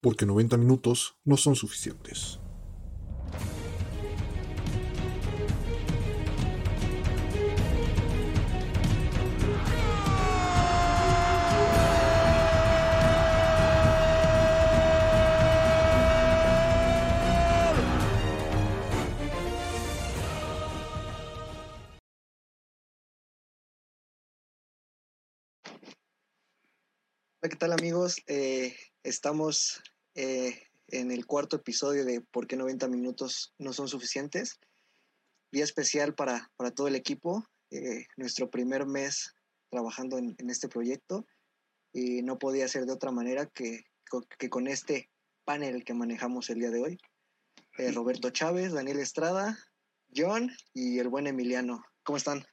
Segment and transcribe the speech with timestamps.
[0.00, 2.40] porque 90 minutos no son suficientes.
[27.48, 28.22] ¿qué tal amigos?
[28.26, 29.82] Eh, estamos
[30.14, 34.58] eh, en el cuarto episodio de ¿Por qué 90 minutos no son suficientes?
[35.50, 39.34] Día especial para, para todo el equipo, eh, nuestro primer mes
[39.70, 41.26] trabajando en, en, este proyecto
[41.92, 43.84] y no podía ser de otra manera que,
[44.38, 45.10] que con este
[45.44, 46.98] panel que manejamos el día de hoy.
[47.94, 49.56] Roberto Chávez, Daniel Estrada,
[50.14, 51.84] John y el buen Emiliano.
[52.02, 52.44] ¿Cómo están?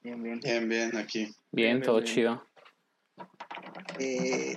[0.00, 0.40] Bien, bien.
[0.40, 1.24] Bien, bien, aquí.
[1.50, 2.06] Bien, bien todo bien.
[2.06, 2.48] chido.
[3.98, 4.56] Eh,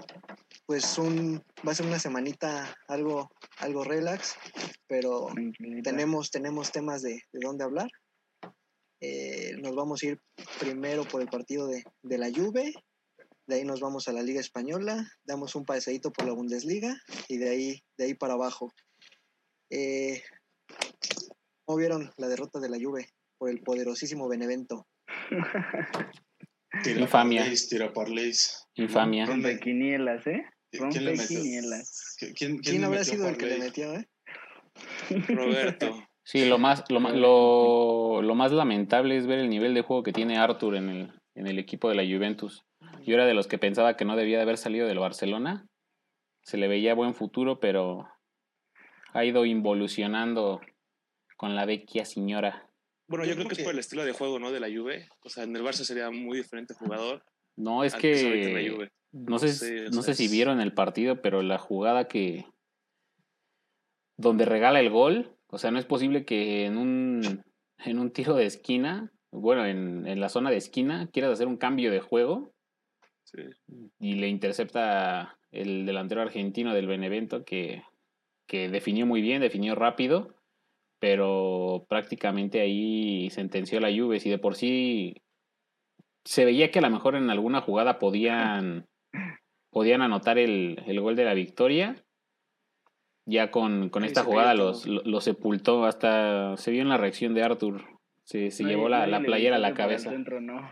[0.65, 4.35] pues un, va a ser una semanita algo, algo relax,
[4.87, 5.27] pero
[5.83, 7.89] tenemos, tenemos temas de, de dónde hablar.
[9.01, 10.21] Eh, nos vamos a ir
[10.59, 12.73] primero por el partido de, de, la Juve,
[13.45, 16.95] de ahí nos vamos a la Liga Española, damos un paseíto por la Bundesliga
[17.27, 18.73] y de ahí, de ahí para abajo.
[19.69, 20.23] Eh,
[21.65, 24.87] ¿Cómo vieron la derrota de la Juve por el poderosísimo Benevento?
[26.83, 27.45] Tira Infamia.
[27.69, 28.67] Tira parleys.
[28.75, 29.25] Infamia.
[29.25, 30.43] Rompe quinielas, ¿eh?
[30.91, 31.39] ¿Quién le metió?
[31.41, 34.07] ¿Quién, quién, ¿Quién le habrá metió sido el que le metió, eh?
[35.27, 35.95] Roberto.
[36.27, 40.11] Sí, lo más, lo, lo, lo más lamentable es ver el nivel de juego que
[40.11, 42.65] tiene Arthur en el, en el equipo de la Juventus.
[43.05, 45.67] Yo era de los que pensaba que no debía de haber salido del Barcelona.
[46.41, 48.09] Se le veía buen futuro, pero
[49.13, 50.61] ha ido involucionando
[51.37, 52.71] con la vecchia señora.
[53.07, 54.51] Bueno, yo, Yo creo creo que es por el estilo de juego, ¿no?
[54.51, 55.07] De la Juve.
[55.21, 57.23] O sea, en el Barça sería muy diferente jugador.
[57.55, 62.07] No, es que no sé, Sí, no sé si vieron el partido, pero la jugada
[62.07, 62.45] que
[64.17, 67.43] donde regala el gol, o sea, no es posible que en un
[67.85, 71.57] en un tiro de esquina, bueno, en, en la zona de esquina, quieras hacer un
[71.57, 72.51] cambio de juego
[73.23, 73.41] Sí.
[73.99, 77.83] y le intercepta el delantero argentino del Benevento que,
[78.47, 80.35] que definió muy bien, definió rápido,
[80.99, 84.19] pero prácticamente ahí sentenció a la Juve.
[84.19, 85.23] Si de por sí
[86.25, 88.87] se veía que a lo mejor en alguna jugada podían,
[89.71, 91.95] podían anotar el, el gol de la victoria,
[93.27, 94.93] ya con, con esta jugada los, todo.
[94.95, 97.83] lo, lo sepultó, hasta se vio en la reacción de Arthur.
[98.23, 100.11] Se, se llevó la, la playera a la cabeza.
[100.11, 100.67] no.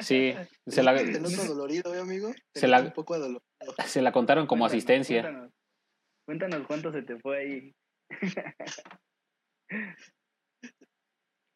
[0.00, 0.34] Sí,
[0.66, 2.32] se la, ¿Te noto dolorido, eh, amigo?
[2.52, 3.40] Te Se la- un poco dolorido.
[3.86, 5.22] se la contaron como Cuéntanos, asistencia.
[5.22, 5.52] Cuéntanos,
[6.26, 7.74] cuéntanos cuánto se te fue ahí.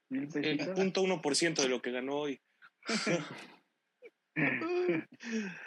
[0.08, 2.40] ¿Mil El punto uno por ciento de lo que ganó hoy.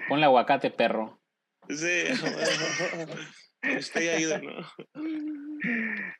[0.10, 1.20] Ponle aguacate, perro.
[1.70, 2.04] Sí.
[3.64, 4.52] Ha ido, ¿no?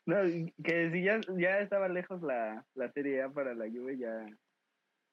[0.06, 0.16] No,
[0.64, 4.26] que si ya, ya estaba lejos la, la Serie A para la Juve, ya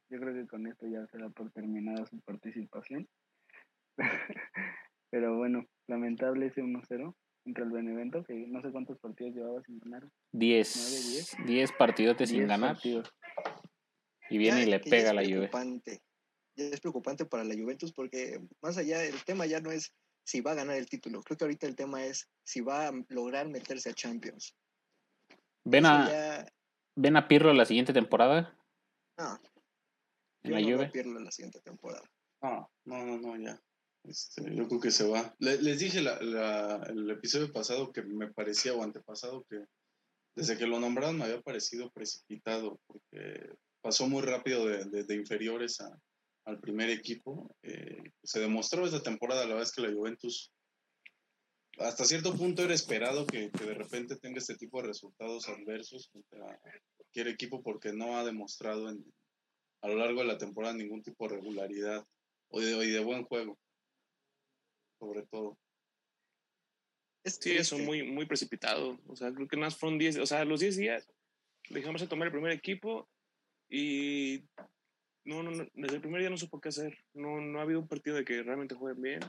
[0.09, 3.08] yo creo que con esto ya se da por terminada su participación.
[5.12, 7.13] Pero bueno, lamentable ese 1-0
[7.44, 10.08] contra el Benevento, que no sé cuántos partidos llevaba sin ganar.
[10.31, 10.75] 10.
[10.78, 11.38] Nueve, diez.
[11.46, 12.75] 10 partidotes sin 10 ganar.
[12.75, 13.13] partidos.
[14.31, 15.50] Y viene Ya- y le pega a la Juve.
[15.50, 16.02] preocupante.
[16.56, 19.94] Ya es preocupante para la Juventus porque más allá, el tema ya no es
[20.24, 21.22] si va a ganar el título.
[21.24, 24.56] Creo que ahorita el tema es si va a lograr meterse a Champions.
[25.64, 26.53] ¿Ven a, ya-
[26.96, 28.58] ¿Ven a Pirlo la siguiente temporada
[29.18, 29.40] no,
[30.44, 30.86] en yo la no Juve?
[30.86, 32.09] a Pirlo en la siguiente temporada.
[32.42, 33.62] No, no, no, no, ya.
[34.03, 35.36] Este, yo creo que se va.
[35.40, 39.63] Le- les dije la- la- el episodio pasado que me parecía, o antepasado, que
[40.36, 45.16] desde que lo nombraron me había parecido precipitado, porque pasó muy rápido de, de- de
[45.16, 46.00] inferiores a-
[46.46, 47.56] al primer equipo.
[47.64, 50.52] Eh, se demostró esta temporada, la verdad es que la Juventus
[51.78, 56.09] hasta cierto punto era esperado que, que de repente tenga este tipo de resultados adversos
[56.12, 56.59] contra
[56.97, 59.03] cualquier equipo porque no ha demostrado en,
[59.81, 62.06] a lo largo de la temporada ningún tipo de regularidad
[62.50, 63.58] o de, y de buen juego,
[65.00, 65.58] sobre todo.
[67.24, 69.00] Es Sí, eso muy, muy precipitado.
[69.07, 71.07] O sea, creo que más fueron 10, o sea, los 10 días
[71.69, 73.10] dejamos a tomar el primer equipo
[73.71, 74.44] y
[75.23, 76.97] no, no, no, desde el primer día no supo qué hacer.
[77.13, 79.19] No, no ha habido un partido de que realmente jueguen bien.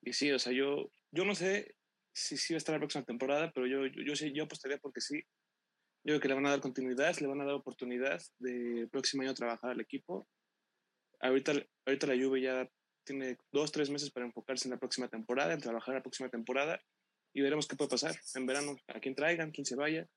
[0.00, 1.76] Y sí, o sea, yo, yo no sé
[2.14, 4.78] si sí va a estar la próxima temporada, pero yo, yo, yo, sí, yo apostaría
[4.78, 5.22] porque sí.
[6.04, 8.88] Yo creo que le van a dar continuidad, le van a dar oportunidad de el
[8.88, 10.26] próximo año trabajar al equipo.
[11.20, 11.52] Ahorita,
[11.86, 12.68] ahorita la Juve ya
[13.04, 16.80] tiene dos, tres meses para enfocarse en la próxima temporada, en trabajar la próxima temporada
[17.34, 20.08] y veremos qué puede pasar en verano, a quién traigan, quién se vaya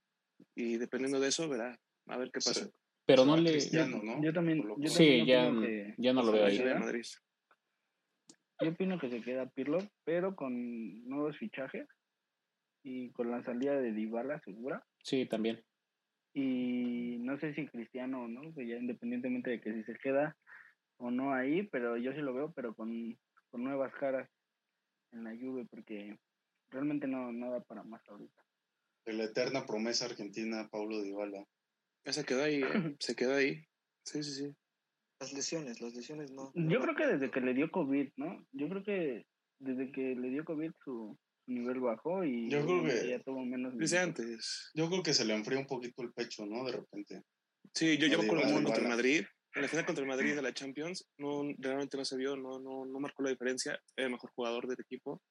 [0.55, 2.71] y dependiendo de eso verá a ver qué Sí.
[3.05, 3.51] Pero no le.
[3.51, 4.21] Cristiano, ¿no?
[4.23, 6.59] Yo también, yo Sí, también ya, que- ya no lo veo ahí.
[6.59, 7.03] a Madrid.
[8.61, 11.87] yo opino que se queda Pirlo, pero con nuevos fichajes
[12.83, 14.85] y con la salida de Dybala segura.
[15.03, 15.61] Sí, también.
[16.33, 20.37] Y no sé si Cristiano o no, que ya independientemente de que si se queda
[20.97, 23.17] o no ahí, pero yo sí lo veo, pero con,
[23.49, 24.29] con nuevas caras
[25.11, 26.17] en la Juve, porque
[26.69, 28.41] realmente no, no da para más ahorita.
[29.05, 31.45] De la eterna promesa argentina, Paulo Dybala.
[32.05, 32.65] Se quedó ahí, ¿eh?
[32.99, 33.63] se quedó ahí.
[34.05, 34.55] Sí, sí, sí.
[35.19, 36.51] Las lesiones, las lesiones no.
[36.55, 38.45] Yo creo que desde que le dio COVID, ¿no?
[38.51, 39.25] Yo creo que
[39.59, 43.43] desde que le dio COVID su, su nivel bajó y Yo creo que- ya tuvo
[43.45, 43.73] menos.
[43.73, 43.93] Minutos.
[43.93, 44.71] antes.
[44.73, 46.65] Yo creo que se le enfría un poquito el pecho, ¿no?
[46.65, 47.23] De repente.
[47.73, 48.89] Sí, yo, Dybala, acuerdo mucho contra el.
[48.89, 49.25] Madrid.
[49.55, 52.59] En la final contra el Madrid de la Champions, no, realmente no se vio, no,
[52.59, 53.79] no, no marcó la diferencia.
[53.95, 55.21] Era el mejor jugador del equipo.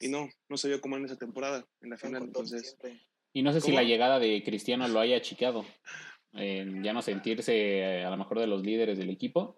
[0.00, 2.20] Y no, no se vio como en esa temporada, en la final.
[2.20, 3.02] con Entonces, siempre.
[3.38, 5.64] Y no sé si la llegada de Cristiano lo haya achicado.
[6.32, 9.54] en ya no sentirse a lo mejor de los líderes del equipo.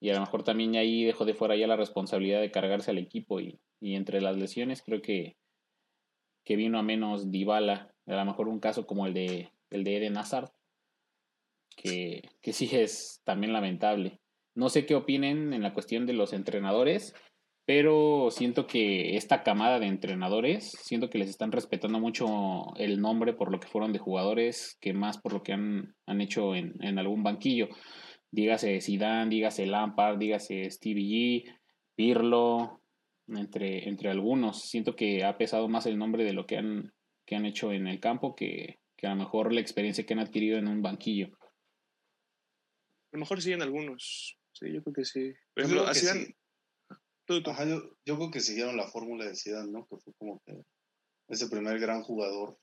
[0.00, 2.90] Y a lo mejor también ya ahí dejó de fuera ya la responsabilidad de cargarse
[2.90, 3.38] al equipo.
[3.38, 5.36] Y, y entre las lesiones creo que,
[6.44, 7.94] que vino a menos Dybala.
[8.06, 10.50] A lo mejor un caso como el de, el de Eden Hazard.
[11.76, 14.18] Que, que sí es también lamentable.
[14.56, 17.14] No sé qué opinen en la cuestión de los entrenadores,
[17.68, 23.34] pero siento que esta camada de entrenadores, siento que les están respetando mucho el nombre
[23.34, 26.82] por lo que fueron de jugadores, que más por lo que han, han hecho en,
[26.82, 27.68] en algún banquillo.
[28.30, 31.58] Dígase Zidane, dígase Lampard, dígase Stevie G,
[31.94, 32.80] Pirlo,
[33.26, 34.62] entre, entre algunos.
[34.62, 36.94] Siento que ha pesado más el nombre de lo que han,
[37.26, 40.20] que han hecho en el campo que, que a lo mejor la experiencia que han
[40.20, 41.26] adquirido en un banquillo.
[41.36, 44.38] a lo mejor sí en algunos.
[44.52, 45.34] Sí, yo creo que sí.
[45.52, 46.37] Por ejemplo, a Zidane, sí.
[47.28, 49.86] Yo, yo creo que siguieron la fórmula de Zidane, ¿no?
[49.86, 50.62] Que fue como que
[51.28, 52.58] ese primer gran jugador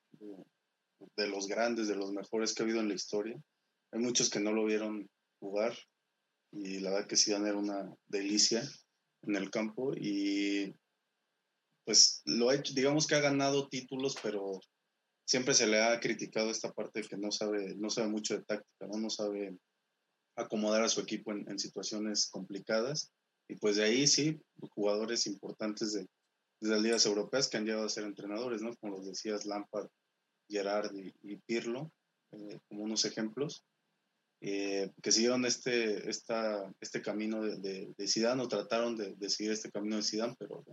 [1.16, 3.40] de, los grandes, de los mejores que ha habido en la historia.
[3.92, 5.10] Hay muchos que no lo vieron
[5.40, 5.78] jugar
[6.52, 8.64] y la verdad que Zidane era una delicia
[9.24, 10.76] en el campo y
[11.86, 14.60] pues lo ha digamos que ha ganado títulos, pero
[15.26, 18.44] siempre se le ha criticado esta parte de que no sabe, no sabe mucho de
[18.44, 19.56] táctica, no, no sabe
[20.36, 23.12] acomodar a su equipo en situaciones complicadas.
[23.48, 26.08] Y pues de ahí sí, jugadores importantes de,
[26.62, 28.76] las ligas europeas que han llegado a ser entrenadores, ¿no?
[28.78, 29.88] Como los decías, Lampard,
[30.50, 31.92] Gerard y, Pirlo,
[32.32, 33.64] eh, como unos ejemplos,
[34.42, 39.72] eh, que siguieron este, esta, este camino de, de, Zidane o trataron de, seguir este
[39.72, 40.64] camino de Zidane, pero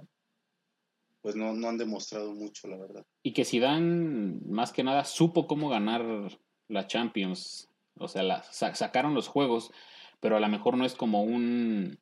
[1.21, 3.07] pues no, no han demostrado mucho, la verdad.
[3.23, 6.03] Y que Zidane, más que nada, supo cómo ganar
[6.69, 7.69] la Champions.
[7.97, 9.71] O sea, la, sa sacaron los juegos,
[10.21, 11.99] pero a lo mejor no es como un,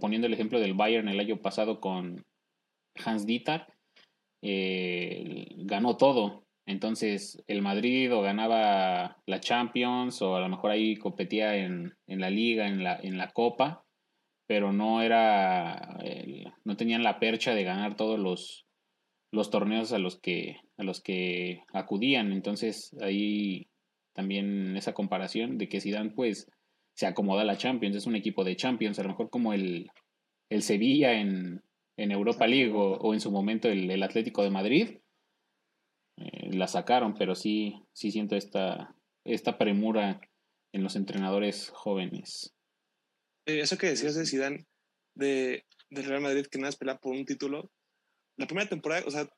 [0.00, 2.24] poniendo el ejemplo del Bayern el año pasado con
[3.04, 3.66] Hans Dieter,
[4.42, 6.46] ganó todo.
[6.66, 12.20] Entonces el Madrid o ganaba la Champions o a lo mejor ahí competía en, en
[12.20, 13.84] la liga, en la, en la copa,
[14.48, 15.98] pero no era,
[16.64, 18.66] no tenían la percha de ganar todos los,
[19.32, 22.32] los torneos a los que, a los que acudían.
[22.32, 23.68] Entonces ahí
[24.12, 26.50] también esa comparación de que Zidane pues
[26.96, 29.90] se acomoda a la Champions, es un equipo de Champions, a lo mejor como el,
[30.50, 31.62] el Sevilla en,
[31.98, 34.98] en Europa League o, o, en su momento el, el Atlético de Madrid,
[36.16, 40.22] eh, la sacaron, pero sí, sí siento esta, esta premura
[40.72, 42.54] en los entrenadores jóvenes.
[43.44, 44.66] Eh, eso que decías de Zidane,
[45.14, 47.70] de, de Real Madrid, que nada es pelear por un título,
[48.38, 49.28] la primera temporada, o sea,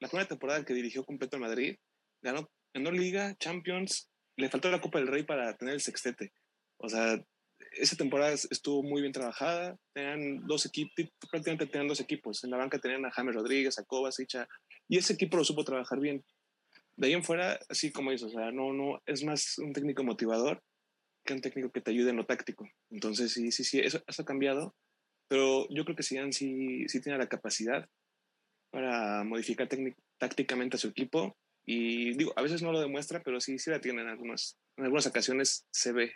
[0.00, 1.76] la primera temporada que dirigió completo el Madrid,
[2.22, 6.32] ganó, ganó Liga, Champions, le faltó la Copa del Rey para tener el sextete.
[6.78, 7.22] O sea,
[7.72, 9.76] esa temporada estuvo muy bien trabajada.
[9.92, 12.42] Tenían dos equipos, prácticamente tenían dos equipos.
[12.44, 14.46] En la banca tenían a James Rodríguez, a Kovacic,
[14.88, 16.24] y ese equipo lo supo trabajar bien.
[16.96, 20.02] De ahí en fuera, así como dices, o sea, no, no, es más un técnico
[20.02, 20.62] motivador
[21.24, 22.68] que un técnico que te ayude en lo táctico.
[22.90, 24.74] Entonces, sí, sí, sí, eso, eso ha cambiado.
[25.28, 27.86] Pero yo creo que Zidane sí, sí tiene la capacidad
[28.70, 29.68] para modificar
[30.18, 31.36] tácticamente a su equipo.
[31.66, 34.84] Y digo, a veces no lo demuestra, pero sí, sí la tiene en algunas, en
[34.84, 36.12] algunas ocasiones se ve.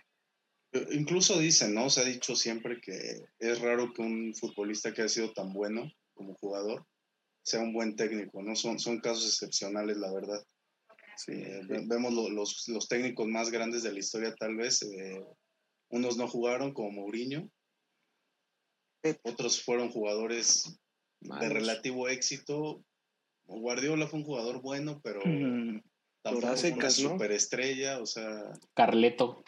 [0.93, 1.91] Incluso dicen, ¿no?
[1.91, 5.91] Se ha dicho siempre que es raro que un futbolista que ha sido tan bueno
[6.15, 6.87] como jugador
[7.43, 8.57] sea un buen técnico, ¿no?
[8.57, 10.43] Son, son casos excepcionales, la verdad.
[11.17, 14.83] Sí, eh, vemos lo, los, los, técnicos más grandes de la historia, tal vez.
[14.83, 15.23] Eh,
[15.91, 17.51] unos no jugaron, como Mourinho.
[19.25, 20.79] Otros fueron jugadores
[21.21, 22.83] de relativo éxito.
[23.45, 25.83] Guardiola fue un jugador bueno, pero mm,
[26.23, 28.53] tampoco fue una superestrella, o sea...
[28.75, 29.45] Carleto.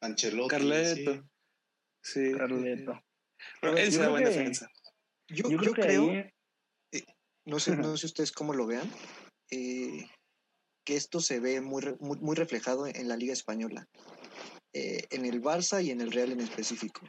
[0.00, 0.48] Ancelotti.
[0.48, 1.12] Carleto.
[2.02, 2.30] Sí.
[2.30, 2.32] sí.
[2.36, 3.02] Carleto.
[3.60, 4.70] Pero él será buena defensa.
[5.28, 6.30] Yo, yo, yo creo, ahí...
[6.92, 7.04] eh,
[7.46, 8.90] no, sé, no sé ustedes cómo lo vean,
[9.50, 10.06] eh,
[10.84, 13.88] que esto se ve muy, muy, muy, reflejado en la Liga Española,
[14.72, 17.08] eh, en el Barça y en el Real en específico.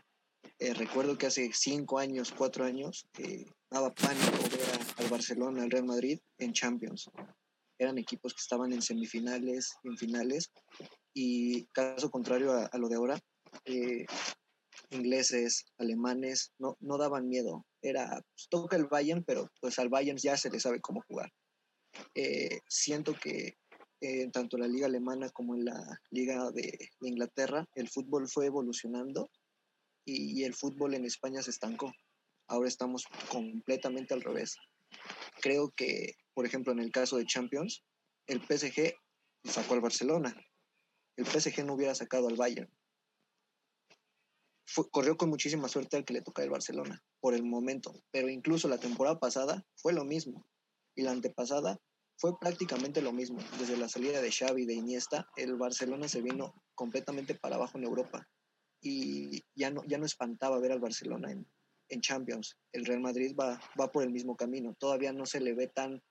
[0.59, 5.71] Eh, recuerdo que hace cinco años, cuatro años, eh, daba pánico ver al Barcelona, al
[5.71, 7.09] Real Madrid en Champions.
[7.79, 10.51] Eran equipos que estaban en semifinales, en finales,
[11.13, 13.19] y caso contrario a, lo de ahora,
[13.65, 14.05] eh,
[14.89, 17.65] ingleses, alemanes, no, no daban miedo.
[17.81, 21.31] Era, pues, toca el Bayern, pero pues al Bayern ya se le sabe cómo jugar.
[22.67, 23.57] siento que
[24.33, 28.47] tanto en la liga alemana como en la liga de, de Inglaterra, el fútbol fue
[28.47, 29.29] evolucionando
[30.05, 31.93] y, el fútbol en España se estancó.
[32.47, 34.57] Ahora estamos completamente al revés.
[35.41, 37.83] Creo que, por ejemplo, en el caso de Champions,
[38.27, 38.93] el PSG
[39.43, 40.35] sacó al Barcelona.
[41.21, 42.67] El PSG no hubiera sacado al Bayern.
[44.89, 47.93] corrió con muchísima suerte al que le toca el Barcelona, por el momento.
[48.09, 50.47] Pero incluso la temporada pasada fue lo mismo.
[50.95, 51.79] Y la antepasada
[52.17, 53.37] fue prácticamente lo mismo.
[53.59, 57.83] Desde la salida de Xavi, de Iniesta, el Barcelona se vino completamente para abajo en
[57.83, 58.27] Europa
[58.81, 61.47] y ya no, ya no espantaba ver al Barcelona en,
[61.89, 62.57] en Champions.
[62.71, 64.73] El Real Madrid va, va por el mismo camino.
[64.79, 66.01] Todavía no se le ve tan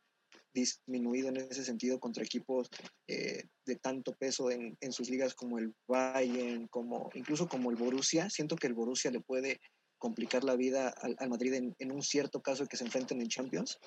[0.52, 2.68] disminuido en ese sentido contra equipos
[3.06, 7.76] eh, de tanto peso en, en, sus ligas como el Bayern, como, incluso como el
[7.76, 8.28] Borussia.
[8.30, 9.60] Siento que el Borussia le puede
[9.98, 13.20] complicar la vida al, al Madrid en, en, un cierto caso de que se enfrenten
[13.20, 13.78] en Champions.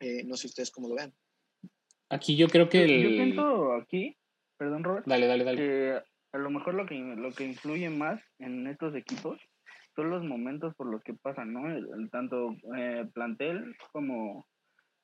[0.00, 1.12] Eh, no sé ustedes cómo lo vean.
[2.10, 3.02] Aquí yo creo que el...
[3.02, 4.16] Yo pienso aquí,
[4.58, 5.58] perdón Robert, dale, dale, dale.
[5.58, 9.40] Que a lo mejor lo que, lo que influye más en estos equipos
[9.94, 11.70] son los momentos por los que pasan, ¿no?
[11.70, 14.46] El, tanto eh, plantel como,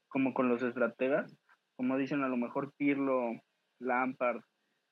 [0.08, 1.36] como con los estrategas,
[1.76, 3.32] como dicen a lo mejor Pirlo,
[3.78, 4.40] Lampard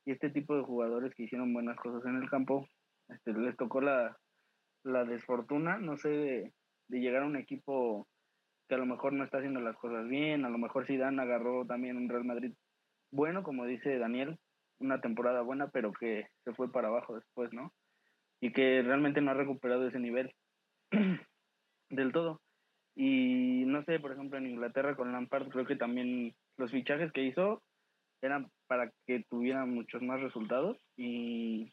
[0.04, 2.68] y este tipo de jugadores que hicieron buenas cosas en el campo,
[3.08, 4.16] este, les tocó la,
[4.84, 6.52] la desfortuna, no sé, de,
[6.88, 8.06] de, llegar a un equipo
[8.68, 11.66] que a lo mejor no está haciendo las cosas bien, a lo mejor Zidane agarró
[11.66, 12.52] también un Real Madrid
[13.10, 14.38] bueno, como dice Daniel,
[14.78, 17.72] una temporada buena, pero que se fue para abajo después, ¿no?
[18.40, 20.34] Y que realmente no ha recuperado ese nivel
[21.90, 22.40] del todo.
[22.96, 27.24] Y no sé, por ejemplo, en Inglaterra con Lampard, creo que también los fichajes que
[27.24, 27.62] hizo
[28.22, 31.70] eran para que tuvieran muchos más resultados y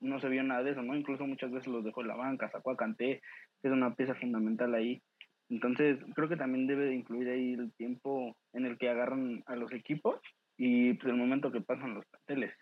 [0.00, 0.94] no se vio nada de eso, ¿no?
[0.94, 3.22] Incluso muchas veces los dejó en la banca, sacó a Kanté,
[3.62, 5.02] que es una pieza fundamental ahí.
[5.48, 9.56] Entonces, creo que también debe de incluir ahí el tiempo en el que agarran a
[9.56, 10.20] los equipos
[10.58, 12.54] y pues el momento que pasan los carteles.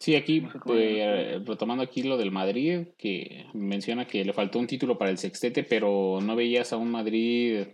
[0.00, 4.96] Sí, aquí, pues, retomando aquí lo del Madrid, que menciona que le faltó un título
[4.96, 7.66] para el sextete, pero no veías a un Madrid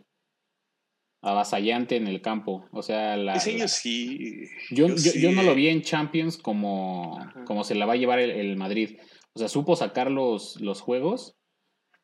[1.23, 2.67] avasallante en el campo.
[2.73, 4.49] O sea, la, sí.
[4.71, 7.17] Yo, yo, no lo vi en Champions como,
[7.47, 8.99] como se la va a llevar el, el, Madrid.
[9.35, 11.37] O sea, supo sacar los, los juegos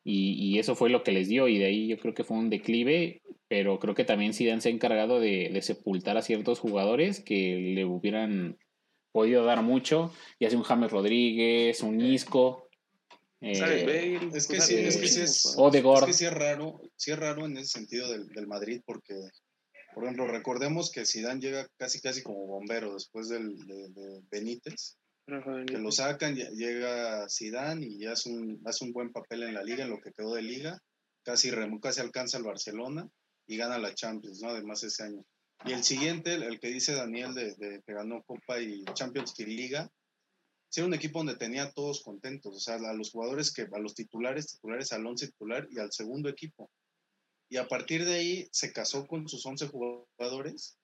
[0.05, 1.49] y, y, eso fue lo que les dio.
[1.49, 4.69] Y de ahí yo creo que fue un declive pero creo que también Zidane se
[4.69, 8.57] ha encargado de, sepultar a ciertos jugadores que le hubieran
[9.13, 12.67] podido dar mucho, ya sea un James Rodríguez, un Isco.
[13.39, 18.09] Eh, es que sí, es que sí es, raro, sí es raro en ese sentido
[18.09, 19.13] del, Madrid porque,
[19.93, 25.77] por ejemplo, recordemos que Zidane llega casi casi como bombero después del, de, Benítez, que
[25.77, 29.89] lo sacan, llega Zidane y hace un, hace un buen papel en la liga, en
[29.89, 30.81] lo que quedó de liga,
[31.23, 31.51] casi,
[31.81, 33.07] casi alcanza al Barcelona
[33.45, 34.49] y gana la Champions, ¿no?
[34.49, 35.23] Además ese año.
[35.65, 39.89] Y el siguiente, el, que dice Daniel de, que ganó Copa y Champions y Liga,
[40.75, 43.93] era un equipo donde tenía todos contentos, o sea, a los jugadores que, a los
[43.93, 46.69] titulares, titulares al once titular y al segundo equipo.
[47.49, 50.77] Y a partir de ahí se casó con sus 11 jugadores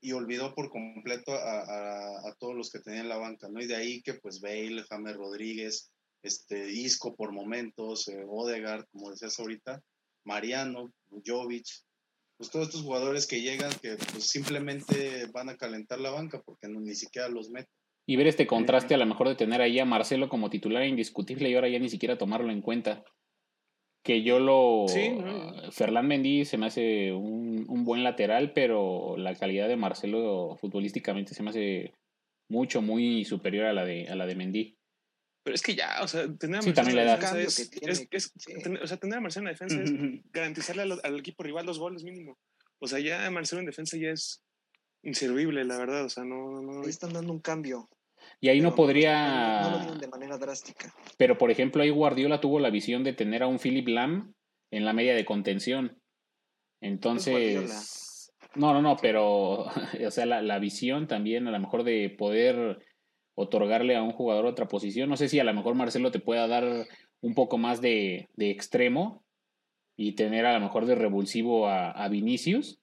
[0.00, 3.60] y olvidó por completo a, a, todos los que tenían la banca, ¿no?
[3.60, 5.90] Y de ahí que pues Bale, James Rodríguez,
[6.22, 9.82] este, Isco por momentos, eh, Odegaard, como decías ahorita,
[10.24, 10.92] Mariano,
[11.24, 11.66] Jovic,
[12.40, 16.68] pues todos estos jugadores que llegan que pues simplemente van a calentar la banca porque
[16.68, 17.68] no, ni siquiera los meten.
[18.06, 21.50] Y ver este contraste a lo mejor de tener ahí a Marcelo como titular indiscutible
[21.50, 23.04] y ahora ya ni siquiera tomarlo en cuenta.
[24.02, 24.86] Que yo lo...
[24.88, 25.18] Sí,
[25.70, 31.34] Ferland Mendy se me hace un, un, buen lateral, pero la calidad de Marcelo futbolísticamente
[31.34, 31.92] se me hace
[32.48, 34.78] mucho, muy superior a la de, a la de Mendy.
[35.42, 37.40] Pero es que ya, o sea, tener a Marcelo en la defensa
[38.10, 38.32] es,
[38.82, 39.92] o sea, tener a Marcelo en la defensa es
[40.32, 42.38] garantizarle al, equipo rival los goles mínimo.
[42.78, 44.42] O sea, ya Marcelo en defensa ya es
[45.02, 46.04] inservible, la verdad.
[46.04, 46.82] O sea, no, no.
[46.82, 47.88] Ahí están dando un cambio.
[48.40, 49.62] Y ahí no podría.
[49.62, 50.94] No, lo de manera drástica.
[51.16, 54.34] Pero por ejemplo, ahí Guardiola tuvo la visión de tener a un Philip Lam
[54.70, 55.98] en la media de contención.
[56.82, 58.30] Entonces.
[58.54, 59.64] No, no, no, pero.
[60.06, 62.78] O sea, la, la visión también, a lo mejor de poder
[63.40, 65.08] otorgarle a un jugador otra posición.
[65.08, 66.86] No sé si a lo mejor Marcelo te pueda dar
[67.22, 69.24] un poco más de, extremo
[69.96, 72.80] y tener a lo mejor de revulsivo a, Vinicius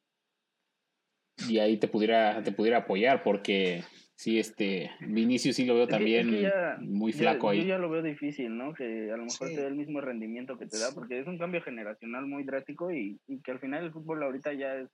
[1.48, 3.84] y ahí te pudiera, te pudiera apoyar porque
[4.16, 7.68] sí, este, Vinicius sí lo veo es también que ya- muy Ya- flaco Yo ahí.
[7.68, 8.74] ya lo veo difícil, ¿no?
[8.74, 9.56] Que a lo mejor Sí.
[9.56, 12.92] te dé el mismo rendimiento que te da, porque es un cambio generacional muy drástico
[12.92, 14.90] y, y que al final el fútbol ahorita ya es,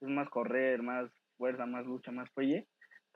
[0.00, 2.66] es más correr, más fuerza, más lucha, más fuelle.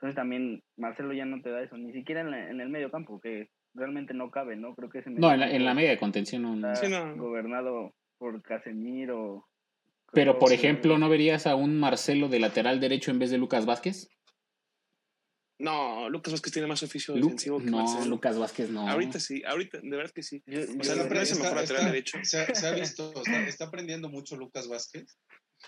[0.01, 2.89] Entonces también Marcelo ya no te da eso, ni siquiera en, la- en el medio
[2.89, 4.73] campo, que realmente no cabe, ¿no?
[4.73, 6.75] Creo que ese No, en la, medio en la media de contención no.
[6.75, 9.47] Sí, gobernado por Casemiro.
[10.11, 13.65] Pero, por ejemplo, ¿no verías a un Marcelo de lateral derecho en vez de Lucas
[13.67, 14.09] Vázquez?
[15.59, 18.05] No, Lucas Vázquez tiene más oficio Lu- defensivo que no, Marcelo.
[18.09, 18.89] Lucas Vázquez no.
[18.89, 20.41] Ahorita sí, ahorita, de verdad que sí.
[20.47, 22.17] Yo- O sea, no está- mejor lateral está- derecho.
[22.23, 23.13] Se ha, se ha visto,
[23.47, 25.15] está aprendiendo mucho Lucas Vázquez.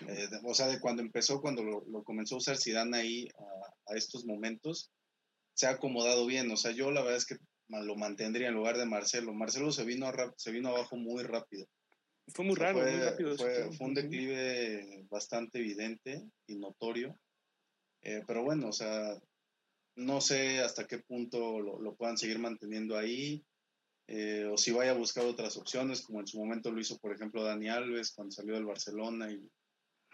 [0.00, 3.28] Eh, de- o sea, de cuando empezó, cuando lo, lo comenzó a usar Zidane ahí
[3.38, 4.90] a, a estos momentos,
[5.54, 6.50] se ha acomodado bien.
[6.50, 7.36] O sea, yo la verdad es que
[7.68, 9.32] lo mantendría en lugar de Marcelo.
[9.34, 11.66] Marcelo se vino, a se vino abajo muy rápido.
[12.28, 13.36] Fue muy O sea, raro, fue, muy rápido.
[13.36, 17.18] fue- fue un declive bastante evidente y notorio.
[18.02, 19.16] Eh, pero bueno, o sea,
[19.96, 23.44] no sé hasta qué punto lo, lo puedan seguir manteniendo ahí.
[24.06, 27.14] eh, o si vaya a buscar otras opciones, como en su momento lo hizo, por
[27.14, 29.48] ejemplo, Dani Alves cuando salió del Barcelona y,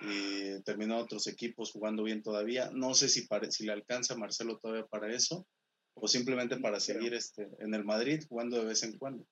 [0.00, 2.71] y terminó a otros equipos jugando bien todavía.
[2.73, 5.47] No sé si, pare- si le alcanza a Marcelo todavía para eso
[5.95, 9.26] o simplemente para seguir este, en el Madrid jugando de vez en cuando.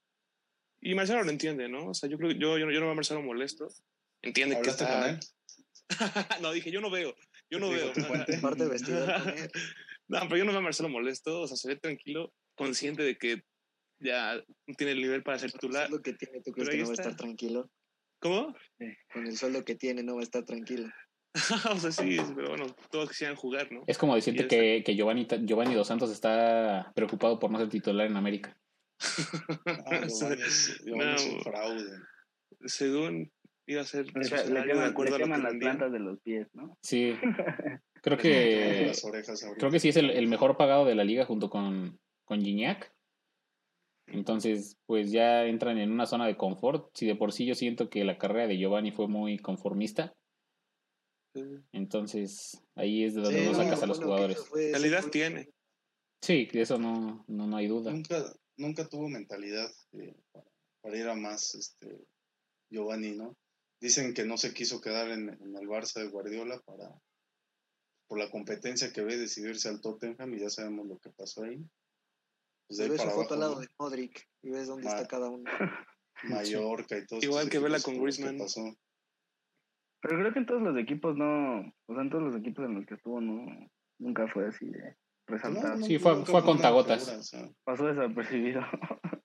[0.80, 1.88] Y Marcelo lo entiende, ¿no?
[1.88, 3.68] O sea, yo creo que yo, yo, no- yo no veo a Marcelo molesto.
[4.22, 5.00] Entiende que ¿Hablaste está...
[5.00, 5.20] con él?
[6.42, 7.14] no, dije, yo no veo.
[7.50, 7.92] Yo no ¿Qué veo.
[8.42, 9.50] Parte él.
[10.10, 11.42] No, pero yo no veo a Marcelo molesto.
[11.42, 13.42] O sea, se ve tranquilo, consciente de que
[14.00, 14.42] ya
[14.78, 15.88] tiene el nivel para ser titular.
[15.88, 17.70] sueldo que tiene, ¿tú crees Pero que no va a estar tranquilo?
[18.20, 18.54] ¿Cómo?
[19.12, 20.88] Con el sueldo que tiene no va a estar tranquilo.
[21.72, 23.84] o sea, sí, pero bueno, todos quisieran jugar, ¿no?
[23.86, 28.06] Es como decirte que, que Giovanni, Giovanni Dos Santos está preocupado por no ser titular
[28.06, 28.58] en América.
[29.86, 31.42] Ah, Giovanni es, Giovanni es un No.
[31.42, 31.90] fraude.
[32.64, 33.32] Según
[33.66, 35.56] iba a ser Le, su le de queman, le acuerdo a lo queman que las
[35.56, 36.76] plantas de los pies, ¿no?
[36.82, 37.14] Sí.
[38.02, 39.58] Creo que las orejas ahorita.
[39.58, 42.92] creo que sí es el, el mejor pagado de la liga junto con, con Gignac.
[44.12, 46.90] Entonces, pues ya entran en una zona de confort.
[46.94, 50.14] Si de por sí yo siento que la carrera de Giovanni fue muy conformista,
[51.72, 54.38] entonces ahí es de donde Sí, no sacas a los jugadores.
[54.46, 55.50] fue- Calidad fue- tiene.
[56.22, 57.92] Sí, de eso no, no, no hay duda.
[57.92, 58.24] Nunca,
[58.56, 60.46] nunca tuvo mentalidad eh, para,
[60.80, 62.06] para ir a más, este,
[62.70, 63.36] Giovanni, ¿no?
[63.80, 66.90] Dicen que no se quiso quedar en, en el Barça de Guardiola para
[68.08, 71.44] por la competencia que ve decidió irse al Tottenham y ya sabemos lo que pasó
[71.44, 71.58] ahí.
[72.68, 75.30] Pues Ves su para foto al lado de Modric y ves dónde Ma- está cada
[75.30, 75.44] uno.
[75.50, 75.50] ¿no?
[76.24, 78.38] Mallorca y todo Igual que Vela con Griezmann.
[78.38, 78.62] pasó.
[80.02, 82.74] Pero creo que en todos los equipos no, o sea, en todos los equipos en
[82.74, 83.46] los que estuvo no,
[83.98, 85.70] nunca fue así de resaltar.
[85.70, 87.00] No, no, Sí, fue- fue a contagotas.
[87.04, 88.60] figura, o sea, Pasó desapercibido.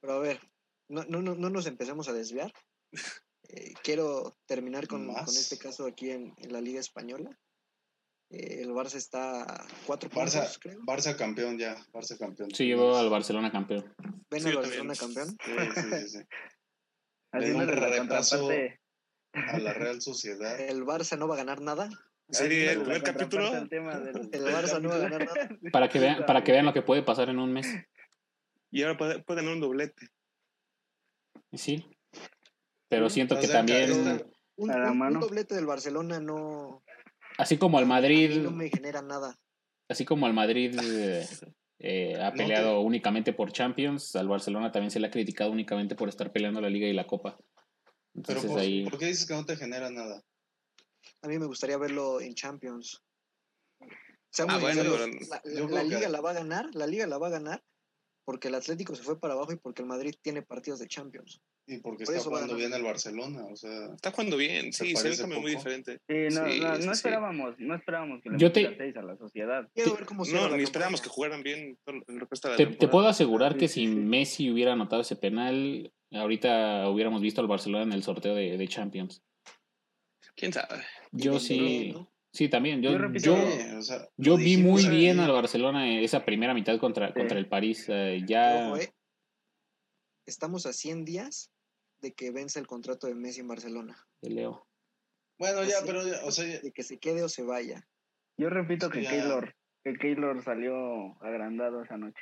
[0.00, 0.40] Pero a ver,
[0.88, 2.52] no, no, no, no nos empecemos a desviar.
[3.50, 7.30] Eh, quiero terminar con, este caso aquí en, en la Liga Española.
[8.30, 10.80] Eh, el Barça está a cuatro Barça, puntos, creo.
[10.82, 12.50] Barça campeón ya, Barça campeón.
[12.54, 13.84] Sí, llevó al Barcelona campeón.
[14.30, 15.36] Ven Sí, al Barcelona también.
[15.36, 15.74] campeón.
[15.74, 16.24] Sí, sí, sí, sí.
[17.54, 18.48] Un repaso.
[19.32, 20.60] A la Real Sociedad.
[20.60, 21.88] El Barça no va a ganar nada.
[22.30, 23.50] Sí, haciéndole el primer capítulo.
[23.50, 25.48] del- El Barça no va a ganar nada.
[25.72, 27.66] Para que vean, para que vean lo que puede pasar en un mes.
[28.70, 30.08] Y ahora puede, puede ganar un doblete.
[31.54, 31.86] Sí.
[32.90, 33.90] Pero siento O que también,
[34.56, 36.82] Un, doblete del Barcelona no,
[37.38, 39.38] así como al a mí Madrid, no me genera nada.
[39.88, 40.74] así como al Madrid
[41.78, 45.94] eh, ha No peleado únicamente por Champions, al Barcelona también se le ha criticado únicamente
[45.96, 47.38] por estar peleando la Liga y la Copa.
[48.26, 50.22] Pero Entonces por, ahí, ¿por qué dices que no te genera nada?
[51.22, 53.02] A mí me gustaría verlo en Champions.
[54.30, 57.28] Seamos Ah, bueno, pero la, la liga la va a ganar, la liga la va
[57.28, 57.64] a ganar
[58.28, 61.40] porque el Atlético se fue para abajo y porque el Madrid tiene partidos de Champions.
[61.66, 65.08] Y porque Por está jugando bien el Barcelona, o sea, Está jugando bien, sí, se
[65.08, 65.98] ve cambio muy diferente.
[66.06, 66.88] Sí, no, Sí, no, no sí.
[66.90, 68.66] esperábamos, no esperábamos que le Yo te-
[68.98, 69.66] a la sociedad.
[69.74, 72.88] Quiero ver cómo No, ni esperábamos que jugaran bien el resto de la te, te
[72.88, 73.88] puedo asegurar que Sí, si.
[73.88, 78.68] Messi hubiera anotado ese penal, ahorita hubiéramos visto al Barcelona en el sorteo de, de
[78.68, 79.22] Champions.
[80.36, 80.82] ¿Quién sabe?
[81.12, 82.12] Yo sí, ¿no?
[82.32, 82.82] Sí, también.
[82.82, 86.00] Yo, Yo repito- yo, sí, o sea, yo lo vi dijimos muy bien al Barcelona
[86.00, 87.14] esa primera mitad contra, Sí.
[87.14, 87.86] contra el París.
[87.88, 88.92] eh, ya, ojo, eh,
[90.26, 91.50] estamos a 100 días
[92.00, 94.04] de que vence el contrato de Messi en Barcelona.
[94.20, 94.66] de Leo.
[95.38, 97.86] Bueno, ya, Así- pero, ya, o sea, ya- De que se quede o se vaya.
[98.36, 99.10] Yo repito que Ya.
[99.10, 102.20] Keylor, que Keylor salió agrandado esa noche.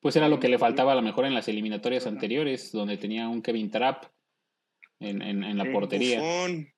[0.00, 2.10] Pues era lo que le faltaba a lo mejor en las eliminatorias Ajá.
[2.14, 4.04] anteriores, donde tenía un Kevin Trapp
[5.00, 6.68] en, en, en la Sí, portería, Buffon,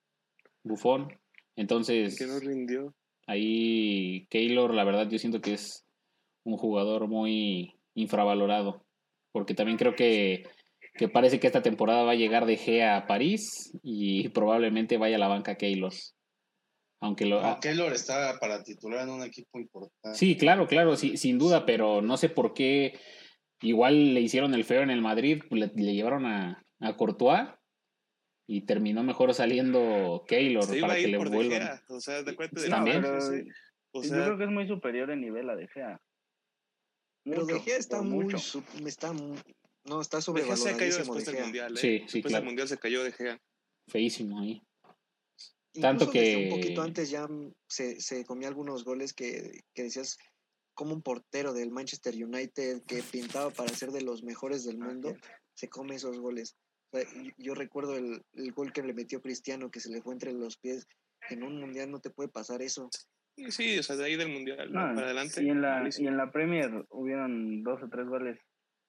[0.63, 1.21] Bufón.
[1.59, 2.95] Entonces, que no rindió.
[3.27, 5.85] ahí Keylor, la verdad, yo siento que es
[6.45, 8.85] un jugador muy infravalorado,
[9.33, 10.45] porque también creo que,
[10.95, 15.17] que parece que esta temporada va a llegar de Gea a París y probablemente vaya
[15.17, 15.93] a la banca Keylor.
[17.01, 17.43] Aunque lo.
[17.43, 20.17] No, Keylor está para titular en un equipo importante.
[20.17, 23.01] Sí, claro, claro, sí, sin duda, pero no sé por qué.
[23.63, 27.49] Igual le hicieron el feo en el Madrid, le, le llevaron a, a Courtois
[28.51, 31.81] y terminó mejor saliendo Keylor para que le vuelvan.
[31.89, 33.03] O sea, de cuenta de También.
[33.03, 33.47] pero sí.
[33.93, 36.01] O yo creo que es muy superior en nivel a De Gea.
[37.25, 38.39] Pero De Gea está muy, mucho.
[38.39, 41.73] sub- está no, está De Gea se sobrevaloradísimo después De del mundial.
[41.75, 41.77] ¿eh?
[41.81, 42.37] Sí, sí, Después claro.
[42.37, 43.41] del mundial se cayó De Gea.
[43.87, 44.63] Feísimo ahí.
[45.81, 47.29] Tanto desde un que- poquito antes ya
[47.69, 50.17] se, se comía algunos goles que, que decías
[50.75, 55.15] como un portero del Manchester United que pintaba para ser de los mejores del mundo,
[55.55, 56.57] se come esos goles.
[57.37, 60.57] Yo, recuerdo el, el gol que le metió Cristiano que se le fue entre los
[60.57, 60.87] pies.
[61.29, 62.89] En un mundial no te puede pasar eso.
[63.51, 65.43] Sí, o sea, de ahí del mundial No, para adelante.
[65.45, 66.05] y en la malísimo.
[66.05, 68.39] y en la Premier hubieron dos o tres goles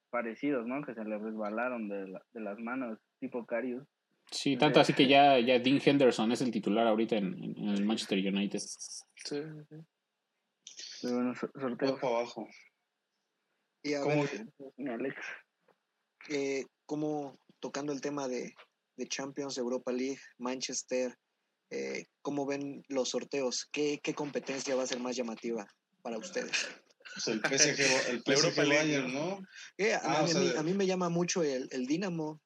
[0.10, 0.82] parecidos, ¿no?
[0.84, 3.84] Que se le resbalaron de, la- de las manos, tipo Carius.
[4.32, 7.86] Sí, tanto así que ya, ya Dean Henderson es el titular ahorita en, en- el
[7.86, 8.60] Manchester United.
[8.60, 9.04] Sí,
[9.70, 9.76] sí.
[11.02, 11.98] Pero bueno, so- sorteo.
[12.02, 12.48] Abajo.
[13.84, 14.24] Y a ¿Cómo?
[14.24, 15.16] ver, Alex.
[16.30, 18.54] eh, como tocando el tema de,
[18.98, 21.16] de Champions, Europa League, Manchester,
[21.72, 23.68] eh, ¿cómo ven los sorteos?
[23.72, 25.68] ¿Qué, ¿Qué competencia va a ser más llamativa
[26.02, 26.68] para ustedes?
[27.14, 29.40] Pues el PSG, el Europa PSG League, Bayern, ¿no?
[29.78, 32.40] Eh, a, Ah, a o sea, mí, a mí me llama mucho el, el Dinamo,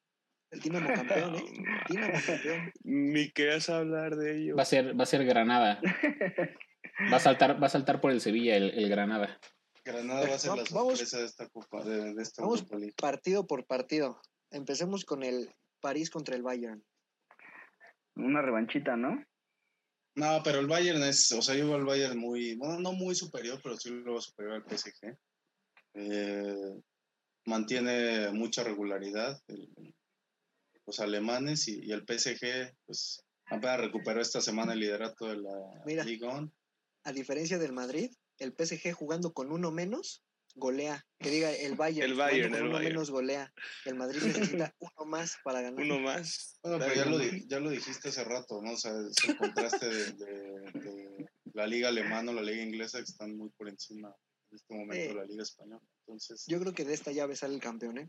[0.50, 1.44] el Dinamo campeón, ¿eh?
[1.88, 2.72] Dinamo campeón.
[2.82, 4.56] Ni querías hablar de ello.
[4.56, 5.80] Va a ser, va a ser Granada.
[7.12, 9.38] Va a saltar, va a saltar por el Sevilla el, el Granada.
[9.84, 12.78] Granada va a ser la vamos- sorpresa de esta Copa, de, de esta Vamos Europa
[12.78, 12.94] League.
[12.96, 14.20] partido por partido.
[14.54, 16.82] Empecemos con el París contra el Bayern.
[18.16, 19.24] Una revanchita, ¿no?
[20.16, 23.16] No, pero el Bayern es, o sea, yo veo al Bayern muy, bueno, no muy
[23.16, 25.18] superior, pero sí lo veo superior al PSG.
[25.94, 26.80] Eh,
[27.46, 29.94] mantiene mucha regularidad el-
[30.86, 35.82] los alemanes y, y el PSG, pues, apenas recuperó esta semana el liderato de la
[35.84, 36.04] Mira.
[36.04, 36.52] Ligue 1.
[37.04, 40.22] A diferencia del Madrid, el PSG jugando con uno menos,
[40.54, 41.04] golea.
[41.18, 42.94] Que diga el Bayern, El Bayern, el uno Bayern.
[42.94, 43.52] menos, golea.
[43.84, 44.20] El Madrid
[44.62, 45.82] necesita uno más para ganar.
[45.84, 46.58] Uno más.
[46.62, 48.72] Bueno, pero ya lo, ya lo dijiste hace rato, ¿no?
[48.72, 52.98] O sea, es el contraste de, de- de la liga alemana o la liga inglesa
[52.98, 54.14] que están muy por encima
[54.50, 55.16] en este momento Sí.
[55.16, 55.82] la liga española.
[56.06, 58.08] Entonces, Yo creo que de esta llave sale el campeón, ¿eh?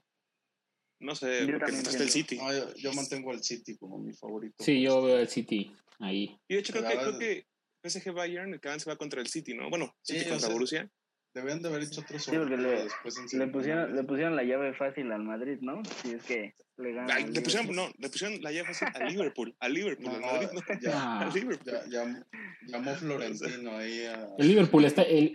[0.99, 2.09] No sé, Yo porque está el.
[2.09, 2.37] City.
[2.37, 4.55] no, yo, yo mantengo al City como mi favorito.
[4.63, 6.37] Sí, yo veo el City ahí.
[6.47, 7.47] Y de hecho creo que, creo que
[7.83, 9.69] PSG Bayern, el que avance va contra el City, ¿no?
[9.69, 10.91] Bueno, Sí, City o contra sea, Borussia.
[11.35, 13.53] Deberían de haber hecho otro Sí, porque sorteo le- después en Le semifinales.
[13.53, 15.83] pusieron, le pusieron la llave fácil al Madrid, ¿no?
[16.01, 17.13] Si es que le gana.
[17.13, 19.53] Ay, al le pusieron, no, le pusieron la llave fácil a Liverpool.
[19.59, 20.79] A Liverpool, No, al Madrid, no.
[20.81, 21.73] ya, A Liverpool.
[21.73, 22.25] ya- ya-
[22.67, 24.29] llamó Florentino ahí a...
[24.37, 25.01] el Liverpool está.
[25.03, 25.33] el-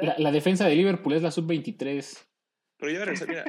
[0.00, 2.26] la, la defensa de Liverpool es la sub-23.
[2.78, 3.44] Pero ya va a regresar, mira,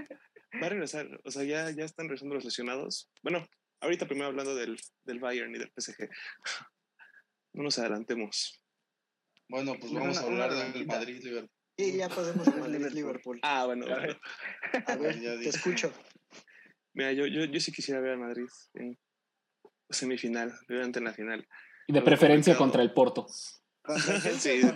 [0.62, 1.22] va a regresar.
[1.24, 3.10] O sea, ya, ya están regresando los lesionados.
[3.24, 3.46] Bueno,
[3.80, 6.10] ahorita primero hablando del, del Bayern y del PSG.
[7.54, 8.62] No nos adelantemos.
[9.50, 10.86] Bueno, pues vamos a hablar del.
[10.86, 11.50] Madrid-Liverpool.
[11.78, 12.94] Y ya pasemos a Madrid Liverpool.
[12.96, 13.40] Liverpool.
[13.44, 13.86] Ah, bueno.
[13.86, 14.20] A ver.
[14.88, 15.50] A ver, Ya te dije.
[15.50, 15.94] escucho.
[16.94, 18.98] Mira, yo, yo, yo sí quisiera ver a Madrid en
[19.90, 21.48] semifinal, obviamente en la final.
[21.88, 22.60] Y de preferencia complicado.
[22.60, 23.28] contra el Porto.
[24.40, 24.74] Sí, estaría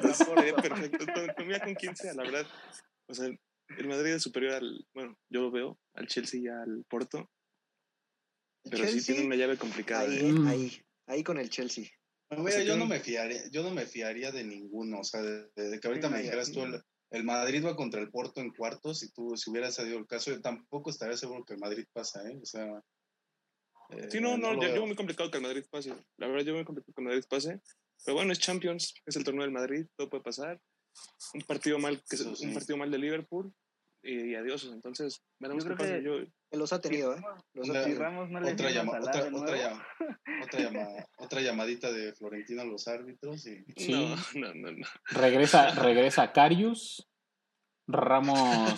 [0.55, 0.61] Porto.
[0.61, 1.05] perfecto.
[1.05, 2.47] Con, con- con 15, la verdad.
[3.07, 6.85] O sea, el Madrid es superior al, bueno, yo lo veo, al Chelsea y al
[6.87, 7.29] Porto,
[8.69, 10.03] pero sí tiene una llave complicada.
[10.03, 10.31] ahí, ¿eh?
[10.31, 10.47] Mm.
[10.47, 11.85] ahí, ahí con el Chelsea.
[12.29, 15.49] O sea, yo no me fiaría, yo no me fiaría de ninguno, o sea, de,
[15.55, 19.03] de que ahorita me dijeras tú el, el Madrid va contra el Porto en cuartos
[19.03, 22.27] y tú si hubiera salido el caso, yo tampoco estaría seguro que el Madrid pasa,
[22.29, 22.39] ¿eh?
[22.41, 22.81] O sea,
[23.89, 24.75] eh, Sí, no, no, lo yo, veo.
[24.77, 25.93] yo muy complicado que el Madrid pase.
[26.17, 27.59] La verdad, yo muy complicado que el Madrid pase.
[28.05, 30.59] Pero bueno, es Champions, es el torneo del Madrid, todo puede pasar.
[31.33, 32.47] Un partido mal, que, Eso sí.
[32.47, 33.53] un partido mal de Liverpool
[34.03, 34.69] y, y adiós.
[34.73, 35.97] Entonces, veremos Yo qué pasa.
[35.97, 36.13] que- Yo,
[36.57, 37.21] los ha tenido, ¿eh?
[37.53, 37.99] Los ha tenido.
[38.01, 39.87] Ramos no otra, a llama, otra, otra, llama-
[40.43, 43.91] otra, llama- otra llamadita de Florentino a los árbitros y Sí.
[43.93, 44.87] No, no, no, no.
[45.11, 47.07] Regresa, regresa Carius.
[47.87, 48.73] Ramos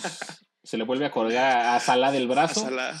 [0.62, 2.60] se le vuelve a colgar a Salah del A brazo.
[2.60, 2.94] Salah.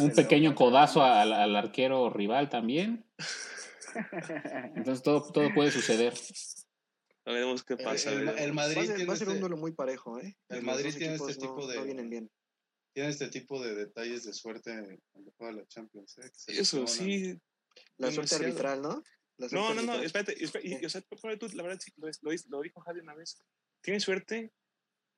[0.00, 3.04] Un pequeño codazo al, al arquero rival también.
[4.74, 6.14] Entonces todo, todo puede suceder.
[7.26, 8.10] A veremos qué el, pasa.
[8.12, 10.18] el- el Va a Madrid ser, tiene va a ser un este- duelo muy parejo,
[10.18, 10.36] ¿eh?
[10.48, 12.30] el Madrid tiene este no- tipo de- No vienen bien.
[12.98, 16.32] Tiene este tipo de detalles de suerte cuando juega la Champions, ¿eh?
[16.48, 17.38] Eso, sí.
[17.96, 18.44] La suerte demasiado.
[18.44, 19.02] arbitral, ¿no?
[19.36, 20.04] La No, suerte no, no, arbitral.
[20.04, 20.44] espérate.
[20.44, 23.40] espérate, y, o sea, tú, la verdad, sí, lo, lo, lo dijo Javi una vez.
[23.82, 24.52] Tiene suerte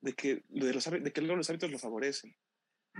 [0.02, 2.36] de que, de, los, de que luego los árbitros lo favorecen.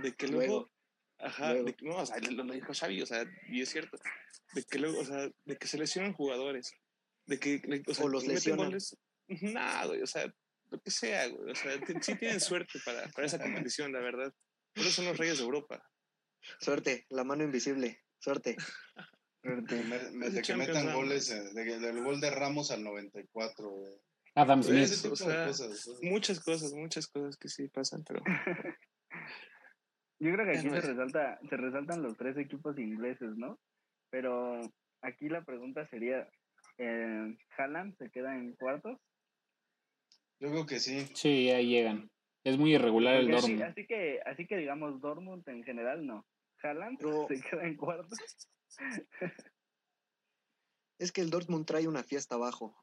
[0.01, 0.45] De que luego.
[0.53, 0.71] Luego.
[1.19, 1.65] Ajá, Luego.
[1.67, 3.99] de que- no, o sea, lo, lo dijo Xavi, o sea, y es cierto.
[4.55, 6.73] De que luego, o sea, de que se lesionan jugadores.
[7.27, 8.65] De que, o sea, O los lesionan.
[8.65, 8.97] goles.
[9.27, 10.25] Nada, güey, o sea,
[10.71, 11.51] lo que sea, güey.
[11.51, 14.33] O sea, sí tienen suerte para, para esa competición, la verdad.
[14.73, 15.83] Por eso son los reyes de Europa.
[16.59, 17.99] Suerte, la mano invisible.
[18.19, 18.55] Suerte.
[19.43, 19.83] Suerte.
[19.83, 21.55] Me- me- Es de que metan goles, más.
[21.55, 23.69] eh, del gol de Ramos al 94.
[23.69, 23.93] güey.
[24.35, 24.59] Adam.
[26.03, 28.21] Muchas cosas, muchas cosas que sí pasan, pero
[30.19, 33.59] Yo creo que aquí se, es- resalta, se resaltan los tres equipos ingleses, ¿no?
[34.09, 34.61] Pero
[35.01, 36.29] aquí la pregunta sería,
[36.77, 38.99] eh, ¿Haaland se queda en cuartos?
[40.39, 41.07] Yo creo que sí.
[41.15, 42.09] Sí, ahí llegan.
[42.43, 43.61] Es muy irregular el así, Dortmund.
[43.71, 46.25] así que, así que digamos Dortmund en general no.
[46.63, 48.19] Haaland Pero- se queda en cuartos.
[50.99, 52.75] Es que el Dortmund trae una fiesta abajo.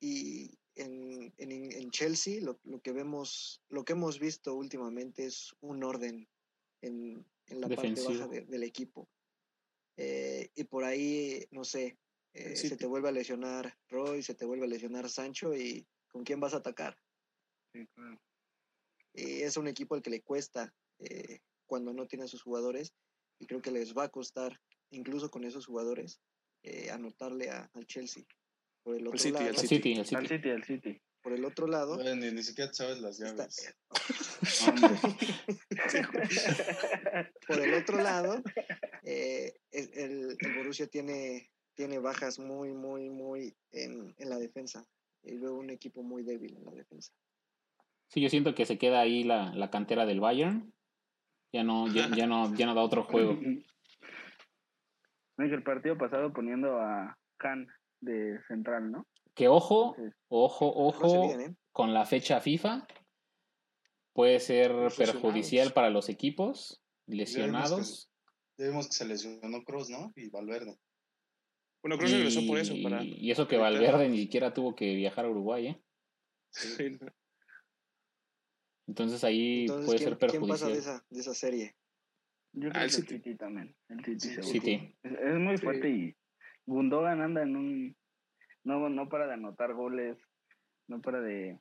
[0.00, 5.54] Y en, en, en Chelsea lo, lo que vemos, lo que hemos visto últimamente es
[5.60, 6.26] un orden
[6.80, 9.08] en, en la parte baja de- del equipo.
[9.98, 11.98] Eh, y por ahí, no sé,
[12.32, 15.54] eh, Sí, se te- te vuelve a lesionar Roy, se te vuelve a lesionar Sancho
[15.54, 16.98] y ¿con quién vas a atacar?
[17.74, 18.18] Sí, claro.
[19.14, 22.92] Y es un equipo al que le cuesta eh, cuando no tiene a sus jugadores
[23.38, 26.20] y creo que les va a costar, incluso con esos jugadores,
[26.62, 28.24] eh, anotarle a- al Chelsea.
[28.82, 30.26] Por el otro City, al lado, El City, el Al City.
[30.28, 31.00] City, al City.
[31.22, 33.74] por el otro lado, ni, ni siquiera sabes las llaves.
[37.46, 38.42] Por el otro lado,
[39.02, 44.86] eh, el, el- el Borussia tiene, tiene bajas muy, muy, muy en, en la defensa.
[45.22, 47.12] Y veo un equipo muy débil en la defensa.
[48.08, 50.72] Sí, yo siento que se queda ahí la, la cantera del Bayern.
[51.52, 53.38] Ya no, ya, ya no, ya no da otro juego.
[55.36, 57.66] El partido pasado poniendo a Khan
[58.00, 59.06] de central, ¿no?
[59.34, 59.96] Que ojo,
[60.28, 61.54] ojo, ojo, ¿eh?
[61.72, 62.86] con la fecha FIFA
[64.12, 68.10] puede ser perjudicial para los equipos lesionados.
[68.56, 70.12] Ya vimos que se lesionó Cross, ¿no?
[70.14, 70.78] Y Valverde.
[71.82, 73.02] bueno, que regresó por eso, Y- para...
[73.02, 75.82] y eso que Valverde ni siquiera tuvo que viajar a Uruguay, ¿eh?
[76.50, 77.08] Sí, no.
[78.86, 80.96] Entonces ahí Entonces, puede ¿quién, ser quién pasa de perjudicial.
[80.96, 81.74] esa, de esa serie?
[82.52, 83.14] Yo Ah, creo el que el City.
[83.16, 83.74] City también.
[83.88, 84.42] El City, Sí.
[84.42, 84.96] City.
[85.02, 85.64] Es, es muy Sí.
[85.64, 86.16] fuerte y
[86.66, 87.96] Gundogan anda en un...
[88.64, 90.16] No, no para de anotar goles,
[90.88, 91.58] no para de,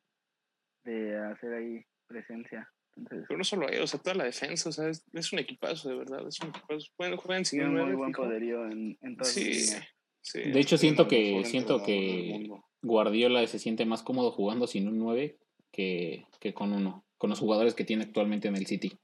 [0.85, 2.69] de hacer ahí presencia.
[2.95, 5.39] Entonces, Pero no solo él, o sea, toda la defensa, o sea, es, es un
[5.39, 6.87] equipazo, de verdad, es un equipazo.
[6.95, 8.23] Pueden jugar sin tiene un muy buen fijo.
[8.23, 9.87] poderío en, en todas sus Sí, líneas.
[10.21, 10.39] sí.
[10.51, 12.49] De hecho, siento que, siento que.
[12.81, 15.37] Guardiola se siente más cómodo jugando sin un 9
[15.71, 18.99] que, que con uno, con los jugadores que tiene actualmente en el City.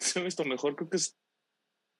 [0.00, 1.16] se ha visto mejor, creo que es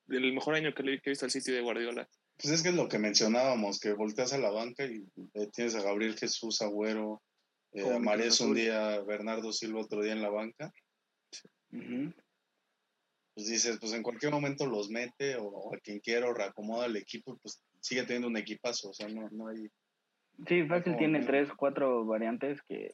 [0.08, 2.08] el mejor año que, le, que he visto al City de Guardiola.
[2.36, 5.76] Pues es que es lo que mencionábamos, que volteas a la banca y eh, tienes
[5.76, 7.22] a Gabriel Jesús, Agüero,
[7.70, 10.72] eh, a Cruz un día, Bernardo Silva otro día en la banca.
[11.68, 16.86] Pues dices, pues en cualquier momento los mete o, o a quien quiera o reacomoda
[16.86, 19.68] el equipo, pues sigue teniendo un equipazo, o sea, no, no hay...
[20.48, 22.90] Sí, fácil tiene tres, cuatro variantes que,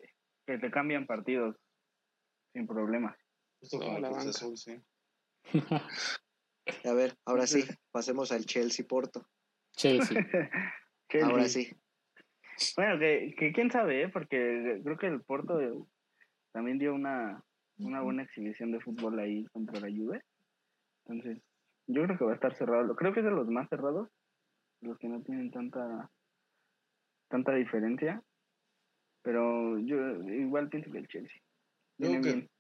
[0.47, 1.57] que te cambian partidos
[2.57, 3.15] sin problemas.
[3.61, 4.31] Justo No, como la Cruz banca.
[4.31, 4.81] Azul, sí.
[6.85, 9.27] A ver, ahora sí, pasemos al Chelsea Porto.
[9.77, 10.27] Chelsea.
[11.09, 11.31] Chelsea.
[11.31, 11.71] Ahora sí.
[12.77, 14.09] Bueno, que, que quién sabe, ¿eh?
[14.09, 15.59] porque creo que el Porto
[16.53, 17.45] también dio una,
[17.79, 20.23] una buena exhibición de fútbol ahí contra la Juve.
[21.05, 21.43] Entonces,
[21.87, 22.97] yo creo que va a estar cerrado.
[22.97, 24.09] Creo que es de los más cerrados,
[24.81, 26.11] los que no tienen tanta
[27.29, 28.23] tanta diferencia.
[29.23, 31.43] Pero yo igual pienso que el Chelsea.
[31.99, 32.51] Yo creo que bien.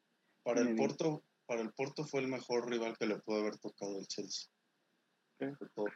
[0.42, 0.76] para el bien.
[0.76, 4.48] Porto, para el Porto fue el mejor rival que le pudo haber tocado el Chelsea.
[5.74, 5.92] Todos.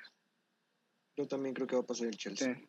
[1.16, 2.55] Yo también creo que va a pasar el Chelsea.
[2.55, 2.68] Sí.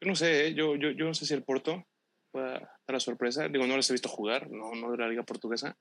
[0.00, 0.54] Yo no sé, ¿eh?
[0.54, 1.86] yo, yo, yo no sé si el Porto
[2.30, 3.48] pueda dar la sorpresa.
[3.48, 5.76] Digo, no les he visto jugar, no, no de la Liga Portuguesa.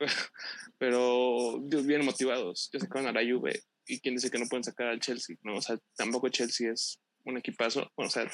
[0.78, 2.70] Pero bien motivados.
[2.72, 5.56] Ya sacaron a la Juve y quién dice que no pueden sacar al Chelsea, ¿no?
[5.56, 7.90] O sea, tampoco Chelsea es un equipazo.
[7.96, 8.30] Bueno, o sea,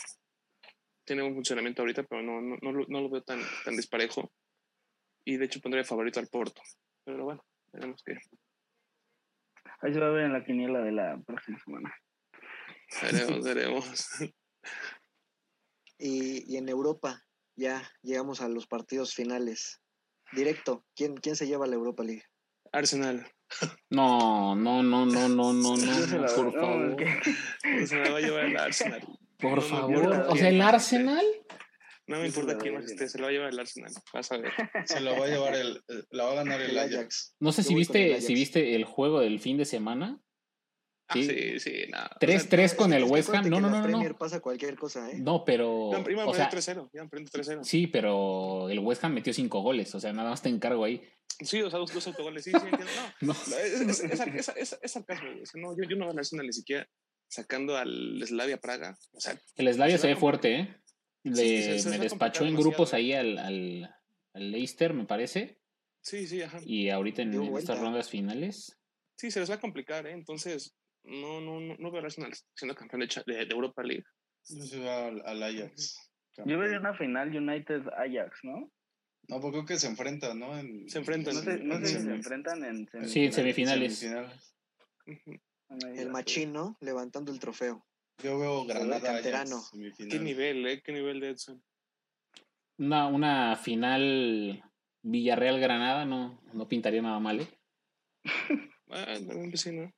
[1.05, 4.33] tiene un funcionamiento ahorita, pero no, no, no, lo, no lo veo tan, tan disparejo.
[5.25, 6.63] Y de hecho pondría favorito al Porto.
[7.05, 8.17] Pero bueno, veremos que
[9.81, 11.95] Ahí se va a ver en la quiniela de la próxima semana.
[13.03, 14.07] veremos, veremos.
[15.99, 17.23] Y, y en Europa
[17.57, 19.81] ya llegamos a los partidos finales.
[20.33, 22.25] Directo, ¿quién, quién se lleva la Europa League?
[22.73, 23.31] Arsenal.
[23.91, 26.97] No, no, no, no, no, no, se no, por no, favor.
[26.97, 27.21] que-
[27.65, 29.07] Arsenal va a llevar el Arsenal.
[29.39, 30.27] Por No me favor.
[30.31, 31.25] O sea, el Arsenal.
[32.07, 33.93] No me importa quién más a esté, se lo va a llevar el Arsenal.
[34.13, 34.53] Vas a ver.
[34.87, 37.37] Se la va a llevar el, el- la va a ganar el El Ajax.
[37.41, 38.27] No sé si voy con el viste, Ajax.
[38.27, 40.21] si viste el juego del fin de semana.
[41.09, 41.25] Ah, Sí.
[41.29, 42.17] sí, sí, nada.
[42.21, 43.49] 3-3 con el Es que West Ham.
[43.49, 43.83] No, no, no, no.
[43.85, 45.19] Premier No, pasa cualquier cosa, ¿eh?
[45.19, 45.91] no pero.
[45.93, 46.91] Ya, iban O sea, 3-0.
[46.93, 47.65] Iban perdiendo 3-0.
[47.65, 49.95] sí, pero el West Ham metió 5 goles.
[49.95, 51.03] O sea, nada más te encargo ahí.
[51.41, 52.45] Sí, o sea, dos, dos autogoles.
[52.45, 52.87] Sí, sí, entiendo.
[53.21, 53.35] No, No.
[53.49, 55.43] no, es, es, es, es, es, es sarcasmo, güey.
[55.43, 56.89] O sea, no, yo, yo no veo al Arsenal ni siquiera
[57.29, 58.97] sacando al Slavia Praga.
[59.13, 60.77] O sea, El Slavia Se ve a fuerte, ¿eh?
[61.25, 63.95] Le- Sí, se- se me a despachó en grupos ahí al, al,
[64.35, 65.59] al Leicester, me parece.
[66.01, 66.59] sí, sí, ajá.
[66.65, 68.79] Y ahorita en, estas rondas finales.
[69.17, 70.13] Sí, se les va a complicar, ¿eh?
[70.13, 74.05] Entonces, no, no, no, no veo Arsenal siendo campeón de, de- de Europa League.
[74.49, 76.11] Yo se va al, al Ajax.
[76.45, 78.73] Yo vería una final United-Ajax, ¿no?
[79.29, 80.59] No, porque creo que se enfrentan, ¿no?
[80.59, 81.35] En- Se enfrentan.
[81.37, 83.99] No sé, no en sé si se enfrentan en Sí, en semifinales.
[83.99, 84.55] semifinales.
[85.07, 85.39] Ujú.
[85.97, 86.77] El machín, ¿no?
[86.81, 87.87] Levantando el trofeo.
[88.23, 89.63] Yo veo Granada canterano.
[89.97, 90.83] Qué nivel, ¿eh?
[90.85, 91.63] Qué nivel de Edson.
[92.79, 94.63] Una, una final
[95.03, 97.49] Villarreal-Granada no, no pintaría nada mal, ¿eh?
[98.87, 99.91] No, pues sí, ¿no?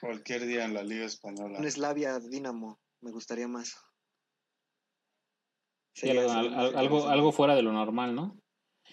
[0.00, 1.58] Cualquier día en la Liga Española.
[1.58, 3.76] Un Slavia Dinamo, me gustaría más.
[5.94, 8.38] Sí, algo, al- algo, fuera de lo normal, ¿no?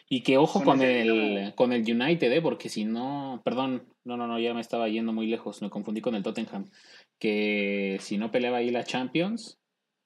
[0.10, 2.42] Y que ojo Con el, con el United, ¿eh?
[2.42, 6.02] Porque si no, perdón, no, no, no, ya me estaba yendo muy lejos, me confundí
[6.02, 6.70] con el Tottenham.
[7.20, 9.58] Que si no peleaba ahí la Champions,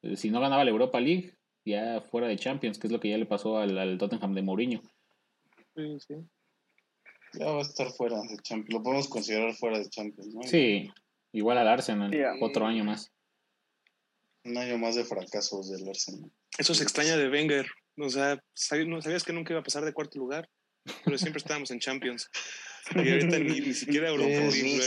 [0.02, 3.10] eh, si no ganaba la Europa League, ya fuera de Champions, que es lo que
[3.10, 4.82] ya le pasó al, al Tottenham de Mourinho.
[5.76, 6.16] Sí, sí.
[7.34, 8.74] Ya va a estar fuera de Champions.
[8.74, 10.44] Lo podemos considerar fuera de Champions, ¿no?
[10.44, 10.90] Sí,
[11.34, 13.12] igual al Arsenal, otro año más.
[14.44, 16.32] Un año más de fracasos del Arsenal.
[16.58, 17.68] Eso se extraña de Wenger.
[17.98, 20.50] O sea, sab- no sabías que nunca iba a pasar de cuarto lugar,
[21.06, 22.30] pero siempre estábamos en Champions.
[22.96, 24.80] Y ahorita ni, ni siquiera Europa League.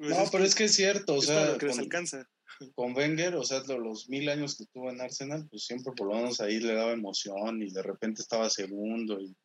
[0.00, 2.26] Pues No, pero es que es cierto, o es sea, lo que les con, alcanza.
[2.74, 6.08] con Wenger, o sea, lo- los mil años que estuvo en Arsenal, pues siempre por
[6.08, 9.36] lo menos ahí le daba emoción y de repente estaba segundo y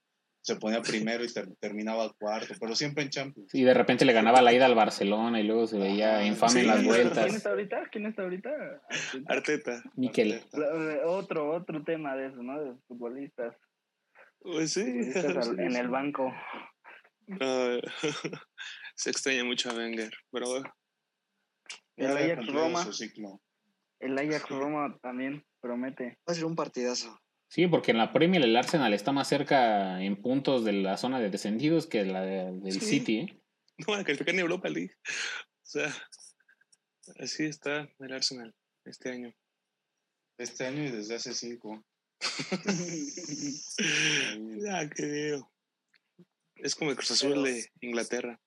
[0.41, 3.53] se ponía primero y ter- terminaba cuarto, pero siempre en Champions.
[3.53, 6.53] Y de repente le ganaba la ida al Barcelona y luego se veía Ah, infame
[6.53, 7.35] en sí, las ¿quién ¿Quién vueltas.
[7.35, 7.89] está ahorita?
[7.91, 8.49] ¿Quién está ahorita?
[9.27, 9.83] Arteta.
[9.95, 10.33] Miquel.
[10.33, 10.57] Arteta.
[10.59, 12.59] La- Otro, otro tema de eso, ¿no?
[12.61, 13.55] De los futbolistas.
[14.39, 14.83] Pues sí.
[14.83, 16.31] futbolistas al- en el banco.
[17.41, 17.79] Ah,
[18.95, 20.73] se extraña mucho a Wenger, pero bueno,
[21.97, 22.87] El Ajax Roma.
[23.99, 26.19] El Ajax Roma también promete.
[26.27, 27.19] Va a ser un partidazo.
[27.49, 31.19] Sí, porque en la Premier el Arsenal está más cerca en puntos de la zona
[31.19, 32.79] de descendidos que la de- del Sí.
[32.99, 33.41] City, ¿eh?
[33.77, 34.93] no van a calificar ni Europa League.
[35.07, 35.93] O sea,
[37.19, 38.53] así está el Arsenal
[38.85, 39.33] este año.
[40.37, 41.83] Este año y desde hace cinco.
[44.59, 45.51] ya, qué digo.
[46.55, 48.39] Es como el Cruz Azul de Inglaterra.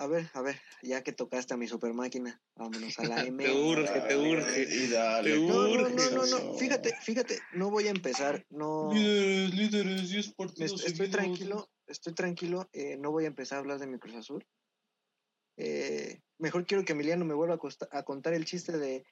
[0.00, 3.44] A ver, a ver, ya que tocaste a mi super máquina, vámonos a la M.
[3.44, 4.62] Te urge, te urge.
[4.62, 9.54] Y dale, Te No, no, no, no, fíjate, fíjate, no voy a empezar, no, Líderes,
[9.54, 11.10] líderes, 10 me partidos est- estoy seguidos.
[11.10, 14.46] tranquilo, estoy tranquilo, eh, no voy a empezar a hablar de mi Cruz Azul.
[15.58, 19.04] Eh, mejor quiero que Emiliano me vuelva a, costa- a contar el chiste de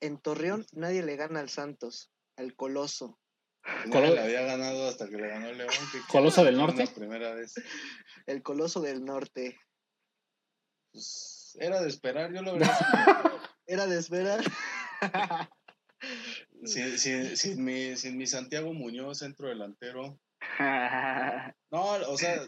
[0.00, 3.18] en Torreón nadie le gana al Santos, al Coloso.
[3.86, 5.70] Le había ganado hasta que le ganó el León.
[6.08, 6.84] Coloso del Norte.
[6.84, 7.54] La primera vez.
[8.26, 9.58] El Coloso del Norte.
[10.92, 12.70] Pues, era de esperar, yo la verdad.
[13.66, 14.42] Era de esperar.
[16.64, 20.18] sin, sin, sin mi, sin mi Santiago Muñoz, centro delantero.
[21.70, 22.46] No, o sea,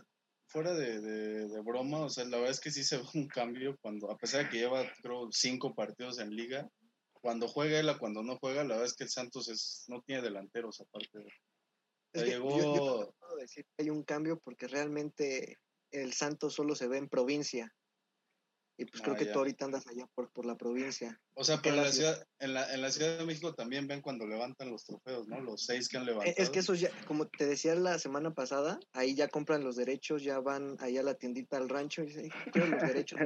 [0.49, 3.27] fuera de, de, de broma, o sea, la verdad es que sí se ve un
[3.29, 6.69] cambio cuando, a pesar de que lleva, creo, cinco partidos en liga,
[7.15, 10.03] cuando juega él a cuando no juega, la verdad es que el Santos es, no
[10.03, 11.19] tiene delanteros aparte.
[11.21, 11.33] de-
[12.13, 15.59] Es que llegó, yo- yo- puedo decir que hay un cambio porque realmente
[15.91, 17.73] el Santos solo se ve en provincia.
[18.77, 19.33] Y pues creo Ah, que ya.
[19.33, 21.21] tú ahorita andas allá por, por la provincia.
[21.37, 23.87] o sea, pero en la, la ciudad, en, la, en la Ciudad de México también
[23.87, 25.41] ven cuando levantan los trofeos, ¿no?
[25.41, 26.35] Los seis que han Eh, levantado.
[26.37, 30.23] Es que esos ya, como te decía la semana pasada, ahí ya compran los derechos,
[30.25, 33.21] ya van allá a la tiendita al rancho y dicen, "Ay, quiero los derechos.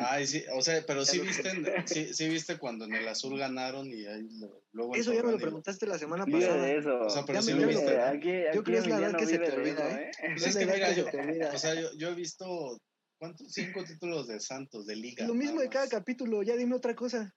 [0.00, 1.50] Ay, sí, o sea, pero sí viste,
[1.86, 5.32] sí, sí viste cuando en el azul ganaron y ahí lo- luego Eso ya me
[5.32, 6.62] lo preguntaste la semana pasada.
[6.62, 7.00] de eso.
[7.00, 8.00] O sea, pero Ya sí me- lo viste.
[8.00, 10.10] Aquí, Yo creo es la edad Emiliano que se te vive de olvida, eso, ¿eh?
[10.34, 11.52] Pues Es la que edad mira, que se yo, te olvida.
[11.54, 12.78] o sea, yo, yo he visto,
[13.18, 13.52] ¿cuántos?
[13.52, 15.26] Cinco títulos de Santos, de Liga.
[15.26, 17.34] Lo mismo de cada capítulo, ya dime otra cosa.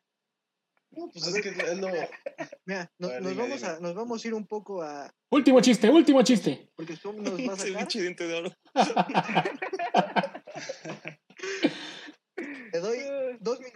[0.92, 1.88] No, pues es que es lo...
[2.66, 5.10] Mira, nos, A ver, nos dime, vamos a, nos vamos a ir un poco a.
[5.30, 6.70] Último chiste, último chiste.
[6.76, 7.88] Porque tú nos vas a sacar.
[7.88, 8.54] de oro.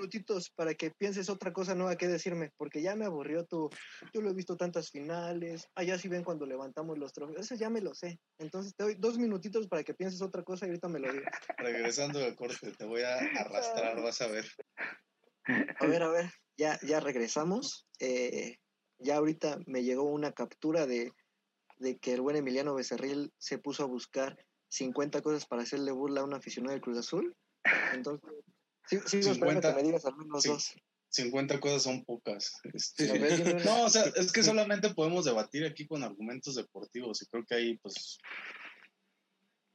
[0.05, 3.71] Minutitos para que pienses otra cosa nueva que decirme, porque ya me aburrió tu.
[4.13, 5.67] Yo lo he visto tantas finales.
[5.73, 7.39] Allá sí ven cuando levantamos los trofeos.
[7.41, 8.19] Eso ya me lo sé.
[8.37, 11.33] Entonces te doy dos minutitos para que pienses otra cosa y ahorita me lo digas.
[11.57, 14.45] Regresando del corte, te voy a arrastrar, vas a ver.
[15.79, 17.87] A ver, a ver, ya, ya regresamos.
[17.99, 18.57] Eh,
[18.99, 21.11] ya ahorita me llegó una captura de,
[21.79, 24.37] de que el buen Emiliano Becerril se puso a buscar
[24.69, 27.35] 50 cosas para hacerle burla a un aficionado del Cruz Azul.
[27.93, 28.29] Entonces,
[28.87, 30.49] sí, esperando 50, que me digas al menos sí.
[30.49, 30.75] dos.
[31.15, 32.53] 50 cosas son pocas.
[32.73, 33.05] Este.
[33.65, 37.55] No, o sea, es que solamente podemos debatir aquí con argumentos deportivos y creo que
[37.55, 38.17] ahí, pues,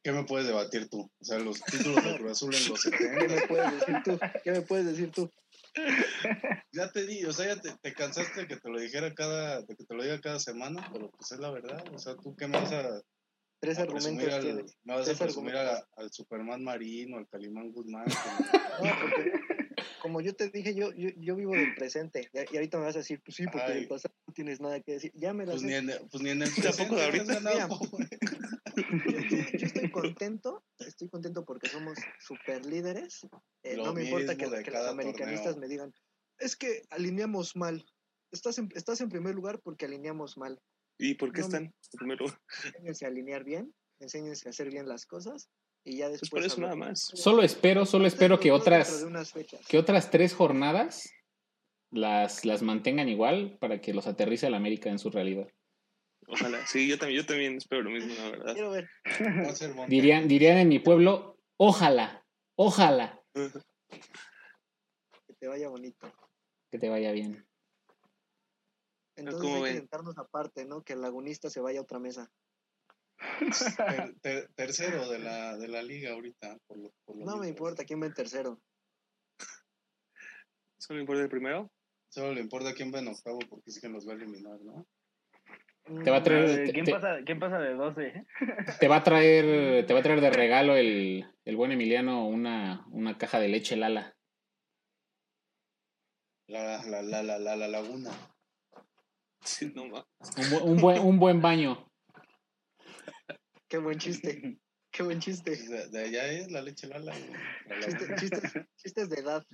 [0.03, 1.01] ¿qué me puedes debatir tú?
[1.01, 3.35] O sea, los títulos de Cruz Azul en los ¿Qué 70.
[3.35, 4.19] me puedes decir tú?
[4.45, 5.31] ¿Qué me puedes decir tú?
[6.73, 9.63] Ya te di, o sea, ya te, te cansaste de que te lo dijera cada,
[9.63, 11.83] de que te lo diga cada semana, pero pues es la verdad.
[11.93, 13.01] O sea, tú qué me vas a,
[13.61, 14.79] Tres a argumentos al, tienes.
[14.85, 18.07] me vas a presumir a- al Superman Marino, al Calimán Guzmán.
[18.07, 19.33] que- No, porque
[20.01, 22.31] como yo te dije, yo, yo, yo vivo del presente.
[22.33, 24.93] Y, ahorita me vas a decir, pues sí, porque del pasado no tienes nada que
[24.93, 25.13] decir.
[25.15, 26.49] Ya me la Pues ni, en, pues ni en el
[26.89, 27.41] Tampoco de ahorita.
[29.31, 33.27] Yo, estoy contento, estoy contento porque somos super líderes.
[33.63, 35.61] Eh, Lo no me importa que, que los americanistas torneo.
[35.61, 35.95] me digan,
[36.39, 37.85] es que alineamos mal.
[38.33, 40.59] Estás en, estás en primer lugar porque alineamos mal.
[41.03, 42.39] ¿Y por qué No están en primer lugar?
[42.65, 45.49] Enséñense a alinear bien, enséñense a hacer bien las cosas
[45.85, 46.31] y ya Pues después.
[46.31, 46.77] por eso hablar.
[46.77, 47.01] nada más.
[47.15, 49.05] Solo espero, solo espero que otras,
[49.69, 51.11] que otras tres jornadas
[51.91, 55.49] las, las mantengan igual para que los aterrice el América en su realidad.
[56.29, 56.65] Ojalá.
[56.67, 58.53] Sí, yo también, yo también espero lo mismo, la verdad.
[58.53, 58.89] Quiero ver.
[59.45, 59.91] Va a ser bonito.
[59.91, 62.25] Dirían, dirían en mi pueblo, ojalá,
[62.57, 66.13] ojalá que te vaya bonito.
[66.71, 67.45] que te vaya bien.
[69.21, 69.79] Entonces ¿cómo hay que ven?
[69.83, 70.83] sentarnos aparte, ¿no?
[70.83, 72.31] Que el lagunista se vaya a otra mesa.
[73.19, 76.57] Ter- ter- tercero de la, de la liga ahorita.
[76.67, 78.61] Por lo, por lo No me importa quién va en tercero.
[80.79, 81.71] ¿Solo importa el primero?
[82.09, 84.87] Solo le importa quién va en octavo porque sí que nos va a eliminar, ¿no?
[86.05, 88.27] Te va a traer, te, ¿Quién, te- pasa, ¿Quién pasa de 12?
[88.79, 89.45] te va a traer,
[89.87, 93.77] te va a traer de regalo el, el buen Emiliano una, una caja de leche
[93.77, 94.17] Lala.
[96.49, 98.11] La, la, la, la, la, la laguna.
[99.51, 100.05] Sí, no más.
[100.37, 101.91] Un, bu- un buen, un buen baño.
[103.69, 104.59] Qué buen chiste.
[104.93, 105.51] Qué buen chiste.
[105.57, 107.13] De, de allá es la leche lala.
[107.17, 107.31] güey.
[107.69, 109.47] La Chiste- chistes, chistes de edad.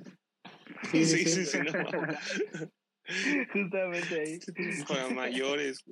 [0.90, 1.58] Sí, Sí, sí, sí, sí.
[1.58, 1.72] no.
[3.52, 4.38] Justamente ahí.
[4.88, 5.82] Para mayores.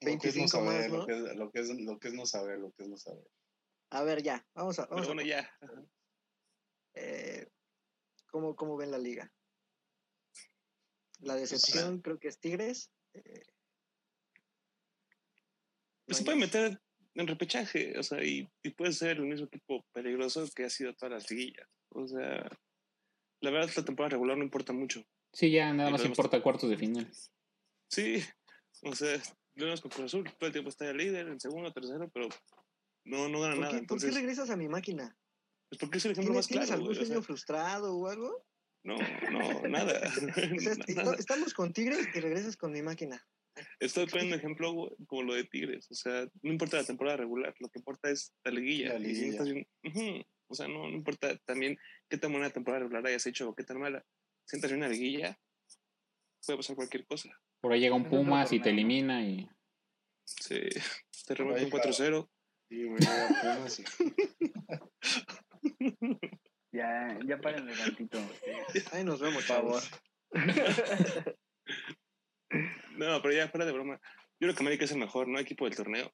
[0.00, 2.14] Lo que es 25 no más, lo que es, lo que es, lo que es
[2.14, 3.24] no saber, lo que es no saber.
[3.90, 4.44] A ver, ya.
[4.54, 4.84] Vamos a.
[4.84, 5.50] Pero Vamos a bueno, ya.
[6.94, 7.46] eh,
[8.30, 9.30] ¿cómo, ¿Cómo ven la liga?
[11.20, 12.90] La decepción creo que es Tigres.
[13.14, 13.42] eh,
[16.06, 16.80] Pues se puede meter
[17.14, 20.94] en repechaje, o sea, y, y puede ser el mismo equipo peligroso que ha sido
[20.94, 21.68] todas las liguillas.
[21.90, 22.48] O sea,
[23.40, 25.02] la verdad, la temporada regular no importa mucho.
[25.32, 27.10] Sí, ya nada Y más importa cuartos de final.
[27.90, 28.22] Sí,
[28.82, 29.20] o sea,
[29.56, 32.28] lo vemos con Cruz Azul, todo el tiempo está el líder, en segundo, tercero, pero
[33.04, 33.80] no, no gana ¿Por nada.
[33.80, 35.16] qué, por qué regresas a mi máquina?
[35.68, 36.80] pues porque es el ejemplo ¿Tienes, más tienes claro.
[36.80, 38.46] algún güey, o sueño sea, frustrado o algo?
[38.84, 38.96] No,
[39.30, 40.00] no, nada.
[40.08, 41.14] O sea, est- Nada.
[41.18, 43.22] estamos con Tigres y regresas con mi máquina.
[43.80, 45.90] Estoy poniendo un ejemplo como lo de Tigres.
[45.90, 48.98] O sea, no importa la temporada regular, lo que importa es la liguilla.
[48.98, 49.66] La Y estás bien-.
[50.46, 51.76] O sea, no, no importa también
[52.08, 54.04] qué tan buena temporada regular hayas hecho o qué tan mala.
[54.46, 55.38] Si entras en una liguilla,
[56.46, 57.30] puede pasar cualquier cosa.
[57.60, 59.48] Por ahí llega un Pumas y te elimina y
[60.24, 60.60] Sí,
[61.26, 62.30] te remonta un 4-0.
[62.70, 63.84] Sí, güey, ya Pumas y-
[66.72, 68.18] Ya, ya párenle tantito.
[68.92, 69.82] Ahí nos vemos, Por favor.
[69.82, 69.90] chavos.
[72.96, 74.00] No, pero ya fuera de broma.
[74.40, 75.38] Yo creo que América es el mejor, ¿no?
[75.38, 76.10] Equipo del torneo.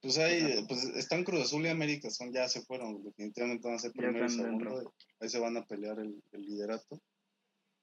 [0.00, 3.78] Pues ahí, pues están Cruz Azul y América, son, ya se fueron, definitivamente van a
[3.80, 7.00] ser primero y segundo, ahí se van a pelear el, el liderato.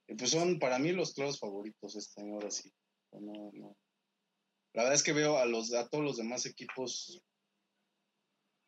[0.07, 2.71] Y pues son para mí los claros favoritos este año, ahora sí.
[3.11, 3.75] No, no.
[4.73, 7.21] La verdad es que veo a los a todos los demás equipos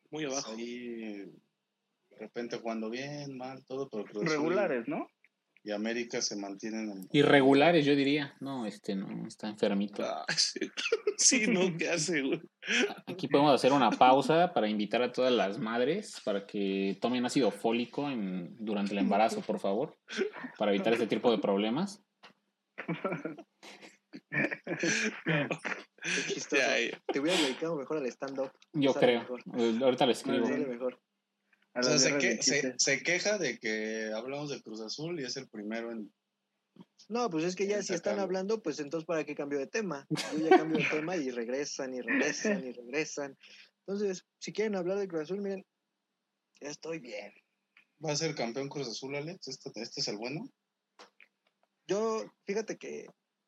[0.09, 0.53] Muy pues, abajo.
[0.53, 1.31] ahí
[2.11, 5.07] de repente jugando bien, mal, todo, pero Cruz Regulares, ¿no?
[5.63, 8.35] y América se mantienen en, irregulares, yo diría.
[8.39, 10.03] No, este no, está enfermito.
[10.03, 10.59] Ah, sí.
[11.17, 12.41] sí, no, ¿qué hace, güey?
[13.05, 17.51] Aquí podemos hacer una pausa para invitar a todas las madres para que tomen ácido
[17.51, 19.97] fólico en, durante el embarazo, por favor,
[20.57, 22.03] para evitar este tipo de problemas.
[25.23, 26.57] Qué.
[26.57, 27.01] Ya, ya.
[27.05, 28.51] Te hubiera dedicado mejor al stand-up.
[28.73, 29.19] Yo creo.
[29.19, 29.41] mejor.
[29.55, 30.47] Eh, Ahorita lo escribo.
[30.47, 30.99] Mejor.
[31.73, 35.23] A O sea, se, que- se, se queja de que hablamos de Cruz Azul y
[35.23, 36.13] es el primero en...
[37.09, 40.07] No, pues es que ya si están hablando, pues entonces ¿para qué cambio de tema?
[40.09, 43.37] Yo ya cambio de tema y regresan y regresan y regresan.
[43.85, 45.65] Entonces, si quieren hablar de Cruz Azul, miren,
[46.61, 47.33] ya estoy bien.
[48.03, 49.47] ¿Va a ser campeón Cruz Azul, Alex?
[49.47, 50.49] ¿Este, este es el bueno?
[51.87, 53.07] Yo, fíjate que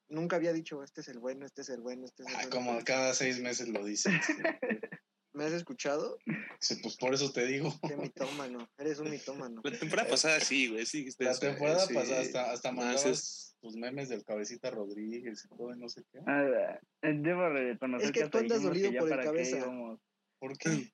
[0.09, 2.47] nunca había dicho, este es el bueno, este es el bueno, este es el Ah,
[2.49, 2.49] bueno.
[2.51, 4.13] como cada seis meses lo dices.
[5.33, 6.17] ¿Me has escuchado?
[6.59, 7.73] Sí, pues por eso te digo.
[7.87, 9.61] Qué mitómano, eres un mitómano.
[9.63, 10.99] La temporada pasada sí, güey, sí.
[10.99, 11.93] dijiste La eso, temporada sí.
[11.93, 16.03] pasada hasta, hasta Más mandabas es- tus memes del cabecita Rodríguez y todo, no sé
[16.11, 16.19] qué.
[16.27, 19.27] Ah, eh, debo reconocer Es que hasta tú andas que dolido por el para qué
[19.29, 19.57] cabeza.
[19.57, 19.99] íbamos.
[20.39, 20.91] ¿Por qué?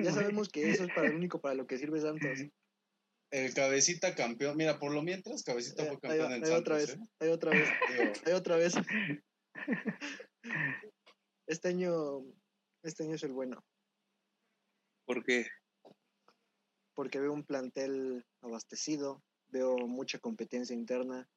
[0.00, 2.40] Ya sabemos que eso es para lo único para lo que sirve Santos.
[3.32, 4.56] El cabecita campeón.
[4.56, 6.76] Mira, por lo mientras, cabecita fue Eh, Ahí, campeón va, en otra Santos.
[6.76, 7.08] vez, ¿eh?
[7.20, 7.68] ahí otra vez,
[8.26, 8.74] ahí otra vez.
[11.48, 12.24] Este año,
[12.82, 13.64] este año es el bueno,
[15.04, 15.46] ¿Por qué?
[16.94, 21.28] porque veo un plantel abastecido, veo mucha competencia interna,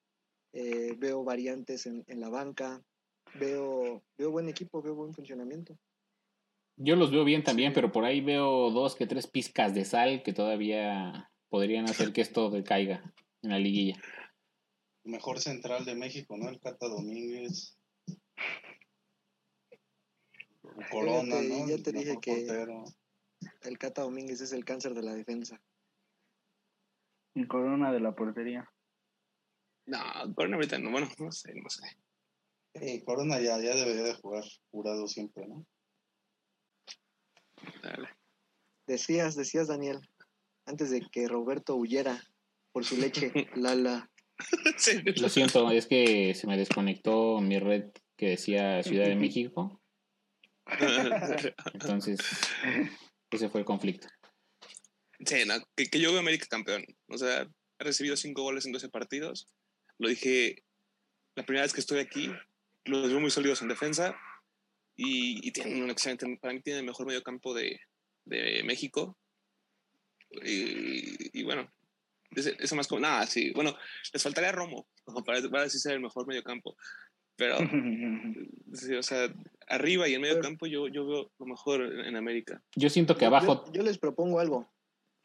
[0.54, 2.84] eh, veo variantes en, en la banca,
[3.40, 5.78] veo, veo buen equipo, veo buen funcionamiento.
[6.78, 10.24] Yo los veo bien también, pero por ahí veo dos que tres pizcas de sal
[10.24, 14.02] que todavía podrían hacer que esto decaiga en la liguilla.
[15.04, 16.50] Mejor central de México, ¿no?
[16.50, 17.78] El Cata Domínguez.
[20.92, 21.68] Corona, te- ¿no?
[21.68, 22.84] ya El te dije que- portero.
[23.62, 25.62] El Cata Domínguez es el cáncer de la defensa.
[27.36, 28.70] Y Corona de la portería.
[29.88, 30.00] No,
[30.36, 31.84] Corona ahorita no, bueno, no sé, no sé.
[32.74, 35.66] Sí, Corona ya, ya debería de jugar jurado siempre, ¿no?
[37.84, 38.10] Dale.
[38.88, 40.00] Decías, decías, Daniel,
[40.66, 42.22] antes de que Roberto huyera
[42.72, 44.12] por su leche, Lala.
[44.78, 45.02] Sí.
[45.22, 49.82] Lo siento, es que se me desconectó mi red que decía Ciudad de México,
[51.74, 52.20] entonces
[53.32, 54.08] ese fue el conflicto.
[55.26, 56.86] Sí, no, que, que yo veo América campeón.
[57.08, 57.48] O sea,
[57.80, 59.48] ha recibido cinco goles en 12 partidos.
[59.98, 60.64] Lo dije
[61.36, 62.32] la primera vez que estoy aquí.
[62.86, 64.16] Los veo muy sólidos en defensa.
[64.96, 66.26] Y, y tienen un excelente.
[66.42, 67.80] Para mí, tienen el mejor medio campo de,
[68.26, 69.18] de México.
[70.44, 71.72] Y, y bueno,
[72.36, 73.02] eso más como.
[73.02, 73.52] Nada, sí.
[73.52, 73.78] Bueno,
[74.14, 74.88] les faltaría Romo
[75.26, 76.76] para, para así ser el mejor medio campo.
[77.38, 77.58] Pero,
[78.74, 79.34] sí, o sea,
[79.68, 82.62] arriba y en medio Pero- campo yo, yo veo lo mejor en, América.
[82.76, 84.72] Yo siento que abajo, Yo, yo les propongo algo.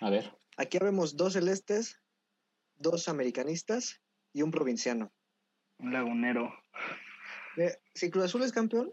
[0.00, 2.00] a ver, Aquí vemos dos celestes,
[2.76, 4.00] dos americanistas
[4.34, 5.12] y un provinciano.
[5.78, 6.52] Un lagunero.
[7.94, 8.92] Si Cruz Azul es campeón,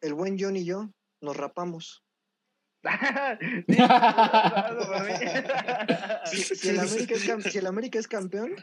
[0.00, 0.90] el buen John y yo
[1.20, 2.02] nos rapamos.
[6.26, 8.54] Si, si el América es si el América es campeón,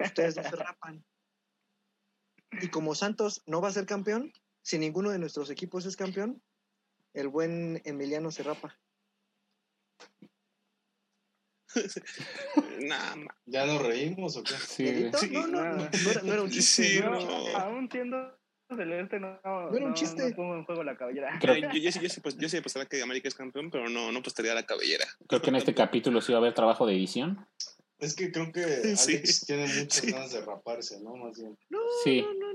[0.00, 1.04] ustedes no se rapan.
[2.60, 4.32] Y como Santos no va a ser campeón,
[4.62, 6.42] si ninguno de nuestros equipos es campeón,
[7.14, 8.78] el buen Emiliano se rapa.
[12.80, 13.14] Nah,
[13.46, 14.54] ¿Ya nos reímos o qué?
[14.54, 15.18] sí, ¿Miguelito?
[15.18, 16.82] Sí, no, no, no, era, no era un chiste.
[16.84, 17.38] Sí, no era un no.
[17.42, 17.56] chiste.
[17.56, 18.38] Aún siendo
[18.76, 20.30] celeste, no, no, era un chiste.
[20.30, 21.38] no pongo en juego la cabellera.
[21.40, 23.88] Creo- yo, yo, sí- yo, sí, pues, yo sí apostaría que América es campeón, pero
[23.88, 25.04] no, no apostaría a la cabellera.
[25.28, 27.46] creo que en este capítulo sí va a haber trabajo de edición.
[27.98, 29.00] Es que creo que Alex
[29.40, 29.46] Sí.
[29.46, 30.10] tiene muchas Sí.
[30.12, 31.16] ganas de raparse, ¿no?
[31.16, 31.58] Más bien.
[31.68, 32.22] No, Sí.
[32.22, 32.47] no, no, no.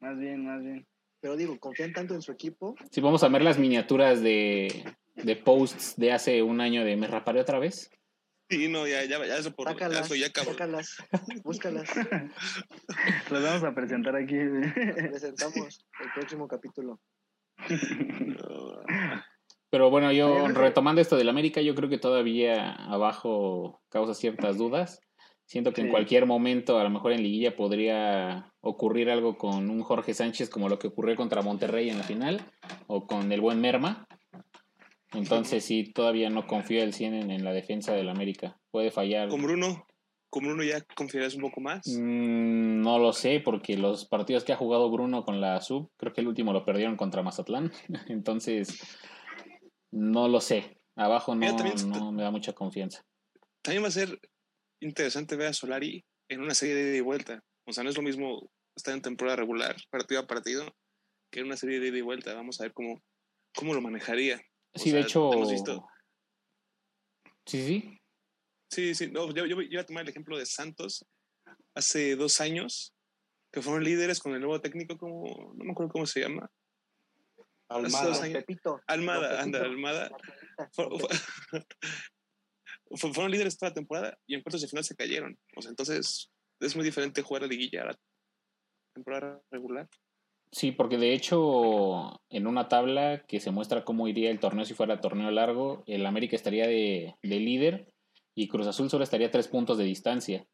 [0.00, 0.86] Más bien, más bien.
[1.20, 2.74] Pero digo, confían tanto en su equipo.
[2.90, 4.84] Sí, vamos a ver las miniaturas de,
[5.16, 7.90] de posts de hace un año de me raparé otra vez.
[8.48, 10.54] Sí, no, ya, ya, ya eso por ya Sácalas, ya cabrón.
[10.54, 10.96] sácalas,
[11.44, 11.88] búscalas.
[13.30, 14.34] Los vamos a presentar aquí.
[14.34, 16.98] Presentamos el próximo capítulo.
[19.70, 25.00] Pero bueno, yo retomando esto del América, yo creo que todavía abajo causa ciertas dudas.
[25.46, 25.90] Siento que en Sí.
[25.92, 30.68] cualquier momento, a lo mejor en liguilla, podría ocurrir algo con un Jorge Sánchez como
[30.68, 32.40] lo que ocurrió contra Monterrey en la final,
[32.86, 34.06] o con el buen Merma.
[35.12, 38.58] Entonces sí, todavía no confío al 100 en, en la defensa del América.
[38.70, 39.28] Puede fallar.
[39.28, 39.86] Con Bruno,
[40.30, 41.86] con Bruno ya confiarías un poco más.
[41.88, 46.12] Mm, no lo sé, porque los partidos que ha jugado Bruno con la sub, creo
[46.12, 47.72] que el último lo perdieron contra Mazatlán.
[48.08, 48.80] Entonces,
[49.90, 50.78] no lo sé.
[50.94, 53.02] Abajo no, Mira, no me da mucha confianza.
[53.62, 54.20] También va a ser
[54.80, 57.42] interesante ver a Solari en una serie de ida y vuelta.
[57.70, 60.64] O sea, no es lo mismo estar en temporada regular, partido a partido,
[61.30, 62.34] que en una serie de ida y vuelta.
[62.34, 63.02] Vamos a ver cómo,
[63.54, 64.42] cómo lo manejaría.
[64.72, 65.32] O Sí, de hecho.
[65.32, 65.86] hemos visto-
[67.46, 67.96] Sí, sí.
[68.70, 71.04] Sí, sí, no, yo, yo, yo iba a tomar el ejemplo de Santos
[71.74, 72.94] hace dos años,
[73.52, 76.48] que fueron líderes con el nuevo técnico, como, no me acuerdo cómo se llama.
[77.68, 78.20] Almada.
[78.32, 78.80] Pepito.
[78.86, 79.74] Almada, Don anda, Pepito.
[79.74, 80.10] Almada.
[82.96, 85.38] Fueron líderes toda la temporada y en cuartos de final se cayeron.
[85.56, 86.30] O sea, entonces
[86.60, 87.96] es muy diferente jugar a liguilla a la
[88.94, 89.88] temporada regular.
[90.52, 94.74] Sí, porque de hecho, en una tabla que se muestra cómo iría el torneo si
[94.74, 97.94] fuera torneo largo, el América estaría de, de líder
[98.34, 100.44] y Cruz Azul solo estaría a tres puntos de distancia.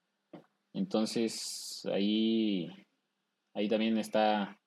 [0.74, 2.68] Entonces, ahí,
[3.54, 4.60] ahí también está,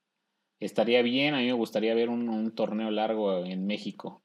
[0.60, 1.36] estaría bien.
[1.36, 4.24] A mí me gustaría ver un, un torneo largo en México.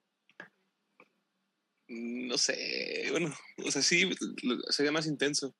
[1.86, 3.30] No sé, bueno,
[3.66, 4.10] o sea, sí,
[4.70, 5.54] sería más intenso.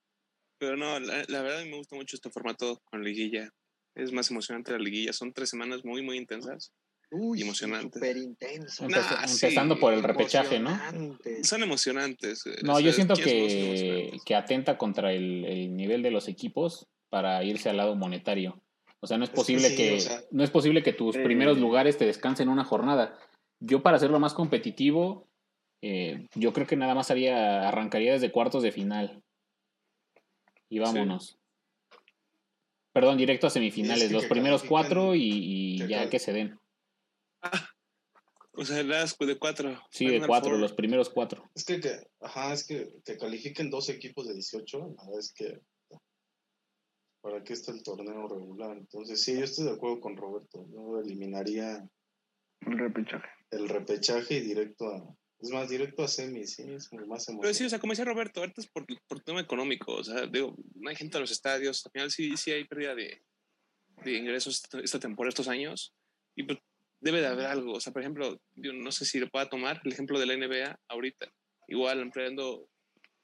[0.58, 3.48] Pero no, la, la verdad me gusta mucho este formato con liguilla.
[3.94, 5.12] Es más emocionante la liguilla.
[5.12, 6.72] Son tres semanas muy, muy intensas.
[7.10, 7.98] Uy, emocionante.
[7.98, 8.84] Súper intenso.
[8.86, 10.76] Empe- Nah, sí, empezando por el repechaje, ¿no?
[11.42, 12.44] Son emocionantes.
[12.46, 14.24] eh, No, o yo siento que, emocionantes.
[14.24, 18.60] que atenta contra el, el nivel de los equipos para irse al lado monetario.
[19.00, 21.22] O sea, no es posible sí, que, o sea- no es posible que tus Eh.
[21.22, 23.16] primeros lugares te descansen una jornada.
[23.60, 25.28] Yo para hacerlo más competitivo,
[25.82, 29.22] eh, yo creo que nada más haría, arrancaría desde cuartos de final.
[30.68, 31.38] Y vámonos.
[32.92, 34.08] Perdón, directo a semifinales.
[34.08, 35.20] que los que primeros cuatro y,
[35.74, 36.58] y que ya que se den.
[38.56, 39.82] O sea, las de cuatro.
[39.90, 40.60] Sí, de cuatro, Four.
[40.60, 41.50] los primeros cuatro.
[41.56, 45.32] Es que, que- ajá, es que, que califiquen dos equipos de 18, la verdad es
[45.32, 45.60] que
[47.20, 48.76] para qué está el torneo regular.
[48.76, 50.64] Entonces, sí, yo estoy de acuerdo con Roberto.
[50.70, 51.84] Yo eliminaría
[52.60, 53.26] El repechaje.
[53.50, 57.28] el repechaje y directo a Es más, directo a semi, sí, es más Pero sí,
[57.28, 57.68] o emocionante.
[57.68, 60.96] sea, como decía Roberto, ahorita es por, por tema económico, o sea, digo, no hay
[60.96, 63.22] gente a los estadios, al final sí, sí hay pérdida de,
[64.04, 65.94] de ingresos esta, temporada, estos años,
[66.34, 66.58] y pues
[66.98, 69.82] debe de haber algo, o sea, por ejemplo, yo no sé si lo pueda tomar
[69.84, 71.30] el ejemplo de la NBA ahorita,
[71.68, 72.66] igual aprendiendo,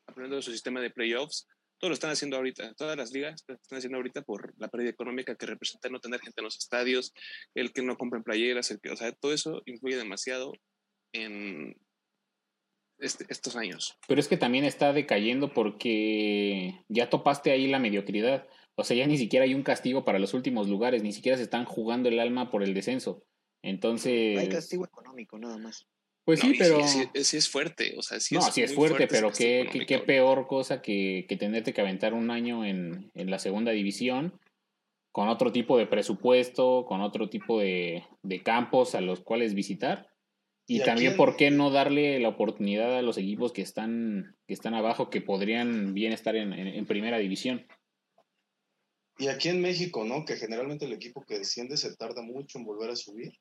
[0.06, 1.48] aprendiendo su sistema de playoffs,
[1.78, 4.90] todo lo están haciendo ahorita, todas las ligas lo están haciendo ahorita por la pérdida
[4.90, 7.14] económica que representa no tener gente en los estadios,
[7.54, 10.52] el que no compren playeras, el que, o sea, todo eso influye demasiado
[11.14, 11.74] en
[13.00, 13.96] este- estos años.
[14.08, 18.46] Pero es que también está decayendo porque ya topaste ahí la mediocridad.
[18.76, 21.44] O sea, ya ni siquiera hay un castigo para los últimos lugares, ni siquiera se
[21.44, 23.22] están jugando el alma por el descenso.
[23.62, 25.86] Entonces, Hay castigo económico, nada más.
[26.24, 26.86] pues No, sí, pero...
[26.86, 29.68] sí, sí- sí es fuerte, o sea, sí no, es sí es fuerte, pero qué,
[29.70, 33.72] qué, qué peor cosa que, que tenerte que aventar un año en, en la segunda
[33.72, 34.38] división
[35.12, 40.08] con otro tipo de presupuesto, con otro tipo de, de campos a los cuales visitar.
[40.70, 41.16] Y, ¿Y a también?
[41.16, 45.20] ¿por qué no darle la oportunidad a los equipos que están, que están abajo, que
[45.20, 47.66] podrían bien estar en, en- en primera división?
[49.18, 50.24] Y aquí en México, ¿no?
[50.24, 53.32] Que generalmente el equipo que desciende se tarda mucho en volver a subir.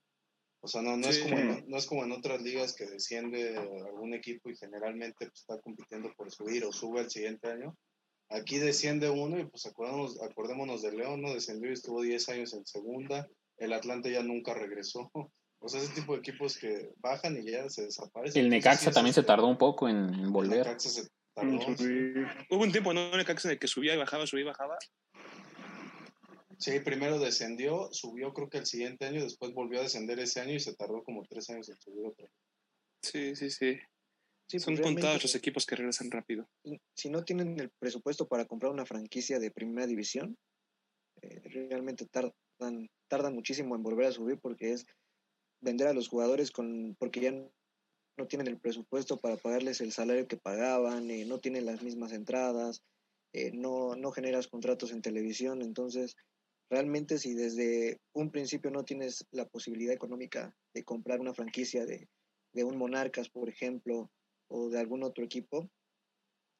[0.61, 3.55] O sea, no, no, es, como en, no es como en otras ligas que desciende
[3.57, 7.77] algún equipo y generalmente pues, está compitiendo por subir o sube el siguiente año.
[8.29, 11.31] Aquí desciende uno y pues acordémonos, acordémonos de León, ¿no?
[11.33, 13.27] Descendió y estuvo 10 años en segunda.
[13.59, 15.11] El Atlante ya nunca regresó.
[15.61, 18.45] O sea, ese tipo de equipos que bajan y ya se desaparecen.
[18.45, 20.59] El Entonces, Necaxa también se tardó un poco en, en el volver.
[20.59, 22.13] Necaxa se tardó, sí.
[22.49, 23.01] Hubo un tiempo, ¿no?
[23.07, 24.77] En el Necaxa en el que subía y bajaba, subía y bajaba.
[26.57, 30.53] Sí, primero descendió, subió creo que el siguiente año, después volvió a descender ese año
[30.55, 32.33] y se tardó como tres años en subir otra vez.
[33.01, 33.79] Sí, sí, sí.
[34.49, 36.49] Sí, Son pues, contados los equipos que regresan rápido.
[36.95, 40.37] Si no tienen el presupuesto para comprar una franquicia de primera división,
[41.21, 44.85] eh, realmente tardan, tardan muchísimo en volver a subir porque es
[45.61, 50.27] vender a los jugadores con porque ya no tienen el presupuesto para pagarles el salario
[50.27, 52.83] que pagaban, eh, no tienen las mismas entradas,
[53.33, 56.15] eh, no, no generas contratos en televisión, entonces
[56.69, 62.09] realmente si desde un principio no tienes la posibilidad económica de comprar una franquicia de,
[62.53, 64.11] de un Monarcas, por ejemplo,
[64.49, 65.69] o de algún otro equipo,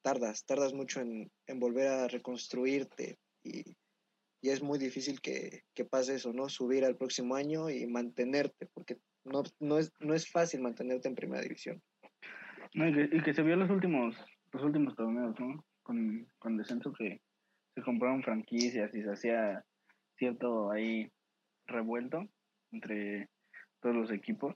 [0.02, 3.76] tardas, tardas mucho en, en volver a reconstruirte y,
[4.42, 6.48] y es muy difícil que, que pase eso, ¿no?
[6.50, 11.16] Subir al próximo año y mantenerte, porque no, no, es, no es fácil mantenerte en
[11.16, 11.82] primera división.
[12.74, 14.16] No, y, que, y que se vio los últimos,
[14.54, 15.66] los últimos torneos, ¿no?
[15.84, 17.22] Con, con descenso que
[17.76, 19.66] se compraron franquicias y se hacía
[20.18, 21.12] cierto ahí
[21.68, 22.28] revuelto
[22.72, 23.30] entre
[23.82, 24.56] todos los equipos.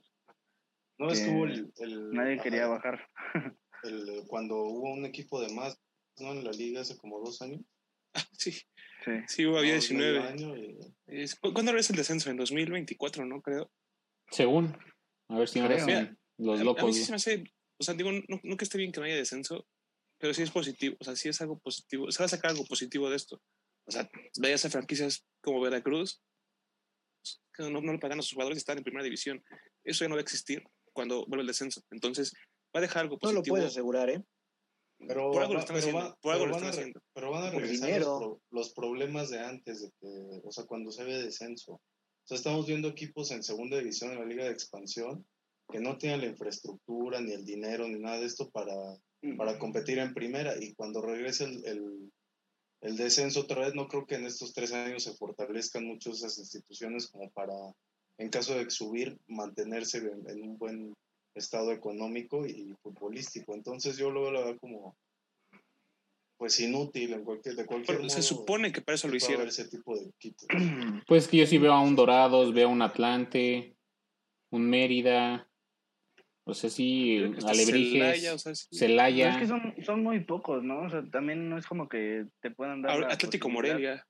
[0.98, 3.08] No es Que que hubo el, el- Nadie ajá, quería bajar.
[3.82, 5.80] el- cuando hubo un equipo de más,
[6.20, 6.32] ¿no?
[6.32, 7.60] En la liga hace como dos años.
[8.38, 8.52] Sí,
[9.04, 9.10] Sí.
[9.28, 10.18] sí, hubo, había No, medio 19.
[10.28, 12.30] año y- Es- ¿cu- ¿Cuándo es el descenso?
[12.30, 13.40] En 2024, ¿no?
[13.42, 13.70] Creo.
[14.30, 14.76] Según.
[15.28, 16.96] A ver si no Mira, los A- A, mí locos.
[16.96, 17.44] sí se me hace,
[17.78, 19.66] o sea, digo, no, no que esté bien que no haya descenso,
[20.18, 22.64] pero sí es positivo, o sea, sí es algo positivo, se va a sacar algo
[22.66, 23.40] positivo de esto.
[23.86, 24.08] O sea,
[24.40, 26.22] vayas a franquicias como Veracruz,
[27.54, 29.42] que no, no le pagan a sus jugadores y están en primera división.
[29.84, 31.82] Eso ya no va a existir cuando vuelve el descenso.
[31.90, 32.32] Entonces,
[32.74, 33.42] va a dejar algo No positivo.
[33.44, 34.22] lo puedes asegurar, ¿eh?
[35.06, 37.00] Pero, Por algo lo va- están pero haciendo,
[37.30, 38.04] van a regresar dinero.
[38.06, 41.72] los, pro- los problemas de antes, de que, o sea, cuando se ve descenso.
[41.74, 45.26] O sea, estamos viendo equipos en segunda división en la liga de expansión
[45.70, 48.74] que no tienen la infraestructura, ni el dinero, ni nada de esto para,
[49.36, 50.54] para competir en primera.
[50.62, 52.12] Y cuando regrese el, el,
[52.82, 56.36] el descenso otra vez, no creo que en estos tres años se fortalezcan mucho esas
[56.38, 57.54] instituciones como para,
[58.18, 60.94] en caso de subir, mantenerse en, en un buen
[61.34, 63.54] estado económico y futbolístico.
[63.54, 64.96] Entonces yo lo veo la verdad como
[66.36, 68.10] pues inútil en cualquier, de cualquier Pero modo.
[68.14, 69.46] se supone que para eso lo hicieron.
[69.48, 70.10] ese tipo de.
[71.06, 73.76] Pues que yo sí veo a un Dorados, veo a un Atlante,
[74.50, 75.48] un Mérida,
[76.46, 78.66] o sea, sí, Alebrijes, Celaya, o sea, sí.
[78.72, 79.30] Pero Celaya.
[79.30, 80.80] es que son, son muy pocos, ¿no?
[80.82, 82.92] O sea, también no es como que te puedan dar.
[82.92, 84.04] Ahora, la Atlético Morelia.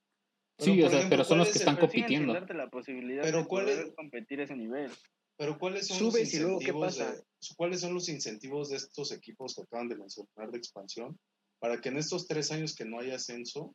[0.59, 2.33] Sí, o sea, ejemplo, pero son ¿cuál los que están compitiendo.
[2.33, 4.91] darte la posibilidad Pero de ¿cuál poder es- competir a ese nivel.
[5.37, 7.12] Pero ¿cuáles son Subes los y luego, ¿qué incentivos pasa?
[7.12, 7.22] de-
[7.57, 11.18] cuáles son los incentivos de estos equipos que acaban de mencionar de expansión
[11.59, 13.74] para que en estos tres años que no haya ascenso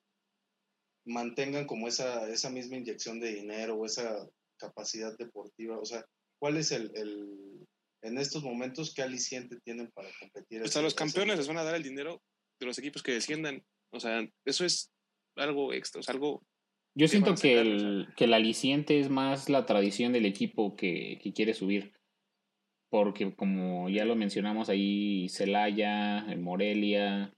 [1.06, 5.80] mantengan como esa, esa misma inyección de dinero o esa capacidad deportiva?
[5.80, 6.06] O sea,
[6.40, 7.68] ¿cuál es el, el
[8.02, 10.62] en estos momentos qué aliciente tienen para competir?
[10.62, 12.22] Pues a los campeones les van a dar el dinero
[12.60, 13.64] de los equipos que desciendan.
[13.92, 14.92] O sea, eso es
[15.36, 16.44] algo extra, o sea, algo
[16.96, 21.34] Yo siento que el, que el aliciente es más la tradición del equipo que, que
[21.34, 21.94] quiere subir.
[22.90, 27.34] Porque como ya lo mencionamos ahí, Celaya, Morelia,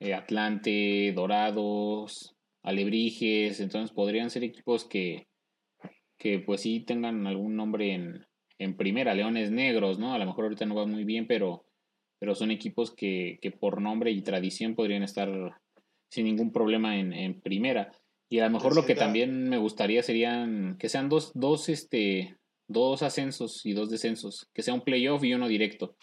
[0.00, 5.28] eh, Atlante, Dorados, Alebrijes, entonces podrían ser equipos que,
[6.18, 8.26] que pues sí tengan algún nombre en,
[8.58, 10.14] en primera, Leones Negros, ¿no?
[10.14, 11.66] A lo mejor ahorita no va muy bien, pero
[12.24, 15.60] pero son equipos que, que por nombre y tradición podrían estar
[16.08, 17.92] sin ningún problema en, en primera.
[18.34, 22.36] Y a lo mejor lo que también me gustaría serían que sean dos, dos, este,
[22.66, 25.94] dos ascensos y dos descensos, que sea un playoff y uno directo.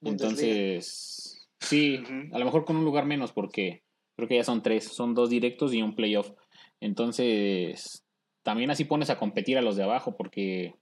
[0.00, 2.00] Entonces, sí,
[2.30, 3.82] a lo mejor con un lugar menos, porque
[4.14, 6.30] creo que ya son tres, son dos directos y un playoff.
[6.78, 8.04] Entonces,
[8.44, 10.76] también así pones a competir a los de abajo, porque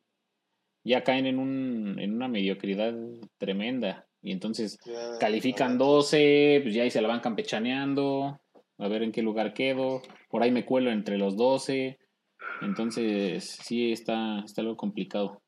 [0.84, 2.94] ya caen en, un, en una mediocridad
[3.38, 4.06] tremenda.
[4.20, 4.78] Y entonces
[5.20, 8.38] califican ahora, 12, pues ya ahí se la van campechaneando,
[8.78, 11.98] a ver en qué lugar quedo, por ahí me cuelo entre los 12,
[12.62, 15.42] entonces sí está, está algo complicado.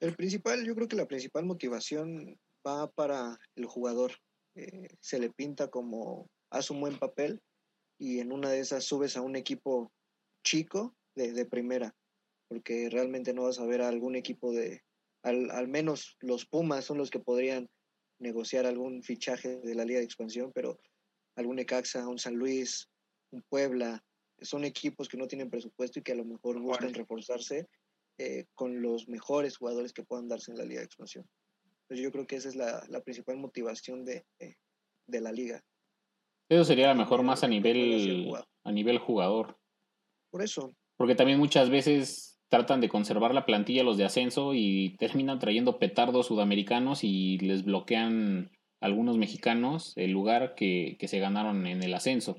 [0.00, 4.12] El principal, yo creo que la principal motivación va para el jugador.
[4.56, 7.40] Eh, se le pinta como hace un buen papel
[7.98, 9.92] y en una de esas subes a un equipo
[10.44, 11.94] chico de, de primera,
[12.48, 14.82] porque realmente no vas a ver a algún equipo de,
[15.22, 17.68] al, al menos los Pumas son los que podrían
[18.18, 20.80] negociar algún fichaje de la Liga de Expansión, pero
[21.36, 22.88] algún Necaxa, un San Luis,
[23.30, 24.02] un Puebla,
[24.40, 27.68] son equipos que no tienen presupuesto y que a lo mejor buscan reforzarse
[28.18, 31.26] eh, con los mejores jugadores que puedan darse en la Liga de Expansión.
[31.82, 34.56] Entonces yo creo que esa es la, la principal motivación de, eh,
[35.06, 35.62] de la liga.
[36.48, 38.30] Eso sería mejor más a nivel,
[38.64, 39.58] a nivel jugador,
[40.30, 44.96] Por eso, porque también muchas veces tratan de conservar la plantilla los de ascenso y
[44.98, 48.50] terminan trayendo petardos sudamericanos y les bloquean
[48.82, 52.36] algunos mexicanos el lugar que, que se ganaron en el ascenso.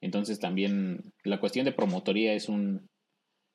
[0.00, 2.88] Entonces también la cuestión de promotoría es un,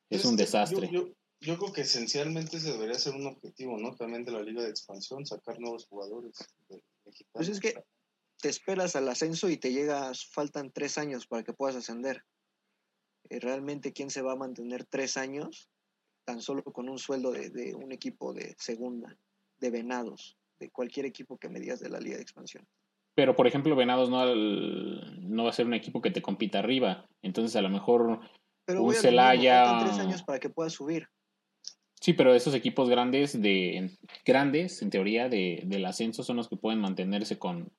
[0.09, 0.89] es un desastre.
[0.91, 1.13] Yo, yo-
[1.45, 3.93] yo creo que esencialmente ese debería ser un objetivo, ¿no?
[3.97, 6.37] También de la Liga de Expansión, sacar nuevos jugadores
[6.69, 7.31] de- mexicanos.
[7.33, 7.73] pues es que
[8.41, 12.23] te esperas al ascenso y te llegas, faltan tres años para que puedas ascender.
[13.29, 15.69] Eh, realmente, ¿quién se va a mantener tres años
[16.25, 19.17] tan solo con un sueldo de, de un equipo de segunda,
[19.59, 22.65] de Venados, de cualquier equipo que me digas de la Liga de Expansión?
[23.15, 26.59] Pero, por ejemplo, Venados no, al- no va a ser un equipo que te compita
[26.59, 27.05] arriba.
[27.21, 28.19] Entonces, a lo mejor,
[28.65, 31.07] Pero Un Celaya- tres años para que puedas subir.
[31.99, 33.91] sí, pero esos equipos grandes, de
[34.25, 37.71] grandes en teoría, de, del ascenso, son los que pueden mantenerse con,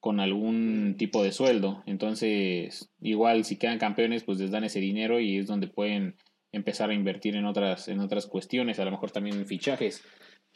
[0.00, 1.82] con algún tipo de sueldo.
[1.86, 6.16] Entonces, igual si quedan campeones, pues les dan ese dinero y es donde pueden
[6.52, 10.02] empezar a invertir en otras, en otras cuestiones, a lo mejor también en fichajes.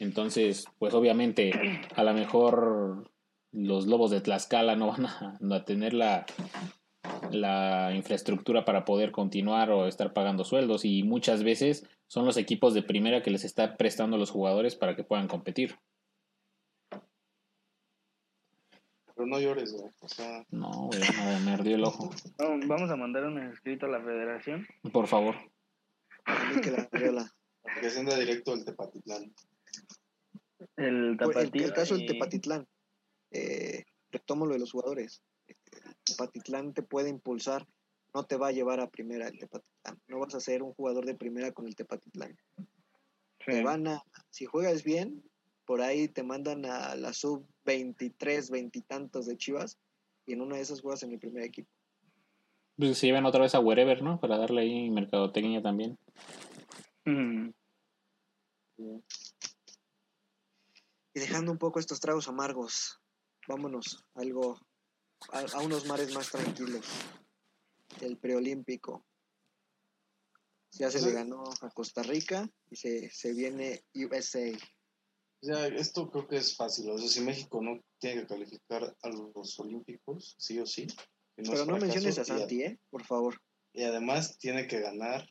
[0.03, 1.51] Entonces, pues obviamente,
[1.95, 3.09] a lo mejor
[3.51, 6.25] los lobos de Tlaxcala no van a, no a tener la,
[7.31, 12.73] la infraestructura para poder continuar o estar pagando sueldos y muchas veces son los equipos
[12.73, 15.77] de primera que les está prestando a los jugadores para que puedan competir.
[19.15, 19.89] Pero no llores, güey.
[20.01, 22.09] O sea, No, güey, me, me ardió el ojo.
[22.37, 24.67] Vamos vamos a mandar un escrito a la federación.
[24.91, 25.35] Por favor.
[26.61, 26.71] Que
[27.11, 27.31] la
[27.79, 29.33] que ascienda directo el Tepatitlán.
[30.75, 32.67] El Por el, el caso del y- Tepatitlán,
[33.31, 35.21] eh, retomo lo de los jugadores.
[35.47, 37.67] El Tepatitlán te puede impulsar,
[38.13, 39.99] no te va a llevar a primera el Tepatitlán.
[40.07, 42.37] No vas a ser un jugador de primera con el Tepatitlán.
[42.57, 43.51] Sí.
[43.51, 45.23] Te van a, si juegas bien,
[45.65, 49.77] por ahí te mandan a la sub 23, veintitantos de Chivas,
[50.25, 51.69] y en una de esas juegas en el primer equipo.
[52.77, 54.19] Pues se llevan otra vez a Wherever, ¿no?
[54.19, 55.97] Para darle ahí mercadotecnia también.
[57.05, 57.49] Mm,
[61.13, 62.99] Y dejando un poco estos tragos amargos,
[63.47, 64.59] vámonos a algo,
[65.31, 66.85] a, a unos mares más tranquilos.
[68.01, 69.05] El preolímpico.
[70.71, 74.51] Ya se le ganó a Costa Rica y se, se viene USA.
[75.41, 76.89] Ya, esto creo que es fácil.
[76.89, 80.87] O sea, si México no tiene que calificar a los Olímpicos, sí o sí.
[81.35, 82.79] Pero no menciones a Santi, ¿eh?
[82.89, 83.39] Por favor.
[83.73, 85.27] Y además tiene que ganar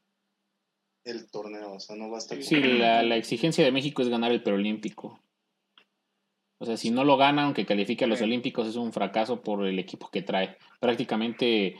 [1.04, 1.72] el torneo.
[1.74, 5.18] O sea, no basta con- Sí, la, la exigencia de México es ganar el preolímpico.
[6.62, 8.24] O sea, si no lo gana, aunque califique a los Sí.
[8.24, 10.56] olímpicos, es un fracaso por el equipo que trae.
[10.78, 11.74] Prácticamente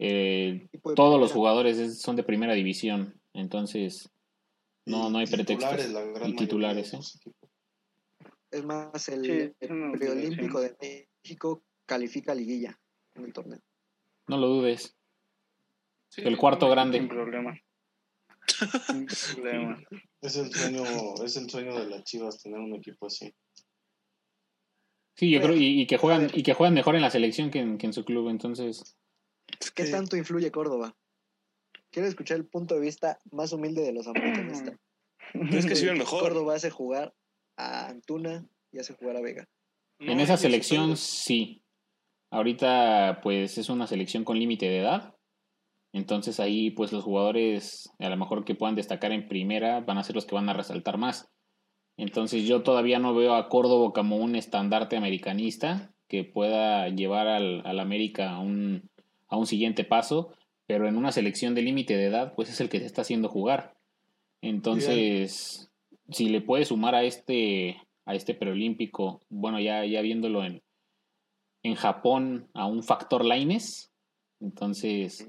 [0.00, 0.66] eh,
[0.96, 3.14] todos los jugadores es- son de primera división.
[3.32, 4.10] Entonces,
[4.86, 5.92] no, y no hay titulares, pretextos.
[5.92, 7.00] la gran Y titulares, de ¿eh?
[8.50, 12.76] Es más, el, Sí, el preolímpico de México califica a liguilla
[13.14, 13.60] en el torneo.
[14.26, 14.96] No lo dudes.
[16.08, 17.00] Sí, El cuarto Sin grande.
[17.06, 17.54] problema.
[18.88, 19.06] Sin
[19.36, 19.80] problema.
[20.22, 20.82] Es el sueño,
[21.24, 23.32] es el sueño de las Chivas tener un equipo así.
[25.16, 27.60] Sí, yo creo, y, y que juegan, y que juegan mejor en la selección que
[27.60, 28.96] en, que en su club, entonces.
[29.74, 29.92] ¿Qué Sí.
[29.92, 30.96] tanto influye Córdoba?
[31.90, 34.76] Quiero escuchar el punto de vista más humilde de los americanistas.
[35.32, 36.20] ¿Crees que sí el mejor?
[36.22, 37.14] Córdoba hace jugar
[37.56, 39.48] a Antuna y hace jugar a Vega.
[40.00, 41.62] No, en esa selección sí.
[42.30, 45.14] Ahorita pues es una selección con límite de edad.
[45.92, 50.02] Entonces ahí pues los jugadores a lo mejor que puedan destacar en primera van a
[50.02, 51.28] ser los que van a resaltar más.
[51.96, 57.62] Entonces yo todavía no veo a Córdoba como un estandarte americanista que pueda llevar al,
[57.64, 58.90] al América a un,
[59.28, 60.34] a un siguiente paso,
[60.66, 63.28] pero en una selección de límite de edad, pues es el que se está haciendo
[63.28, 63.74] jugar.
[64.42, 65.70] Entonces,
[66.10, 70.62] si le puede sumar a este, a este preolímpico, bueno, ya, ya viéndolo en,
[71.62, 73.90] en Japón a un factor Laines,
[74.40, 75.28] entonces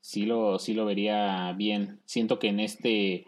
[0.00, 2.00] sí lo, sí lo vería bien.
[2.04, 3.26] Siento que en este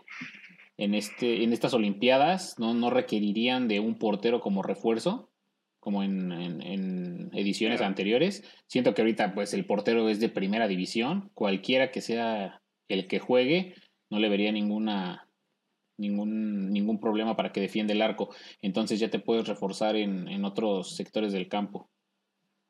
[0.78, 5.28] en, este, en estas Olimpiadas no, no requerirían de un portero como refuerzo,
[5.80, 8.42] como en, en, ediciones anteriores.
[8.66, 13.18] Siento que ahorita pues el portero es de primera división, cualquiera que sea el que
[13.18, 13.74] juegue,
[14.08, 15.28] no le vería ninguna
[15.98, 18.32] ningún, ningún problema para que defienda el arco.
[18.62, 21.90] Entonces ya te puedes reforzar en, en otros sectores del campo.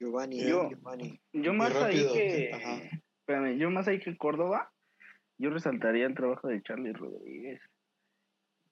[0.00, 1.20] Giovanni, Yo- Giovanni.
[1.34, 2.50] Yo más ahí que.
[2.54, 2.82] ajá.
[3.20, 4.72] Espérame, yo más ahí que Córdoba,
[5.36, 7.60] yo resaltaría el trabajo de Charlie Rodríguez.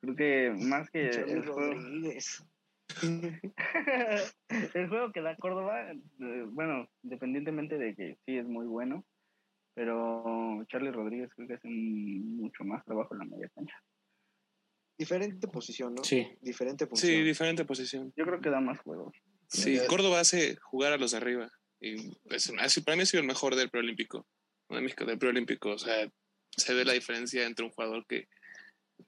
[0.00, 2.44] Creo que más que Charlie el juego, Rodríguez.
[4.74, 9.04] el juego que da Córdoba, eh, bueno, independientemente de que sí es muy bueno,
[9.74, 13.76] pero Charlie Rodríguez creo que hace un- mucho más trabajo en la media cancha.
[14.98, 16.04] Diferente posición, ¿no?
[16.04, 16.26] Sí.
[16.40, 17.24] Diferente Sí, posición.
[17.24, 18.12] diferente posición.
[18.16, 19.12] Yo creo que da más juego.
[19.48, 21.50] Sí, Córdoba hace jugar a los de arriba.
[21.80, 22.50] Y pues,
[22.84, 24.26] para mí ha sido el mejor del preolímpico.
[24.70, 25.70] De México, del preolímpico.
[25.72, 26.08] O sea,
[26.56, 28.26] se ve la diferencia entre un jugador que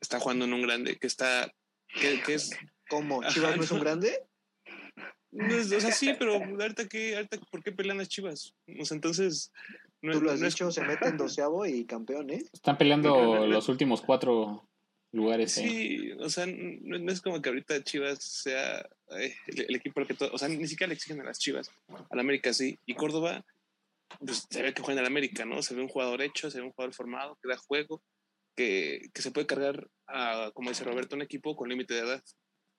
[0.01, 1.53] está jugando en un grande, que está.
[2.01, 2.51] que, que es.
[2.89, 3.23] ¿Cómo?
[3.23, 4.23] Ajá, ¿Chivas no es un grande?
[5.31, 7.17] no es- o sea, sí, pero ahorita que.
[7.17, 8.55] Ahorita, ¿Por qué pelean las chivas?
[8.81, 9.53] O sea, entonces.
[10.01, 12.43] No, Tú lo has no es- dicho, se mete en doceavo y campeón, ¿eh?
[12.53, 14.69] Están peleando los últimos cuatro
[15.11, 15.59] lugares.
[15.59, 15.63] ¿eh?
[15.63, 18.79] Sí, o sea, no, no es como que ahorita Chivas sea
[19.19, 21.39] eh, el, el equipo al que todo, o sea, ni siquiera le exigen a las
[21.41, 21.73] Chivas,
[22.11, 23.45] al América sí, y Córdoba,
[24.21, 25.63] pues se ve que juega en el América, ¿no?
[25.63, 28.01] Se ve un jugador hecho, se ve un jugador formado, que da juego,
[28.59, 32.25] que, que se puede cargar, a, como dice Roberto, un equipo con límite de edad.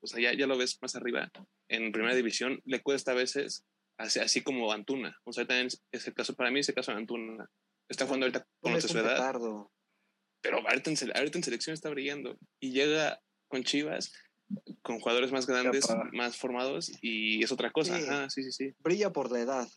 [0.02, 1.32] O sea, ya, ya lo ves más arriba,
[1.70, 3.64] en primera división, le cuesta a veces,
[3.98, 5.18] así, así como Antuna.
[5.24, 7.50] O sea, también es el caso, para mí es el caso de Antuna.
[7.88, 9.72] Está jugando ahorita con su edad petardo.
[10.42, 14.12] pero ahorita en, ahorita en selección está brillando y llega con Chivas
[14.82, 16.10] con jugadores más grandes, Capaz.
[16.12, 17.98] más formados y es otra cosa.
[17.98, 18.06] Sí.
[18.06, 18.74] Ajá, sí, sí, sí.
[18.80, 19.68] Brilla por la edad.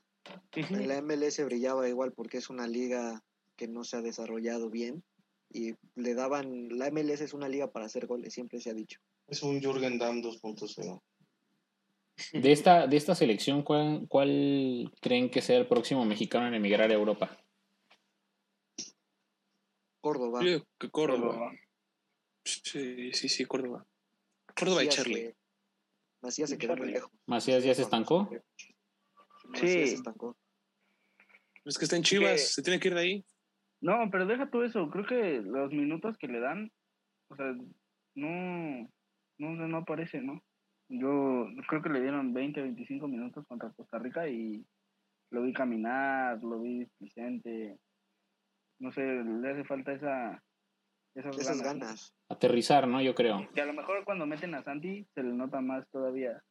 [0.52, 3.22] En la MLS brillaba igual porque es una liga
[3.56, 5.04] que no se ha desarrollado bien
[5.52, 9.00] y le daban, la MLS es una liga para hacer goles, siempre se ha dicho.
[9.28, 11.00] Es un Jürgen Damm 2.0.
[12.32, 16.90] De esta, de esta selección, ¿cuál, ¿cuál creen que sea el próximo mexicano en emigrar
[16.90, 17.38] a Europa?
[20.00, 20.40] Córdoba.
[20.44, 21.32] Yo que Córdoba.
[21.34, 21.52] Córdoba.
[22.44, 23.86] Sí, sí, sí, Córdoba.
[24.56, 25.26] Córdoba y Charlie.
[25.26, 25.36] se-
[26.20, 27.10] Macías se quedó muy lejos.
[27.26, 28.28] ¿Macías ya se estancó?
[29.48, 29.94] Macías se Sí.
[29.94, 30.36] estancó.
[31.64, 33.24] Es que está en Chivas, Que- se tiene que ir de ahí.
[33.82, 34.88] No, pero deja todo eso.
[34.90, 36.70] Creo que los minutos que le dan,
[37.30, 37.52] o sea,
[38.14, 38.88] no,
[39.38, 40.40] no, no aparece, ¿no?
[40.88, 44.64] Yo creo que le dieron 20, 25 minutos contra Costa Rica y
[45.30, 47.78] lo vi caminar, lo vi displicente.
[48.78, 50.42] No sé, le hace falta esa,
[51.16, 52.14] esas, Esas ganas.
[52.28, 53.00] Aterrizar, ¿no?
[53.02, 53.48] Yo creo.
[53.54, 56.42] Que a lo mejor cuando meten a Santi se le nota más todavía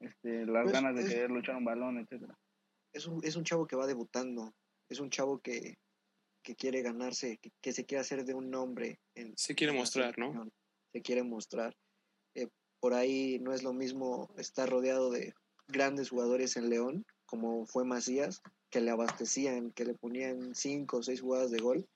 [0.00, 2.34] este, las Pues, ganas de es- querer luchar un balón, etcétera.
[2.94, 4.52] Es un, es un chavo que va debutando.
[4.88, 5.76] Es un chavo que,
[6.42, 9.00] que quiere ganarse, que, que se quiere hacer de un nombre.
[9.14, 10.50] En, Se quiere en mostrar, ¿no?
[10.92, 11.76] Se quiere mostrar.
[12.34, 12.48] Eh,
[12.80, 15.34] por ahí no es lo mismo estar rodeado de
[15.68, 21.02] grandes jugadores en León, como fue Macías, que le abastecían, que le ponían cinco o
[21.02, 21.88] seis jugadas de gol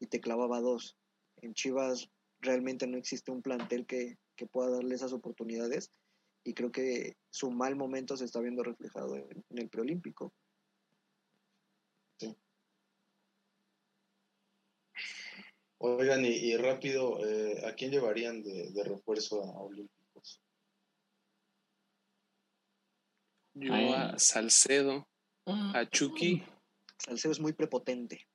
[0.00, 0.96] y te clavaba dos.
[1.36, 2.08] En Chivas
[2.40, 5.90] realmente no existe un plantel que, que pueda darle esas oportunidades
[6.42, 10.32] y creo que su mal momento se está viendo reflejado en, en el preolímpico.
[15.82, 20.42] Oigan, y, y rápido, eh, ¿a quién llevarían de, de refuerzo a Olímpicos?
[23.54, 23.92] Yo Ay.
[23.94, 25.08] a Salcedo,
[25.46, 26.42] a Chucky,
[26.98, 28.26] Salcedo es muy prepotente.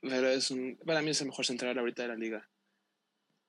[0.00, 2.48] pero es un, para mí es el mejor central ahorita de la liga.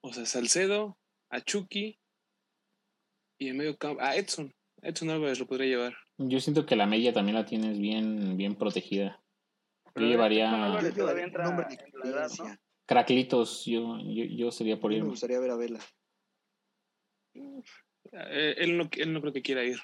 [0.02, 0.98] O sea, Salcedo,
[1.30, 1.98] a Chucky
[3.38, 4.54] y en medio campo, a Edson.
[4.82, 5.96] Edson Álvarez lo podría llevar.
[6.18, 9.22] Yo siento que la media también la tienes bien, bien protegida.
[9.86, 12.30] Yo Pero llevaría Edson Álvarez Yo todavía llevaría un entra hombre de en la edad,
[12.38, 12.65] ¿no?
[12.86, 15.80] Craclitos, yo, yo, yo sería por mí me gustaría ver a Vela.
[17.34, 19.78] Eh, él, no, él no creo que quiera ir.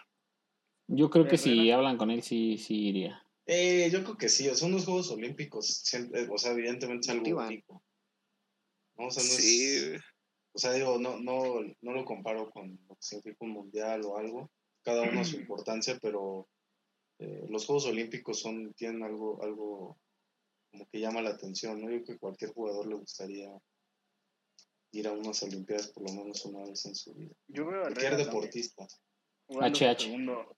[0.86, 3.26] Yo creo que si hablan con él, sí, sí iría.
[3.46, 7.40] Eh, yo creo que sí, son los Juegos Olímpicos, siempre, o sea, evidentemente es algo
[7.40, 7.82] único.
[8.96, 9.06] ¿no?
[9.06, 10.02] O sea, no Sí, es,
[10.54, 14.18] o sea, digo, no, no, no lo comparo con lo que significa un mundial o
[14.18, 14.50] algo,
[14.82, 16.48] cada uno a su importancia, pero
[17.18, 19.98] eh, los Juegos Olímpicos son, tienen algo, algo
[20.72, 21.90] como que llama la atención, ¿no?
[21.90, 23.56] Yo creo que cualquier jugador le gustaría
[24.92, 27.34] ir a unas Olimpiadas por lo menos una vez en su vida.
[27.48, 28.86] Yo veo a Cualquier deportista.
[29.48, 30.00] HH.
[30.00, 30.56] segundo,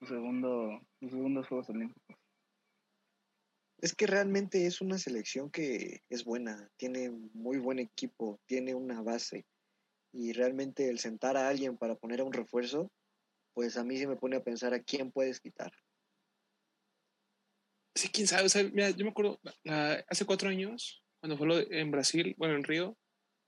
[0.00, 2.16] su segundo, segundos Juegos Olímpicos.
[3.78, 9.02] Es que realmente es una selección que es buena, tiene muy buen equipo, tiene una
[9.02, 9.44] base.
[10.12, 12.90] Y realmente el sentar a alguien para poner a un refuerzo,
[13.52, 15.72] pues a mí sí me pone a pensar a quién puedes quitar.
[17.94, 18.44] Sí, quién sabe.
[18.44, 22.56] O sea, mira, yo me acuerdo la- hace cuatro años, cuando fue en Brasil, bueno,
[22.56, 22.96] en Río,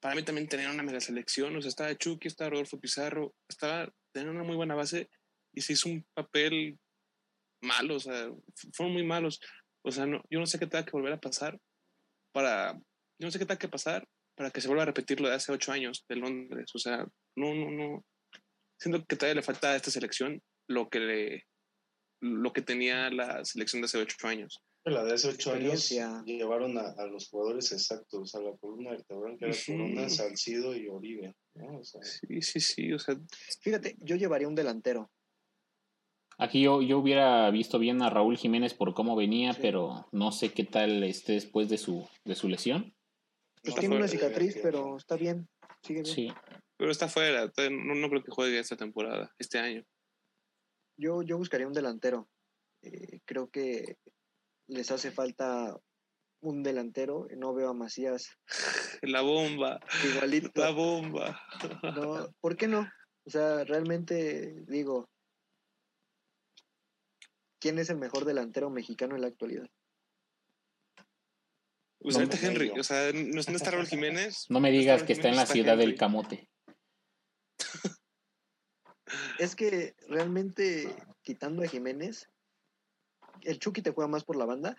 [0.00, 1.56] para mí también tenían una mega selección.
[1.56, 5.10] O sea, estaba Chucky, estaba Rodolfo Pizarro, estaba, tenían una muy buena base
[5.54, 6.78] y se hizo un papel
[7.62, 7.96] malo.
[7.96, 9.40] O sea, fu- fueron muy malos.
[9.84, 11.58] O sea, no, yo no sé qué tenga que volver a pasar
[12.32, 12.74] para.
[13.18, 15.34] Yo no sé qué tenga que pasar para que se vuelva a repetir lo de
[15.34, 16.70] hace ocho años de Londres.
[16.74, 18.04] O sea, no, no, no.
[18.78, 21.44] Siento que todavía le falta a esta selección lo que le
[22.20, 24.62] lo que tenía la selección de hace ocho años.
[24.84, 25.88] La de hace ocho años
[26.24, 29.54] llevaron a, a los jugadores exactos, a la columna vertebral, que era.
[29.66, 31.34] Corona, Salcido y Oribe.
[31.54, 31.78] ¿no?
[31.78, 32.92] O sea, Sí, sí, sí.
[32.92, 33.16] O sea,
[33.60, 35.10] Fíjate, yo llevaría un delantero.
[36.38, 39.58] Aquí yo, yo hubiera visto bien a Raúl Jiménez por cómo venía, Sí.
[39.62, 42.94] pero no sé qué tal esté después de su, de su lesión.
[43.62, 45.48] Pues tiene una cicatriz, pero está bien.
[45.82, 46.14] Sigue bien.
[46.14, 46.28] Sí.
[46.76, 47.50] pero está fuera.
[47.70, 49.82] No, no creo que juegue esta temporada, este año.
[50.96, 52.28] Yo, yo buscaría un delantero.
[52.82, 53.98] Eh, creo que
[54.66, 55.76] les hace falta
[56.40, 57.26] un delantero.
[57.36, 58.36] No veo a Macías
[59.02, 60.50] La bomba, igualito.
[60.54, 61.40] la bomba.
[61.82, 62.90] No, ¿Por qué no?
[63.24, 65.08] O sea, realmente digo,
[67.60, 69.66] ¿quién es el mejor delantero mexicano en la actualidad?
[71.98, 74.46] Pues No, ahorita no, Henry, o sea, no, no está Raúl Jiménez.
[74.48, 76.48] No me digas que está en la ciudad del camote.
[79.38, 82.28] Es que realmente, quitando a Jiménez,
[83.42, 84.76] el Chucky te juega más por la banda.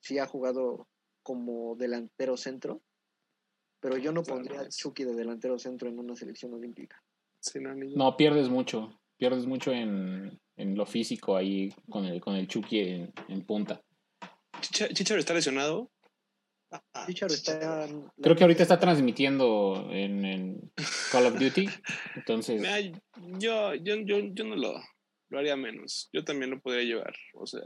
[0.00, 0.88] Sí ha jugado
[1.22, 2.82] como delantero centro,
[3.80, 7.02] pero yo no pondría al es- Chucky de delantero centro en una selección olímpica.
[7.40, 9.00] Sí, no, ni- No, pierdes mucho.
[9.16, 13.80] Pierdes mucho en, en lo físico ahí con el, con el Chucky en, en punta.
[14.60, 15.90] Chicha- Chicharo está lesionado.
[17.06, 17.86] Chicharo está...
[18.22, 20.72] Creo que ahorita está transmitiendo en, en
[21.12, 21.68] Call of Duty.
[22.16, 22.80] Entonces, Mira,
[23.38, 24.74] yo, yo, yo, yo no lo,
[25.30, 26.08] lo haría menos.
[26.12, 27.14] Yo también lo podría llevar.
[27.34, 27.62] O sea,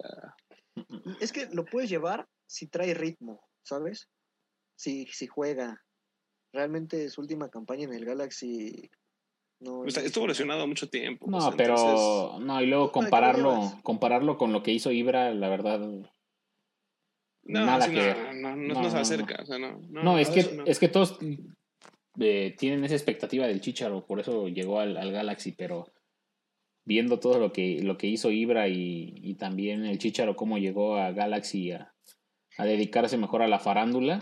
[1.20, 4.09] Es que lo puedes llevar si trae ritmo, ¿sabes?
[4.76, 5.82] Si, si juega.
[6.52, 8.90] Realmente su última campaña en el Galaxy
[9.61, 9.84] no...
[9.84, 11.26] está- no estuvo lesionado mucho tiempo.
[11.26, 13.11] o no, sea, pero entonces- no, y luego ¿Para qué lo
[13.50, 15.80] compararlo, compararlo con lo que hizo Ibra, la verdad,
[17.49, 18.16] no, nada sí, que no, ver.
[18.16, 19.42] no, no, no, No, no se no, acerca.
[19.42, 21.18] O sea, no, es que, es que todos
[22.20, 25.92] eh, tienen esa expectativa del Chicharo, por eso llegó al, al Galaxy, pero
[26.84, 30.96] viendo todo lo que, lo que hizo Ibra y, y también el Chicharo, cómo llegó
[30.96, 31.94] a Galaxy a,
[32.59, 34.20] a dedicarse mejor a la farándula,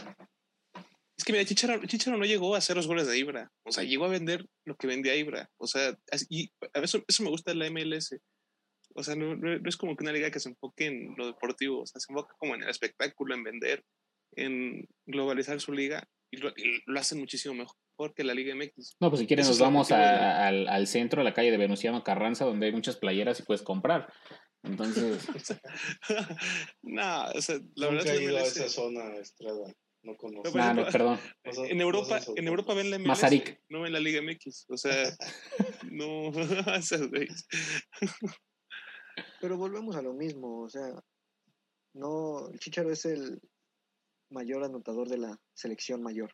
[1.16, 3.50] Es que mira, Chicharo, Chicharo no llegó a hacer los goles de Ibra.
[3.64, 5.48] O sea, llegó a vender lo que vendía Ibra.
[5.58, 5.96] O sea,
[6.28, 8.14] y a eso, eso me gusta de la MLS.
[8.96, 11.26] O sea, no, no- no es como que una liga que se enfoque en lo
[11.26, 11.82] deportivo.
[11.82, 13.84] O sea, se enfoca como en el espectáculo, en vender,
[14.32, 16.02] en globalizar su liga.
[16.32, 18.96] Y lo, y lo hacen muchísimo mejor que la Liga MX.
[19.00, 21.56] no, pues si quieren Eso nos vamos a- al, al centro, a la calle de
[21.56, 24.12] Venustiano Carranza, donde hay muchas playeras y puedes comprar.
[24.64, 25.24] Entonces,
[26.82, 29.72] no, o sea, la Nunca verdad es que a esa zona, Estrada.
[30.02, 30.56] No conozco.
[30.56, 31.18] No, perdón.
[31.44, 33.60] En Europa, en Europa ven la MLS, Mazarik.
[33.68, 34.66] no ven la Liga MX.
[34.68, 34.92] O sea,
[35.90, 36.30] no.
[39.40, 40.92] Pero volvemos a lo mismo, o sea,
[41.94, 43.40] no, el Chicharo es el
[44.30, 46.32] mayor anotador de la selección mayor.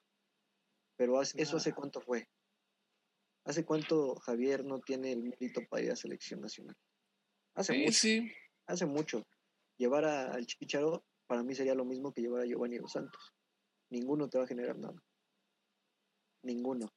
[0.96, 2.28] Pero hace- eso hace cuánto fue.
[3.44, 6.76] ¿Hace cuánto Javier no tiene el mérito para ir a selección nacional?
[7.54, 8.32] Hace Sí, mucho, sí.
[8.66, 9.26] hace mucho.
[9.78, 13.32] Llevar a- al Chicharo para mí sería lo mismo que llevar a Giovanni Dos Santos.
[13.90, 15.02] Ninguno te va a generar nada.
[16.42, 16.88] Ninguno.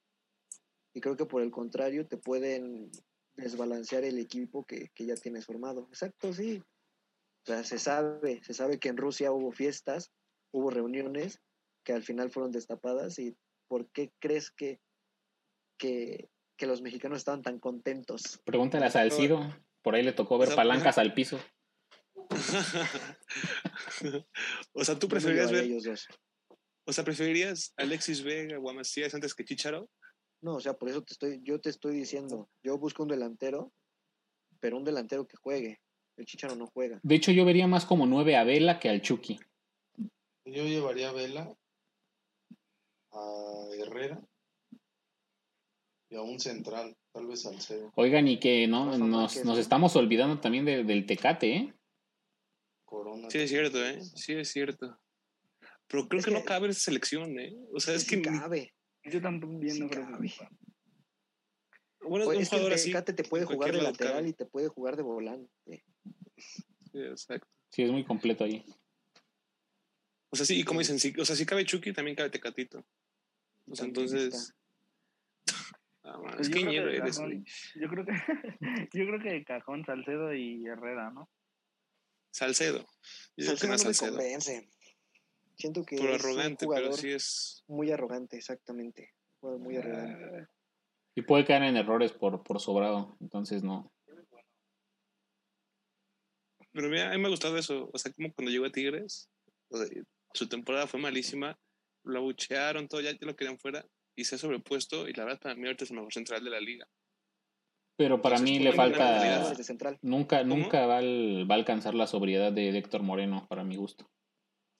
[0.93, 2.89] Y creo que por el contrario te pueden
[3.37, 5.87] desbalancear el equipo que, que ya tienes formado.
[5.89, 6.61] Exacto, sí.
[7.43, 10.11] O sea, se sabe, se sabe que en Rusia hubo fiestas,
[10.51, 11.39] hubo reuniones
[11.83, 14.79] que al final fueron destapadas y ¿por qué crees que,
[15.77, 18.41] que, que los mexicanos estaban tan contentos?
[18.45, 21.39] Pregúntale a Salcido, por ahí le tocó ver O sea, palancas al piso.
[24.73, 26.07] o sea, ¿tú preferirías ver, ellos dos.
[26.85, 29.87] o sea, preferirías a Alexis Vega o a Macías antes que Chicharo?
[30.45, 33.73] No, o sea, por eso te estoy, yo te estoy diciendo, yo busco un delantero,
[34.59, 35.81] pero un delantero que juegue.
[36.17, 36.99] El Chicharo no juega.
[37.01, 39.39] De hecho, yo vería más como nueve a Vela que al Chucky.
[40.45, 41.51] Yo llevaría a Vela,
[43.11, 44.21] a Herrera
[46.11, 47.91] y a un central, tal vez Salcedo.
[47.95, 49.61] Oigan, y que no, Rafa nos, Márquez, nos ¿no?
[49.61, 51.73] estamos olvidando también de- del Tecate, ¿eh?
[52.85, 53.31] Corona.
[53.31, 53.99] Sí, es cierto, ¿eh?
[53.99, 54.95] Sí, es cierto.
[55.87, 57.51] Pero creo Es que, no cabe esa selección, ¿eh?
[57.73, 58.74] O sea, es Sí que ni- cabe.
[59.05, 60.33] Yo también Sí no creo que.
[62.01, 62.91] Bueno, Pues es el.
[62.91, 64.29] Tecate te puede jugar de lateral cabe.
[64.29, 65.83] y te puede jugar de volante.
[66.37, 67.47] Sí, exacto.
[67.71, 68.63] Sí, es muy completo ahí.
[70.29, 72.85] O sea, sí, y como dicen, sí, o sea, si cabe Chucky, también cabe Tecatito.
[73.67, 74.53] O sea, entonces.
[76.07, 78.11] Ah, man, Pues es yo, que creo ñero eres, cajón, yo creo que
[78.93, 81.27] yo creo que de cajón Salcedo y Herrera, ¿no?
[82.29, 82.85] Salcedo.
[83.35, 84.11] Yo creo que Salcedo no me Salcedo.
[84.11, 84.69] convence.
[85.57, 87.63] Siento que Por es arrogante, un pero jugador sí es.
[87.67, 89.13] muy arrogante, exactamente.
[89.41, 90.23] Muy arrogante.
[90.43, 90.49] Ah,
[91.15, 93.15] Y puede caer en errores por, por sobrado.
[93.21, 93.91] Entonces no.
[96.71, 97.89] Pero mira, a mí me ha gustado eso.
[97.93, 99.29] O sea, como cuando llegó a Tigres,
[99.69, 99.87] o sea,
[100.33, 101.57] su temporada fue malísima,
[102.03, 103.85] lo abuchearon, todo, ya, ya lo querían fuera,
[104.15, 106.49] y se ha sobrepuesto, y la verdad para mí ahorita es el mejor central de
[106.49, 106.85] la liga.
[107.97, 109.97] Pero para Entonces, mí ¿por le falta.
[110.01, 113.77] Nunca, nunca va, al- va a alcanzar la sobriedad de, de Héctor Moreno, para mi
[113.77, 114.11] gusto.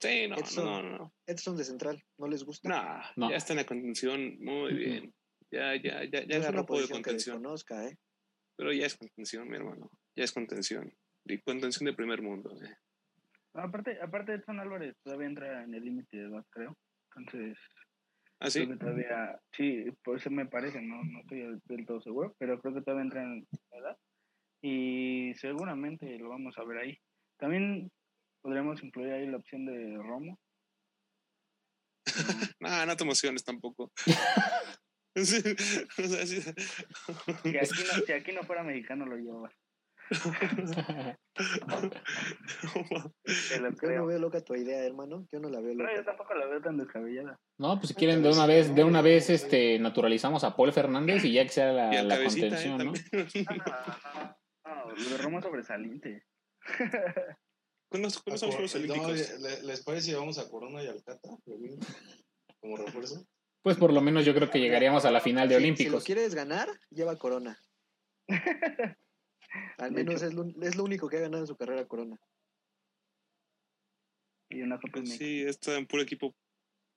[0.07, 0.65] Sí, no, Edson.
[0.65, 1.13] no, no.
[1.25, 2.69] Edson de central, ¿no les gusta?
[2.69, 3.29] Nah, No.
[3.29, 4.75] ya está en la contención, muy Ujú.
[4.75, 5.13] bien.
[5.51, 7.37] Ya, ya, ya, ya no es un poco de contención.
[7.37, 7.97] desconozca, ¿eh?
[8.57, 9.89] Pero ya es contención, mi hermano.
[10.15, 10.93] Ya es contención.
[11.25, 12.51] Y contención de primer mundo.
[12.63, 12.75] eh.
[13.53, 16.77] Aparte, aparte Edson Álvarez todavía entra en el límite de edad, creo.
[17.15, 17.57] Entonces,
[18.39, 18.65] ¿Ah, sí?
[18.65, 22.35] creo que todavía, sí, por eso me parece, no, no estoy del, del todo seguro,
[22.37, 23.97] pero creo que todavía entra en edad.
[24.61, 26.97] Y seguramente lo vamos a ver ahí.
[27.37, 27.91] También
[28.45, 30.37] podríamos incluir ahí la opción de Romo.
[32.59, 33.91] Nah, no te emociones tampoco.
[35.17, 35.37] Sí,
[35.97, 36.41] o sea, sí.
[36.41, 39.49] Si aquí no, si aquí no fuera mexicano lo lleva.
[40.09, 40.17] Te
[43.61, 45.25] lo Yo no veo loca tu idea, hermano.
[45.31, 46.03] Yo no la veo No, yo loca.
[46.03, 47.39] tampoco la veo tan descabellada.
[47.57, 51.23] No, pues si quieren de una vez, de una vez este naturalizamos a Paul Fernández
[51.23, 52.25] y ya que sea la, la ¿eh?
[52.25, 52.91] contención, ¿no?
[52.91, 52.93] No,
[54.65, 56.25] no, no, lo de Romo es sobresaliente.
[57.89, 59.39] ¿Cuándo, cuándo son los Juegos No, Olímpicos?
[59.41, 61.29] ¿le- ¿Les parece si vamos a Corona y al Cata?
[62.59, 63.25] Como refuerzo.
[63.61, 65.65] Pues por lo menos yo creo que llegaríamos a la final de Si- Si, lo
[65.73, 66.03] Olímpicos.
[66.03, 67.59] quieres ganar, lleva Corona.
[69.77, 72.19] Al De menos es lo, es lo único que ha ganado en su carrera Corona.
[74.49, 76.35] Y una Copa Pues sí, está en puro equipo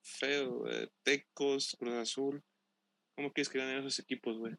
[0.02, 0.66] feo.
[0.68, 2.42] eh, Tecos, Cruz Azul.
[3.16, 4.54] ¿Cómo quieres que ganen esos equipos, güey?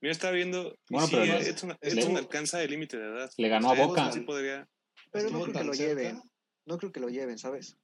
[0.00, 0.78] Mira, estaba viendo.
[0.88, 3.30] Bueno, sí, pero eh, no- Edson, le- Edson alcanza el límite de edad.
[3.36, 4.12] Le ganó a O sea, Boca.
[4.12, 4.68] Sí podría.
[5.10, 6.00] Pero no creo que lo cerca.
[6.02, 6.22] lleven.
[6.66, 7.78] No creo que lo lleven, ¿sabes?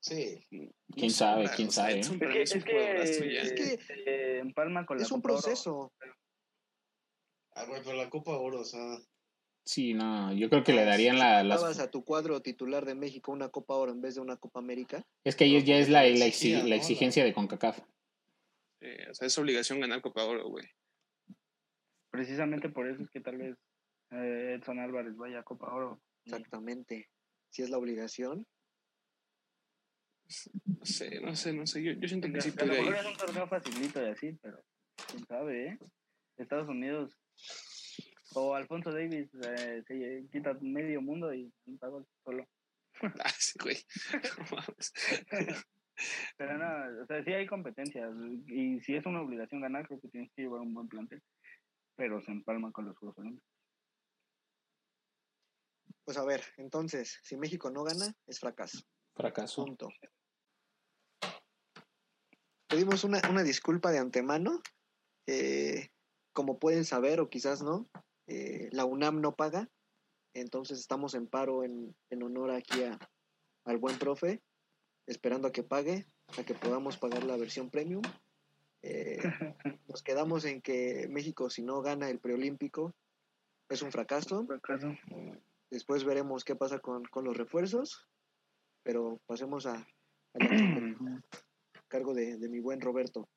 [0.00, 0.46] Sí.
[0.94, 1.50] ¿Quién sabe?
[1.56, 2.00] ¿Quién sabe?
[2.00, 3.38] Es que, es que.
[3.40, 5.42] Es que eh, empalma con la Es un Copa Oro.
[5.42, 5.92] proceso.
[7.54, 8.98] Ah, güey, pero la Copa Oro, o sea.
[9.64, 11.60] Sí, no, yo creo que le darían la, las...
[11.60, 14.60] Dabas a tu cuadro titular de México una Copa Oro en vez de una Copa
[14.60, 15.04] América.
[15.24, 17.78] Es que ahí ya es la, la, exi- la exigencia de CONCACAF.
[18.80, 20.64] Eh, o sea, es obligación ganar Copa Oro, güey.
[22.10, 23.56] Precisamente por eso es que tal vez
[24.12, 26.00] eh, Edson Álvarez vaya a Copa Oro.
[26.36, 27.08] Exactamente.
[27.50, 28.46] Si es la obligación.
[30.66, 31.82] No sé, no sé, no sé.
[31.82, 32.94] Yo, yo siento que sí mejor ir.
[32.94, 34.62] es un torneo facilito y así, pero
[35.10, 35.78] quién sabe, ¿eh?
[36.36, 37.18] Estados Unidos
[38.34, 42.46] o Alfonso Davis eh, se quita medio mundo y un pago solo.
[43.24, 43.76] Ah, sí, güey.
[44.38, 44.92] No mames.
[46.36, 48.12] Pero no, o sea, sí hay competencias
[48.46, 51.22] y si es una obligación ganar, creo que tienes que llevar un buen plantel.
[51.96, 53.57] Pero se empalma con los Juegos Olímpicos.
[56.08, 58.78] Pues a ver, entonces, si México no gana, es fracaso.
[59.14, 59.66] Fracaso.
[59.66, 59.90] Punto.
[62.66, 64.62] Pedimos una, una disculpa de antemano.
[65.26, 65.90] eh,
[66.32, 67.90] como pueden saber, o quizás no,
[68.26, 69.68] eh, la UNAM no paga.
[70.32, 72.98] Entonces estamos en paro en, en honor aquí a-
[73.66, 74.40] al buen profe,
[75.06, 76.06] esperando a que pague,
[76.38, 78.00] a que podamos pagar la versión premium.
[78.80, 79.18] Eh,
[79.88, 82.94] nos quedamos en que México, si no gana el preolímpico,
[83.68, 84.46] es un fracaso.
[84.46, 84.96] Fracaso.
[85.70, 88.08] Después veremos qué pasa con, con los refuerzos.
[88.84, 89.86] Pero pasemos a,
[90.34, 91.04] equipo,
[91.88, 93.28] cargo de, de mi buen Roberto.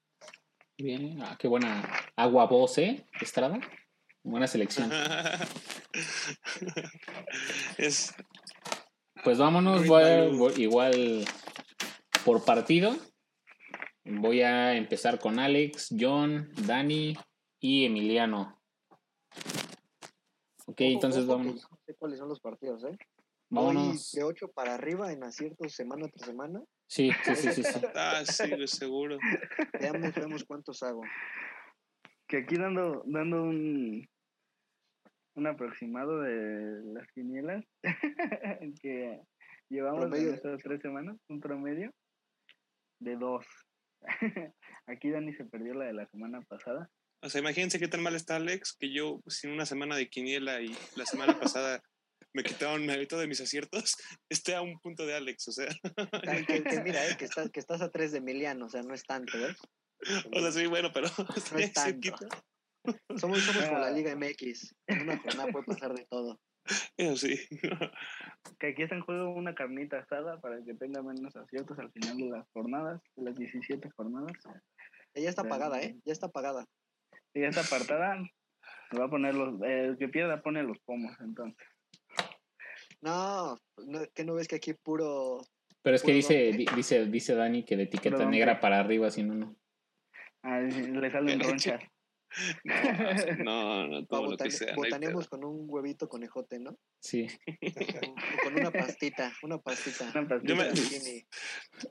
[0.78, 1.84] Bien, ah, qué buena
[2.16, 3.06] agua voz, ¿eh?
[3.20, 3.60] Estrada.
[4.24, 4.92] Buena selección.
[7.78, 8.14] es,
[9.24, 10.38] Pues vámonos, voy a- value.
[10.38, 11.26] voy- igual
[12.26, 12.96] por partido.
[14.04, 17.16] Voy a empezar con Alex, John, Dani
[17.60, 18.60] y Emiliano.
[20.66, 21.68] Ok, entonces vámonos.
[21.92, 22.98] Sé cuáles son los partidos, ¿eh?
[23.50, 24.14] Vámonos.
[24.14, 26.64] de 8 para arriba en aciertos semana tras semana.
[26.88, 27.64] Sí, sí, sí, sí.
[27.64, 27.80] sí.
[27.96, 29.18] ah, sí, güey, seguro.
[29.78, 31.02] Veamos, veamos cuántos hago.
[32.28, 34.08] Que aquí dando, dando un,
[35.36, 37.66] un aproximado de las quinielas
[38.82, 39.22] que
[39.68, 40.30] llevamos Promedio.
[40.30, 41.92] en estas tres semanas, un promedio
[43.00, 43.46] de dos.
[44.86, 46.90] aquí Dani se perdió la de la semana pasada.
[47.22, 50.62] O sea, imagínense qué tan mal está Alex que yo sin una semana de quiniela
[50.62, 51.82] y la semana pasada
[52.34, 53.96] me quitaron me de mis aciertos,
[54.30, 55.68] esté a un punto de Alex, o sea,
[56.28, 58.84] Ay, que, que mira, eh, que, estás, que estás a tres de Emiliano, o sea,
[58.84, 59.56] no es tanto, ¿eh?
[60.34, 61.26] o sea, sí, bueno, pero No
[61.60, 62.16] es tanto.
[63.18, 64.76] Somos, somos como la Liga MX.
[64.88, 66.40] En una jornada puede pasar de todo.
[66.98, 67.40] Eso sí.
[68.60, 72.18] Que aquí está en juego una carnita asada para que tenga menos aciertos al final
[72.18, 74.34] de las jornadas, de las 17 jornadas.
[75.14, 75.96] Ella está pagada, ¿eh?
[76.06, 76.66] Ya está pagada.
[77.34, 78.18] Y esta apartada
[79.00, 79.62] va a poner los.
[79.62, 81.56] el que pierda pone los pomos, entonces.
[83.02, 85.42] No, no, que no ves que aquí puro.
[85.82, 88.62] Pero es que dice, di- dice, dice Dani que de etiqueta negra ¿qué?
[88.62, 89.56] para arriba, si no, no.
[90.44, 91.82] Ah, le salen ronchas.
[93.44, 94.72] No, no, pa' todo lo que sea.
[94.72, 96.78] no botaneamos con un huevito conejote, ¿no?
[97.02, 97.28] Sí.
[97.48, 100.12] O con una pastita, una pastita.
[100.16, 100.54] Una pastita.
[100.54, 101.26] Yo me-.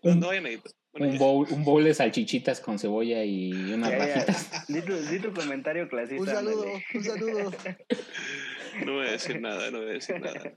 [0.03, 0.73] No, no vayan a editar.
[0.93, 4.67] Bueno, Un bowl, un bowl de salchichitas con cebolla y unas rajitas.
[4.69, 6.21] Di tu, di tu comentario clasista.
[6.23, 6.85] Un saludo, ándale.
[6.95, 7.51] un saludo.
[8.87, 10.55] No voy a decir nada, no voy a decir nada.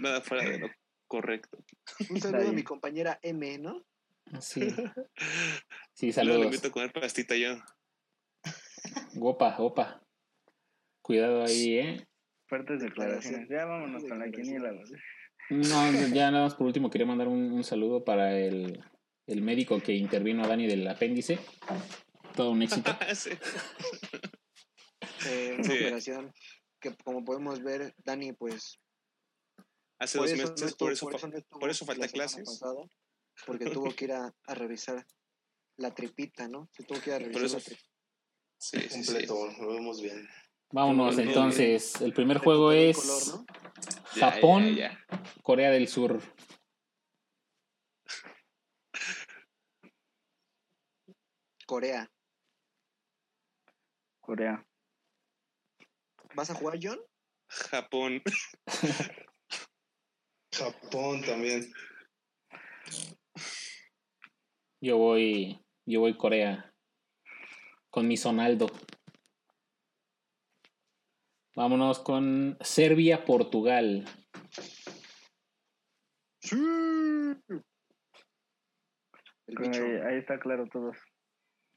[0.00, 0.70] Nada fuera de lo
[1.08, 1.58] correcto.
[2.10, 2.54] Un saludo a bien.
[2.54, 3.84] mi compañera M, ¿no?
[4.40, 4.60] Sí.
[5.94, 6.44] Sí, Luego le saludos.
[6.46, 7.56] invito a comer pastita yo.
[9.20, 10.02] Opa, opa.
[11.02, 12.06] Cuidado ahí, ¿eh?
[12.48, 13.48] Fuertes declaraciones.
[13.48, 14.72] Ya vámonos con la quiniela.
[15.50, 18.84] No, ya nada más por último quería mandar un, un saludo para el,
[19.26, 21.38] el médico que intervino a Dani del apéndice.
[22.34, 22.90] Todo un éxito.
[23.14, 23.30] Sí.
[25.28, 25.72] Eh, una Sí.
[25.72, 26.32] operación
[26.80, 28.78] que, como podemos ver, Dani, pues.
[29.98, 32.44] Hace dos no meses, estuvo- por eso, por no eso falta clases.
[32.44, 32.82] pasada,
[33.46, 35.04] porque tuvo que ir a, a revisar
[35.78, 36.68] la tripita, ¿no?
[36.72, 37.88] Se tuvo que ir a revisar eso la tripita.
[38.58, 39.06] Sí, sí, sí.
[39.06, 40.28] Completo, lo vemos bien.
[40.70, 42.00] Vámonos entonces.
[42.00, 43.34] El primer juego es
[44.18, 44.76] Japón.
[45.42, 46.20] Corea del Sur.
[51.66, 52.08] Corea.
[54.20, 54.64] Corea.
[56.34, 57.00] ¿Vas a jugar, John?
[57.48, 58.22] Japón.
[60.52, 61.72] Japón también.
[64.80, 66.72] Yo voy, yo voy Corea.
[67.90, 68.68] Con mi Sonaldo.
[71.56, 74.04] Vámonos con Serbia, Portugal.
[76.40, 76.56] Sí.
[79.56, 80.96] Ahí, ahí está claro todos.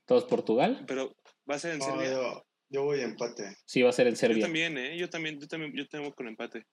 [0.10, 0.84] ¿Todos Portugal?
[0.88, 1.16] Pero
[1.48, 2.10] va a ser en No, Serbia.
[2.12, 3.56] yo, yo voy empate.
[3.64, 4.44] Sí, va a ser en Yo Serbia.
[4.44, 4.98] también, ¿eh?
[4.98, 6.66] Yo también, yo también, yo tengo con empate.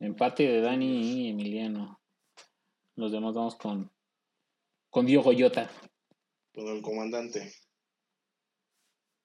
[0.00, 1.98] Empate de Dani y Emiliano.
[2.96, 3.90] Los demás vamos con,
[4.90, 5.70] con Diogo Jota.
[6.54, 7.54] Con el comandante.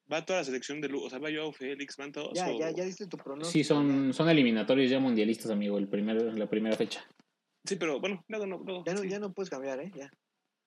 [0.09, 2.31] Va toda la selección de Lu, o sea, va Joao Félix, van todos.
[2.33, 3.51] Ya, o- ya, ya diste tu pronóstico.
[3.51, 7.05] Sí, son, son eliminatorios ya mundialistas, amigo, el primer, la primera fecha.
[7.65, 8.85] Sí, pero bueno, luego no, luego.
[8.85, 9.09] Ya no, sí.
[9.09, 9.91] ya no puedes cambiar, ¿eh?
[9.93, 10.09] Ya,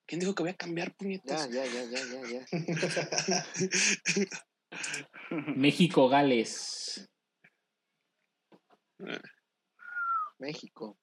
[0.06, 1.50] ¿Quién dijo que voy a cambiar, ya, puñetas?
[1.50, 2.20] ya, ya, ya, ya.
[2.28, 2.46] ya.
[5.56, 7.08] México, Gales.
[10.38, 10.98] México.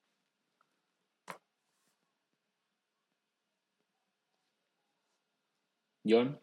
[6.05, 6.39] John.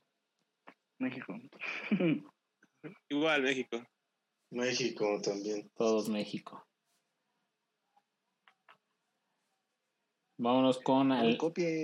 [0.99, 1.35] México.
[3.09, 3.83] Igual, México.
[4.51, 5.71] México también.
[5.77, 6.66] Todos México.
[10.39, 11.39] Vámonos con Al-.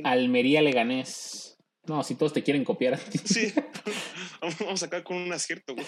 [0.05, 1.59] Almería Leganés.
[1.85, 2.97] No, si todos te quieren copiar.
[2.99, 3.53] Sí.
[4.41, 5.87] Vamos a sacar con un acierto, güey.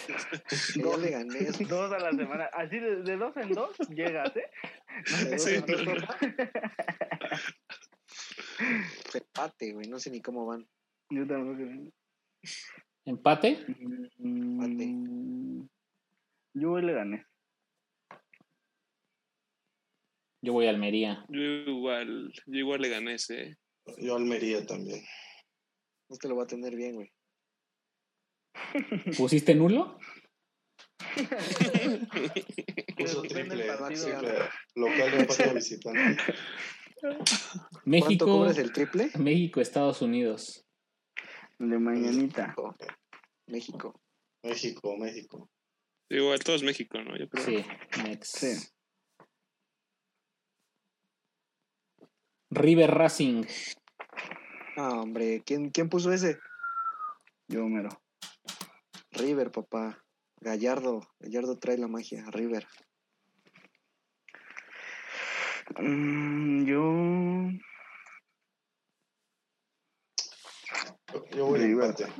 [0.72, 1.38] Que ya le gané.
[1.68, 2.44] Dos a la semana.
[2.52, 4.50] Así de, de dos en dos llegas, ¿eh?
[5.04, 5.94] Sí, dos en no, dos, no.
[9.14, 9.88] Empate, güey.
[9.88, 10.66] No sé ni cómo van.
[11.10, 11.62] Yo tampoco.
[13.04, 13.64] ¿Empate?
[14.18, 15.66] Mm,
[16.54, 17.26] Yo voy le gané.
[20.44, 21.24] Yo voy a Almería.
[21.30, 23.56] Yo igual, yo igual le gané ese.
[23.96, 25.02] Yo Almería también.
[26.10, 27.10] Este lo va a tener bien, güey.
[29.16, 29.98] ¿Pusiste nulo?
[32.98, 34.34] Puso triple, triple.
[34.74, 36.22] Local de empate visitante.
[37.00, 37.24] ¿Cuánto
[37.86, 39.10] México, cobras el triple?
[39.18, 40.66] México, Estados Unidos.
[41.58, 42.54] De mañanita.
[43.46, 43.98] México.
[44.42, 45.48] México, México.
[46.10, 47.16] Igual, todo es México, ¿no?
[47.16, 47.46] Yo creo.
[47.46, 47.64] Sí,
[48.02, 48.36] next.
[48.36, 48.73] Sí.
[52.54, 53.44] River Racing.
[54.76, 55.42] Ah, hombre.
[55.44, 56.38] ¿Quién, ¿Quién puso ese?
[57.48, 57.88] Yo mero.
[59.12, 60.04] River, papá.
[60.40, 61.00] Gallardo.
[61.20, 62.24] Gallardo trae la magia.
[62.30, 62.66] River.
[65.78, 67.50] Mm, yo.
[71.12, 71.84] Yo- Yo voy River.
[71.90, 72.12] empate.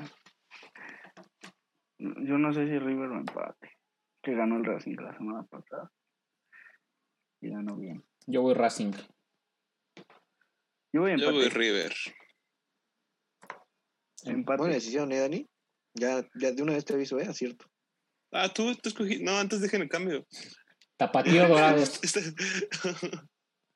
[1.99, 3.71] Yo no sé si River o empate.
[4.23, 5.91] Que ganó el Racing la semana pasada.
[7.41, 8.03] Y ganó bien.
[8.27, 8.93] Yo voy Racing.
[10.95, 11.33] Yo voy Yo empate.
[11.33, 11.93] voy River.
[14.27, 14.59] empate.
[14.59, 15.49] Buena decisión, ¿eh, Dani?
[15.95, 17.27] Ya, ya de una vez te aviso, ¿eh?
[17.27, 17.67] Acierto.
[18.31, 19.19] Ah, tú, tú escogí.
[19.21, 20.25] No, antes dejen el cambio.
[20.97, 21.99] Tapatío Dorados.
[22.05, 22.33] Este-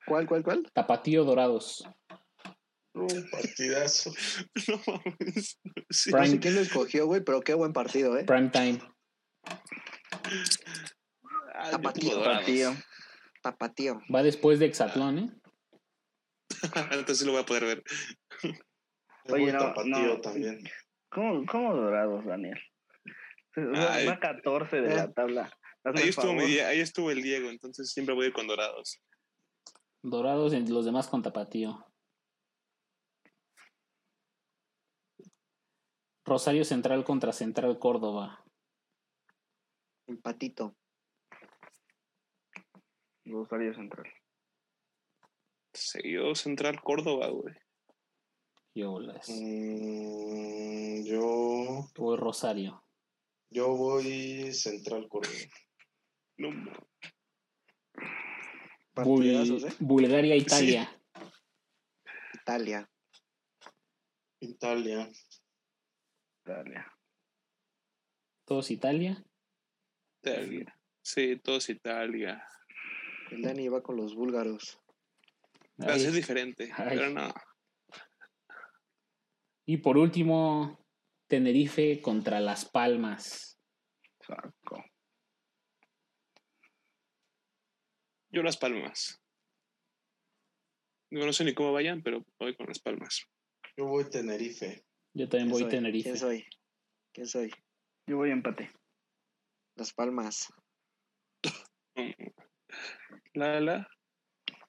[0.07, 0.71] ¿Cuál, cuál, cuál?
[0.73, 1.85] Tapatío Dorados.
[2.95, 4.13] Un partidazo.
[4.69, 5.59] no mames.
[5.91, 6.11] Sí.
[6.13, 8.23] No sé Prime, quién lo escogió, güey, pero qué buen partido, ¿eh?
[8.25, 8.79] prime time.
[11.53, 12.23] Ah, yo Tapatío.
[12.23, 12.75] Partido.
[13.43, 14.01] Tapatío.
[14.15, 15.33] Va después de Exatlón, ¿eh?
[16.93, 17.83] Entonces sí lo voy a poder ver.
[19.31, 20.21] Oye, no, tapatío no.
[20.21, 20.61] también.
[21.11, 22.59] ¿Cómo, cómo dorados, Daniel?
[23.57, 24.07] Ay.
[24.07, 25.51] va 14 de la tabla.
[25.85, 26.51] Hazme Ahí el estuvo, mi favor.
[26.51, 29.01] Die- ahí estuvo el Diego, entonces siempre voy a ir con dorados.
[30.03, 31.85] Dorados y los demás con Tapatío.
[36.25, 38.45] Rosario Central contra Central Córdoba.
[40.07, 40.77] Empatito.
[43.25, 44.07] Rosario Central.
[45.79, 47.55] Seguido Central Córdoba, güey.
[48.75, 49.29] Y bolas.
[49.29, 52.85] Mm, yo, Voy Rosario.
[53.51, 55.35] yo voy Central Córdoba.
[56.37, 56.51] No,
[58.95, 59.75] Bul- ¿eh?
[59.81, 61.03] Bulgaria, Italia.
[62.35, 62.91] Italia.
[64.41, 65.09] Italia.
[66.45, 66.85] Dale.
[68.45, 69.23] Todos Italia.
[70.23, 70.79] Italia.
[71.03, 72.45] Sí, todos Italia.
[73.31, 74.81] El Dani va con los búlgaros.
[75.79, 76.99] Ser diferente, Ay.
[76.99, 77.33] pero no.
[79.67, 80.85] Y por último,
[81.29, 83.61] Tenerife contra Las Palmas.
[84.21, 84.85] Saco.
[88.31, 89.23] Yo Las Palmas.
[91.11, 93.27] No sé ni cómo vayan, pero voy con Las Palmas.
[93.77, 94.85] Yo voy Tenerife.
[95.15, 95.71] Yo también ¿Quién voy soy?
[95.71, 96.09] Tenerife.
[96.11, 96.47] ¿Quién soy?
[97.13, 97.51] ¿Quién soy?
[98.07, 98.73] Yo voy a empate.
[99.77, 100.49] Las Palmas.
[101.99, 102.13] Mm.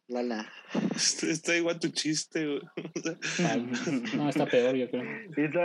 [0.10, 0.36] La, la.
[0.38, 0.54] Lala.
[0.96, 2.62] Está, está igual tu chiste, güey.
[3.48, 3.72] Ay,
[4.16, 5.04] no, está peor, yo creo.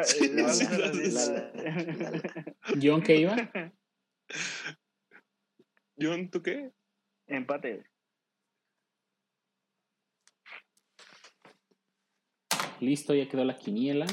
[0.05, 0.53] Sí, la-
[0.93, 2.53] Lala.
[2.83, 3.37] ¿John qué iba?
[5.99, 6.73] John, ¿tú qué?
[7.27, 7.85] Empate.
[12.81, 14.07] Listo, ya quedó la quiniela.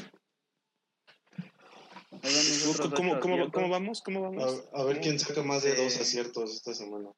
[2.95, 4.02] ¿Cómo, vamos?
[4.02, 4.70] ¿Cómo vamos?
[4.74, 7.10] A, a ver quién saca más de dos Eh, aciertos esta semana.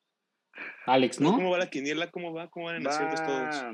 [0.86, 1.34] Alex, ¿no?
[1.34, 2.10] ¿Cómo va la quiniela?
[2.12, 2.50] ¿Cómo va?
[2.50, 3.56] ¿Cómo van en aciertos todos?
[3.56, 3.74] Va-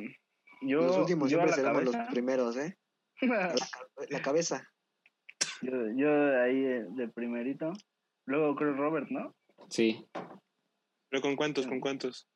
[0.61, 2.11] Yo, los últimos yo siempre seremos los cabeza.
[2.11, 2.77] primeros, ¿eh?
[3.21, 3.53] La,
[4.09, 4.65] la cabeza.
[5.61, 7.73] yo, yo ahí de, de primerito.
[8.25, 9.35] Luego creo Robert, ¿no?
[9.69, 10.05] Sí.
[11.09, 11.67] ¿Pero con cuántos?
[11.67, 12.29] ¿Con cuántos?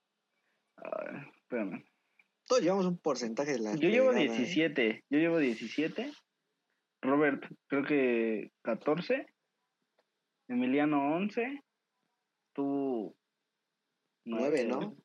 [0.77, 1.85] Ay, espérame.
[2.45, 3.75] Todos llevamos un porcentaje de la.
[3.75, 4.39] Yo llevo fregada, ¿eh?
[4.39, 5.03] 17.
[5.09, 6.11] Yo llevo 17.
[7.01, 9.25] Robert, creo que 14.
[10.49, 11.61] Emiliano 11.
[12.53, 13.15] Tú.
[14.25, 14.95] Nueve, ¿no?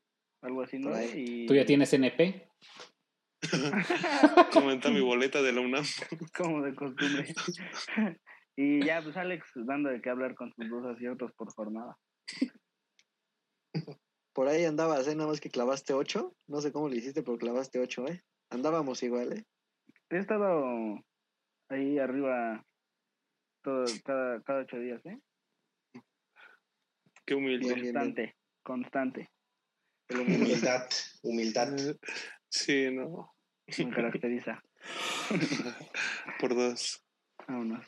[0.43, 1.05] Algo así, Por 9.
[1.05, 1.25] ahí.
[1.27, 1.47] Y...
[1.47, 2.49] ¿Tú ya tienes NP?
[4.53, 5.85] Comenta mi boleta de la UNAM.
[6.37, 7.35] Como de costumbre.
[8.57, 11.97] y ya, pues Alex dando de qué hablar con sus dos aciertos por jornada.
[14.33, 15.17] Por ahí andabas, ¿eh?
[15.17, 16.37] Nada más que clavaste ocho.
[16.47, 18.23] No sé cómo le hiciste, pero clavaste ocho, ¿eh?
[18.51, 19.45] Andábamos igual, ¿eh?
[20.11, 21.05] He estado
[21.69, 22.65] ahí arriba
[23.63, 25.19] todo, cada, cada ocho días, ¿eh?
[27.27, 27.75] Qué humilde.
[27.75, 28.35] Bien, bien, bien.
[28.69, 29.31] Constante.
[30.11, 30.87] Humildad.
[31.23, 31.97] Humildad.
[32.51, 33.35] Sí, no.
[33.79, 34.63] Me caracteriza.
[36.41, 37.03] Por dos.
[37.47, 37.87] Vámonos.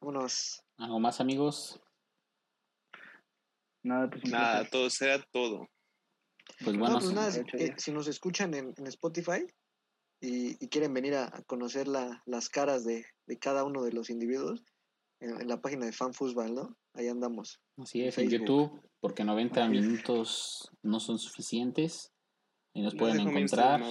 [0.00, 0.64] Vámonos.
[0.78, 1.82] ¿Algo más, amigos?
[3.82, 5.68] Nada, pues Nada, todo sea todo.
[6.64, 9.46] Pues No, bueno, pues nada, eh, si nos escuchan en, en Spotify
[10.22, 13.92] y, y quieren venir a, a conocer la- las caras de, de cada uno de
[13.92, 14.62] los individuos,
[15.20, 16.76] en, en la página de FanFootball, ¿no?
[16.94, 17.60] Ahí andamos.
[17.78, 18.28] así es, en.
[18.30, 22.12] YouTube, porque 90 minutos no son suficientes.
[22.74, 23.82] Y nos pueden encontrar.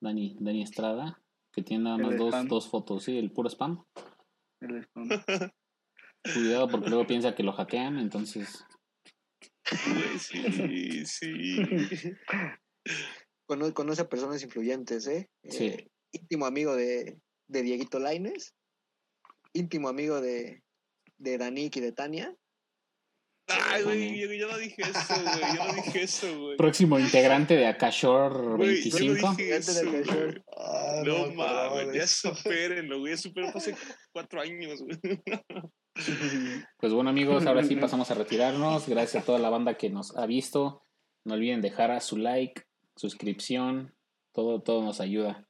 [0.00, 1.20] Dani, Dani Estrada,
[1.52, 2.48] que tiene nada más dos, spam.
[2.48, 3.84] dos fotos, sí, el puro spam.
[4.60, 5.08] El spam.
[6.34, 8.64] Cuidado porque luego piensa que lo hackean, entonces
[10.18, 11.56] Sí, sí.
[13.46, 15.30] Cono- conoce a personas influyentes, ¿eh?
[15.48, 15.66] Sí.
[15.66, 18.54] Eh, íntimo amigo de, de Dieguito Laines,
[19.52, 20.62] íntimo amigo de,
[21.18, 22.34] de Danik y de Tania.
[23.46, 25.56] Ay, güey, yo, yo no dije eso, güey.
[25.56, 26.56] Yo no dije eso, güey.
[26.56, 29.36] próximo integrante de yo no 25.
[29.36, 30.42] dije eso, Fíjate de que güey.
[30.56, 33.12] Ah, No acordaba mames, ya supérenlo, güey.
[33.12, 33.74] Ya superó hace
[34.12, 34.98] cuatro años, güey.
[36.78, 38.88] Pues bueno amigos, ahora sí pasamos a retirarnos.
[38.88, 40.82] Gracias a toda la banda que nos ha visto.
[41.24, 42.62] No olviden dejar a su like,
[42.96, 43.94] suscripción,
[44.32, 45.46] todo, todo nos ayuda.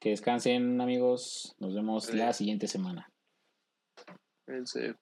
[0.00, 1.56] Que descansen amigos.
[1.58, 3.10] Nos vemos la siguiente semana.
[4.40, 4.94] Espérense.